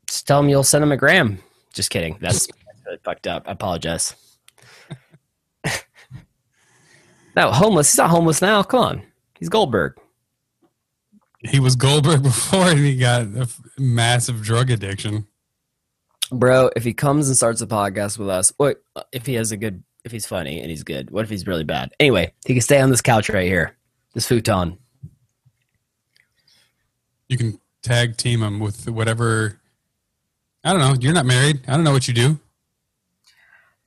Just 0.08 0.28
tell 0.28 0.40
him 0.42 0.50
you'll 0.50 0.64
send 0.64 0.84
him 0.84 0.92
a 0.92 0.98
gram. 0.98 1.40
Just 1.74 1.90
kidding. 1.90 2.18
That's 2.20 2.48
really 2.92 3.02
fucked 3.04 3.28
up. 3.28 3.44
I 3.48 3.52
apologize. 3.52 4.16
no, 7.36 7.52
homeless. 7.52 7.92
He's 7.92 7.98
not 7.98 8.10
homeless 8.10 8.42
now. 8.42 8.64
Come 8.64 8.80
on. 8.80 9.04
He's 9.40 9.50
Goldberg. 9.50 9.98
He 11.40 11.60
was 11.60 11.76
Goldberg 11.76 12.24
before, 12.24 12.70
and 12.70 12.80
he 12.80 12.98
got 12.98 13.22
a 13.36 13.42
f- 13.42 13.62
massive 13.78 14.42
drug 14.42 14.70
addiction. 14.70 15.28
Bro, 16.32 16.72
if 16.76 16.84
he 16.84 16.94
comes 16.94 17.28
and 17.28 17.36
starts 17.36 17.62
a 17.62 17.68
podcast 17.68 18.18
with 18.18 18.30
us, 18.30 18.54
wait, 18.58 18.78
if 19.12 19.26
he 19.26 19.34
has 19.36 19.52
a 19.52 19.58
good, 19.58 19.84
if 20.06 20.12
he's 20.12 20.26
funny 20.26 20.62
and 20.62 20.70
he's 20.70 20.84
good, 20.84 21.12
what 21.12 21.24
if 21.24 21.30
he's 21.30 21.48
really 21.48 21.64
bad? 21.64 21.92
Anyway, 22.00 22.34
he 22.46 22.54
can 22.54 22.62
stay 22.62 22.80
on 22.80 22.90
this 22.90 23.02
couch 23.02 23.30
right 23.30 23.48
here, 23.48 23.76
this 24.14 24.28
futon. 24.28 24.78
You 27.28 27.38
can 27.38 27.60
tag 27.82 28.18
team 28.18 28.44
him 28.44 28.60
with 28.60 28.88
whatever. 28.90 29.60
I 30.64 30.72
don't 30.72 30.80
know. 30.80 30.96
You're 31.00 31.14
not 31.14 31.26
married. 31.26 31.62
I 31.68 31.72
don't 31.76 31.84
know 31.84 31.92
what 31.92 32.08
you 32.08 32.14
do. 32.14 32.40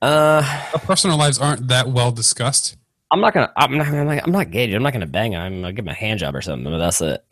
Uh, 0.01 0.43
Our 0.73 0.79
personal 0.79 1.17
lives 1.17 1.39
aren't 1.39 1.67
that 1.69 1.87
well 1.87 2.11
discussed. 2.11 2.75
I'm 3.11 3.21
not 3.21 3.33
gonna, 3.33 3.51
I'm 3.55 3.77
not, 3.77 3.87
I'm 3.87 4.07
not, 4.07 4.23
I'm 4.25 4.31
not 4.31 4.51
gay, 4.51 4.67
dude. 4.67 4.75
I'm 4.75 4.83
not 4.83 4.93
gonna 4.93 5.05
bang 5.07 5.33
him. 5.33 5.41
I'm 5.41 5.61
gonna 5.61 5.73
give 5.73 5.85
him 5.85 5.89
a 5.89 5.93
hand 5.93 6.19
job 6.19 6.35
or 6.35 6.41
something, 6.41 6.69
but 6.71 6.77
that's 6.79 7.01
it. 7.01 7.23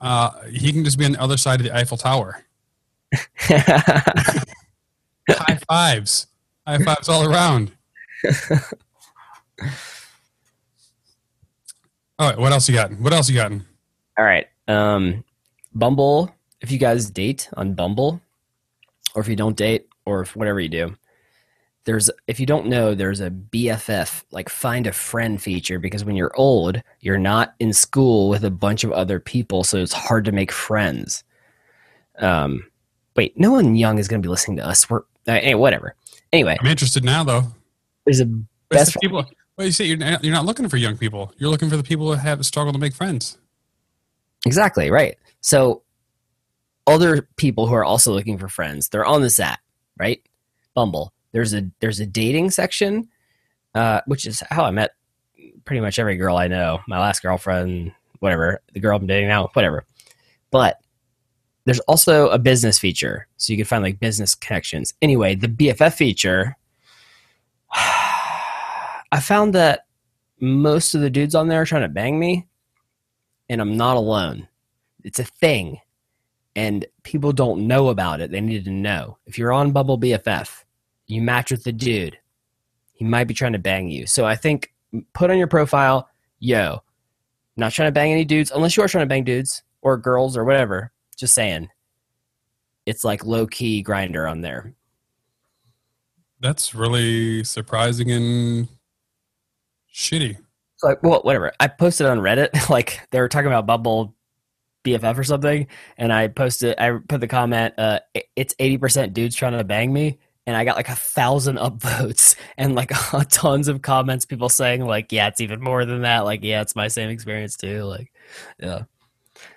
Uh, 0.00 0.30
he 0.50 0.72
can 0.72 0.84
just 0.84 0.98
be 0.98 1.04
on 1.06 1.12
the 1.12 1.20
other 1.20 1.36
side 1.36 1.60
of 1.60 1.66
the 1.66 1.74
Eiffel 1.74 1.96
Tower. 1.96 2.44
High 3.40 4.42
fives. 5.68 6.26
High 6.66 6.78
fives 6.78 7.08
all 7.08 7.30
around. 7.30 7.72
all 12.18 12.30
right. 12.30 12.38
What 12.38 12.52
else 12.52 12.68
you 12.68 12.74
got? 12.74 12.92
What 12.98 13.12
else 13.12 13.28
you 13.28 13.36
got? 13.36 13.52
All 13.52 14.24
right. 14.24 14.46
Um, 14.68 15.24
Bumble. 15.74 16.34
If 16.60 16.70
you 16.70 16.78
guys 16.78 17.10
date 17.10 17.48
on 17.56 17.74
Bumble, 17.74 18.20
or 19.14 19.22
if 19.22 19.28
you 19.28 19.36
don't 19.36 19.56
date, 19.56 19.88
or 20.06 20.22
if 20.22 20.34
whatever 20.36 20.60
you 20.60 20.68
do, 20.68 20.96
there's 21.84 22.10
if 22.26 22.40
you 22.40 22.46
don't 22.46 22.66
know, 22.66 22.94
there's 22.94 23.20
a 23.20 23.30
BFF 23.30 24.24
like 24.30 24.48
find 24.48 24.86
a 24.86 24.92
friend 24.92 25.40
feature 25.40 25.78
because 25.78 26.04
when 26.04 26.16
you're 26.16 26.34
old, 26.36 26.82
you're 27.00 27.18
not 27.18 27.54
in 27.60 27.72
school 27.72 28.28
with 28.28 28.44
a 28.44 28.50
bunch 28.50 28.84
of 28.84 28.92
other 28.92 29.20
people, 29.20 29.64
so 29.64 29.78
it's 29.78 29.92
hard 29.92 30.24
to 30.24 30.32
make 30.32 30.50
friends. 30.50 31.24
Um, 32.18 32.64
wait, 33.16 33.38
no 33.38 33.52
one 33.52 33.76
young 33.76 33.98
is 33.98 34.08
going 34.08 34.22
to 34.22 34.26
be 34.26 34.30
listening 34.30 34.56
to 34.58 34.66
us. 34.66 34.88
We're 34.88 35.00
uh, 35.28 35.32
anyway, 35.32 35.54
whatever. 35.54 35.94
Anyway, 36.32 36.56
I'm 36.60 36.66
interested 36.66 37.04
now, 37.04 37.22
though. 37.22 37.44
there's 38.04 38.20
a 38.20 38.26
best 38.70 38.96
people. 39.00 39.24
Well, 39.56 39.66
you 39.66 39.72
say 39.72 39.84
you're 39.84 39.96
not, 39.96 40.24
you're 40.24 40.34
not 40.34 40.46
looking 40.46 40.68
for 40.68 40.76
young 40.76 40.96
people. 40.96 41.32
You're 41.36 41.50
looking 41.50 41.70
for 41.70 41.76
the 41.76 41.84
people 41.84 42.10
that 42.10 42.18
have 42.18 42.44
struggle 42.44 42.72
to 42.72 42.78
make 42.78 42.92
friends. 42.92 43.38
Exactly, 44.46 44.90
right. 44.90 45.16
So 45.40 45.82
other 46.86 47.28
people 47.36 47.66
who 47.66 47.74
are 47.74 47.84
also 47.84 48.12
looking 48.12 48.36
for 48.36 48.48
friends, 48.48 48.88
they're 48.88 49.04
on 49.04 49.22
this 49.22 49.38
app, 49.38 49.60
right? 49.96 50.20
Bumble. 50.74 51.13
There's 51.34 51.52
a 51.52 51.68
there's 51.80 51.98
a 51.98 52.06
dating 52.06 52.52
section, 52.52 53.08
uh, 53.74 54.02
which 54.06 54.24
is 54.24 54.40
how 54.50 54.64
I 54.64 54.70
met 54.70 54.92
pretty 55.64 55.80
much 55.80 55.98
every 55.98 56.16
girl 56.16 56.36
I 56.36 56.46
know. 56.46 56.78
My 56.86 57.00
last 57.00 57.22
girlfriend, 57.22 57.92
whatever, 58.20 58.62
the 58.72 58.78
girl 58.78 58.96
I'm 58.96 59.08
dating 59.08 59.28
now, 59.28 59.48
whatever. 59.52 59.84
But 60.52 60.80
there's 61.64 61.80
also 61.80 62.28
a 62.28 62.38
business 62.38 62.78
feature, 62.78 63.26
so 63.36 63.52
you 63.52 63.56
can 63.56 63.66
find 63.66 63.82
like 63.82 63.98
business 63.98 64.36
connections. 64.36 64.94
Anyway, 65.02 65.34
the 65.34 65.48
BFF 65.48 65.94
feature, 65.94 66.56
I 67.72 69.20
found 69.20 69.56
that 69.56 69.86
most 70.38 70.94
of 70.94 71.00
the 71.00 71.10
dudes 71.10 71.34
on 71.34 71.48
there 71.48 71.62
are 71.62 71.66
trying 71.66 71.82
to 71.82 71.88
bang 71.88 72.16
me, 72.16 72.46
and 73.48 73.60
I'm 73.60 73.76
not 73.76 73.96
alone. 73.96 74.46
It's 75.02 75.18
a 75.18 75.24
thing, 75.24 75.80
and 76.54 76.86
people 77.02 77.32
don't 77.32 77.66
know 77.66 77.88
about 77.88 78.20
it. 78.20 78.30
They 78.30 78.40
need 78.40 78.66
to 78.66 78.70
know. 78.70 79.18
If 79.26 79.36
you're 79.36 79.52
on 79.52 79.72
Bumble 79.72 79.98
BFF, 79.98 80.63
you 81.06 81.22
match 81.22 81.50
with 81.50 81.64
the 81.64 81.72
dude, 81.72 82.18
he 82.92 83.04
might 83.04 83.24
be 83.24 83.34
trying 83.34 83.52
to 83.52 83.58
bang 83.58 83.88
you. 83.88 84.06
So 84.06 84.24
I 84.24 84.36
think 84.36 84.72
put 85.12 85.30
on 85.30 85.38
your 85.38 85.46
profile, 85.46 86.08
yo, 86.38 86.82
not 87.56 87.72
trying 87.72 87.88
to 87.88 87.92
bang 87.92 88.12
any 88.12 88.24
dudes, 88.24 88.50
unless 88.50 88.76
you 88.76 88.82
are 88.82 88.88
trying 88.88 89.04
to 89.04 89.08
bang 89.08 89.24
dudes 89.24 89.62
or 89.82 89.96
girls 89.96 90.36
or 90.36 90.44
whatever. 90.44 90.92
Just 91.16 91.34
saying. 91.34 91.68
It's 92.86 93.04
like 93.04 93.24
low 93.24 93.46
key 93.46 93.82
Grindr 93.82 94.30
on 94.30 94.40
there. 94.40 94.74
That's 96.40 96.74
really 96.74 97.44
surprising 97.44 98.10
and 98.10 98.68
shitty. 99.92 100.36
Like, 100.82 101.02
well, 101.02 101.22
whatever. 101.22 101.52
I 101.60 101.68
posted 101.68 102.06
on 102.06 102.18
Reddit, 102.18 102.68
like 102.70 103.00
they 103.10 103.20
were 103.20 103.28
talking 103.28 103.46
about 103.46 103.66
Bumble 103.66 104.14
BFF 104.84 105.16
or 105.16 105.24
something, 105.24 105.66
and 105.96 106.12
I 106.12 106.28
posted, 106.28 106.78
I 106.78 106.98
put 107.08 107.20
the 107.22 107.28
comment, 107.28 107.74
uh, 107.78 108.00
"It's 108.36 108.54
eighty 108.58 108.76
percent 108.76 109.14
dudes 109.14 109.34
trying 109.34 109.56
to 109.56 109.64
bang 109.64 109.92
me," 109.92 110.18
and 110.46 110.56
I 110.56 110.64
got 110.64 110.76
like 110.76 110.88
a 110.88 110.94
thousand 110.94 111.56
upvotes 111.58 112.36
and 112.56 112.74
like 112.74 112.92
tons 113.30 113.68
of 113.68 113.82
comments, 113.82 114.24
people 114.24 114.48
saying 114.48 114.84
like, 114.84 115.12
"Yeah, 115.12 115.28
it's 115.28 115.40
even 115.40 115.60
more 115.60 115.84
than 115.84 116.02
that." 116.02 116.20
Like, 116.20 116.42
yeah, 116.42 116.60
it's 116.60 116.76
my 116.76 116.88
same 116.88 117.10
experience 117.10 117.56
too. 117.56 117.84
Like, 117.84 118.12
yeah. 118.58 118.82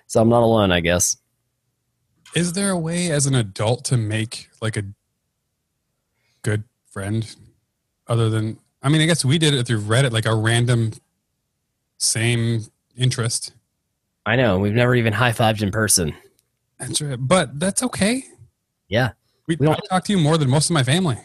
So 0.06 0.20
I'm 0.20 0.28
not 0.28 0.42
alone, 0.42 0.72
I 0.72 0.80
guess. 0.80 1.16
Is 2.34 2.52
there 2.52 2.70
a 2.70 2.78
way 2.78 3.10
as 3.10 3.26
an 3.26 3.34
adult 3.34 3.84
to 3.86 3.96
make 3.96 4.48
like 4.60 4.76
a 4.76 4.84
good 6.42 6.64
friend 6.90 7.34
other 8.06 8.30
than 8.30 8.58
I 8.82 8.88
mean 8.88 9.00
I 9.00 9.06
guess 9.06 9.24
we 9.24 9.38
did 9.38 9.54
it 9.54 9.66
through 9.66 9.80
Reddit 9.80 10.12
like 10.12 10.26
a 10.26 10.34
random 10.34 10.92
same 11.98 12.64
interest. 12.96 13.52
I 14.26 14.36
know 14.36 14.58
we've 14.58 14.74
never 14.74 14.94
even 14.94 15.12
high 15.12 15.32
fived 15.32 15.62
in 15.62 15.70
person. 15.70 16.14
That's 16.78 17.00
right. 17.00 17.18
But 17.18 17.58
that's 17.58 17.82
okay. 17.82 18.24
Yeah, 18.88 19.12
We, 19.48 19.56
We 19.58 19.66
I 19.66 19.72
don't- 19.72 19.80
talk 19.88 20.04
to 20.04 20.12
you 20.12 20.18
more 20.18 20.38
than 20.38 20.48
most 20.50 20.70
of 20.70 20.74
my 20.74 20.82
family. 20.84 21.16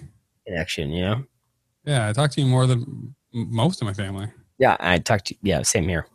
connection. 0.47 0.89
You 0.91 1.01
know. 1.05 1.23
Yeah, 1.85 2.07
I 2.09 2.13
talk 2.13 2.31
to 2.31 2.41
you 2.41 2.47
more 2.47 2.65
than 2.65 3.13
most 3.33 3.81
of 3.81 3.85
my 3.85 3.93
family. 3.93 4.27
Yeah, 4.57 4.77
I 4.79 4.97
talked 4.99 5.25
to. 5.27 5.33
You. 5.35 5.39
Yeah, 5.43 5.61
same 5.63 5.87
here. 5.87 6.07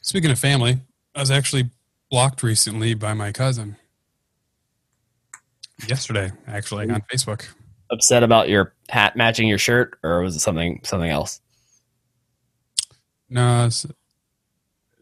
Speaking 0.00 0.30
of 0.30 0.38
family, 0.38 0.80
I 1.14 1.20
was 1.20 1.30
actually 1.30 1.70
blocked 2.10 2.42
recently 2.42 2.94
by 2.94 3.12
my 3.14 3.32
cousin. 3.32 3.76
Yesterday, 5.88 6.30
actually, 6.46 6.88
on 6.90 7.02
Facebook. 7.12 7.44
Upset 7.90 8.22
about 8.22 8.48
your 8.48 8.74
hat 8.88 9.16
matching 9.16 9.48
your 9.48 9.58
shirt, 9.58 9.98
or 10.02 10.20
was 10.22 10.36
it 10.36 10.40
something 10.40 10.80
something 10.84 11.10
else? 11.10 11.40
No, 13.28 13.68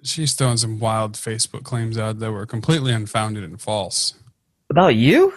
she's 0.03 0.33
throwing 0.35 0.57
some 0.57 0.79
wild 0.79 1.15
Facebook 1.15 1.65
claims 1.65 1.99
out 1.99 2.19
that 2.21 2.31
were 2.33 2.47
completely 2.47 2.93
unfounded 2.93 3.45
and 3.45 3.61
false. 3.61 4.15
About 4.71 4.95
you? 4.95 5.33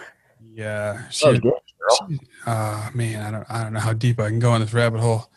Yeah, 0.54 1.08
she 1.08 1.26
Oh, 1.26 1.36
good. 1.36 2.20
Uh, 2.46 2.88
man, 2.94 3.22
I 3.22 3.30
don't, 3.30 3.50
I 3.50 3.64
don't 3.64 3.72
know 3.72 3.80
how 3.80 3.92
deep 3.92 4.20
I 4.20 4.28
can 4.28 4.38
go 4.38 4.54
in 4.54 4.60
this 4.60 4.72
rabbit 4.72 5.00
hole. 5.00 5.28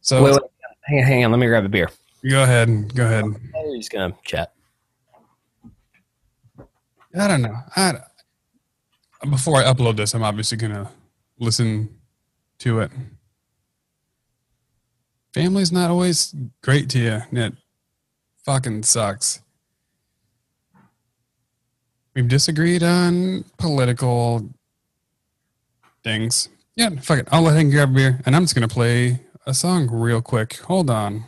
So 0.00 0.24
Wait, 0.24 0.32
wait, 0.32 0.42
hang 0.84 0.98
on, 0.98 1.04
hang 1.04 1.24
on. 1.26 1.30
Let 1.30 1.40
me 1.40 1.46
grab 1.46 1.64
a 1.64 1.68
beer. 1.68 1.90
go 2.28 2.42
ahead, 2.42 2.68
and 2.68 2.92
go 2.94 3.04
ahead. 3.04 3.24
We're 3.26 3.76
just 3.76 3.92
gonna 3.92 4.16
chat. 4.24 4.52
I 7.18 7.28
don't 7.28 7.42
know. 7.42 7.54
I, 7.76 8.00
before 9.28 9.56
I 9.56 9.64
upload 9.64 9.96
this, 9.96 10.14
I'm 10.14 10.22
obviously 10.22 10.56
gonna 10.56 10.90
listen 11.38 11.94
to 12.60 12.80
it. 12.80 12.90
Family's 15.34 15.70
not 15.70 15.90
always 15.90 16.34
great 16.62 16.88
to 16.90 16.98
you. 16.98 17.20
It 17.38 17.52
fucking 18.44 18.84
sucks. 18.84 19.40
We've 22.16 22.26
disagreed 22.26 22.82
on 22.82 23.44
political 23.58 24.48
things. 26.02 26.48
Yeah, 26.74 26.88
fuck 27.02 27.18
it. 27.18 27.28
I'll 27.30 27.42
let 27.42 27.58
him 27.58 27.68
grab 27.68 27.90
a 27.90 27.92
beer, 27.92 28.20
and 28.24 28.34
I'm 28.34 28.42
just 28.44 28.54
gonna 28.54 28.66
play 28.68 29.20
a 29.46 29.52
song 29.52 29.86
real 29.90 30.22
quick. 30.22 30.56
Hold 30.60 30.88
on. 30.88 31.24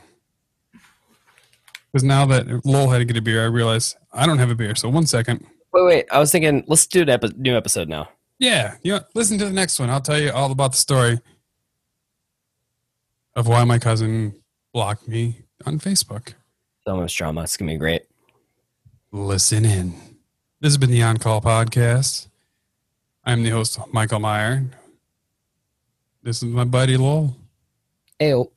Because 1.93 2.05
now 2.05 2.24
that 2.24 2.64
Lowell 2.64 2.89
had 2.89 2.99
to 2.99 3.05
get 3.05 3.18
a 3.18 3.20
beer, 3.20 3.43
I 3.43 3.49
realize 3.49 3.97
I 4.14 4.24
don't 4.24 4.39
have 4.39 4.49
a 4.49 4.55
beer. 4.55 4.74
So 4.74 4.89
one 4.89 5.05
second. 5.05 5.47
Wait, 5.74 5.84
wait. 5.84 6.07
I 6.11 6.18
was 6.18 6.32
thinking. 6.32 6.64
Let's 6.66 6.86
do 6.86 7.03
an 7.03 7.11
epi- 7.11 7.34
new 7.36 7.55
episode 7.55 7.91
now. 7.91 8.09
Yeah, 8.39 8.76
you 8.82 8.93
know, 8.95 9.01
listen 9.14 9.36
to 9.41 9.45
the 9.45 9.53
next 9.53 9.78
one. 9.78 9.91
I'll 9.91 10.01
tell 10.01 10.18
you 10.18 10.30
all 10.30 10.51
about 10.53 10.72
the 10.72 10.78
story 10.78 11.20
of 13.36 13.47
why 13.47 13.62
my 13.64 13.78
cousin 13.78 14.36
blocked 14.72 15.07
me 15.07 15.43
on 15.66 15.80
Facebook. 15.80 16.32
So 16.86 16.97
much 16.97 17.14
drama. 17.14 17.43
It's 17.43 17.59
gonna 17.59 17.72
be 17.72 17.76
great. 17.76 18.05
Listen 19.12 19.66
in. 19.66 20.08
This 20.61 20.71
has 20.71 20.79
been 20.79 20.91
the 20.91 21.03
On 21.05 21.17
Call 21.19 21.41
Podcast. 21.41 22.27
I'm 23.25 23.45
the 23.45 23.51
host, 23.51 23.79
Michael 23.93 24.19
Meyer. 24.19 24.65
This 26.23 26.39
is 26.39 26.45
my 26.45 26.65
buddy 26.65 26.97
Lowell. 26.97 27.37
Ayo. 28.21 28.51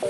Oh. 0.00 0.06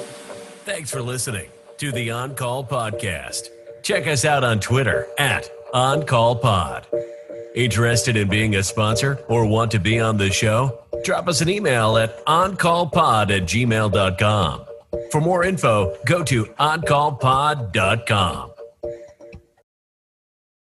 Thanks 0.67 0.91
for 0.91 1.01
listening 1.01 1.49
to 1.79 1.91
the 1.91 2.11
On 2.11 2.35
Call 2.35 2.63
Podcast. 2.65 3.49
Check 3.83 4.07
us 4.07 4.27
out 4.27 4.45
on 4.45 4.61
Twitter 4.61 5.07
at 5.19 5.51
On 5.73 6.05
Call 6.05 6.37
Pod. 6.37 6.87
Interested 7.55 8.19
in 8.19 8.29
being 8.29 8.57
a 8.57 8.63
sponsor 8.63 9.19
or 9.29 9.47
want 9.47 9.71
to 9.71 9.79
be 9.79 9.99
on 9.99 10.19
the 10.19 10.31
show? 10.31 10.79
Drop 11.03 11.29
us 11.29 11.41
an 11.41 11.49
email 11.49 11.97
at 11.97 12.23
oncallpod 12.27 13.31
at 13.35 13.45
gmail.com. 13.45 14.65
For 15.11 15.21
more 15.23 15.45
info, 15.45 15.97
go 16.05 16.23
to 16.25 16.45
oncallpod.com. 16.45 18.51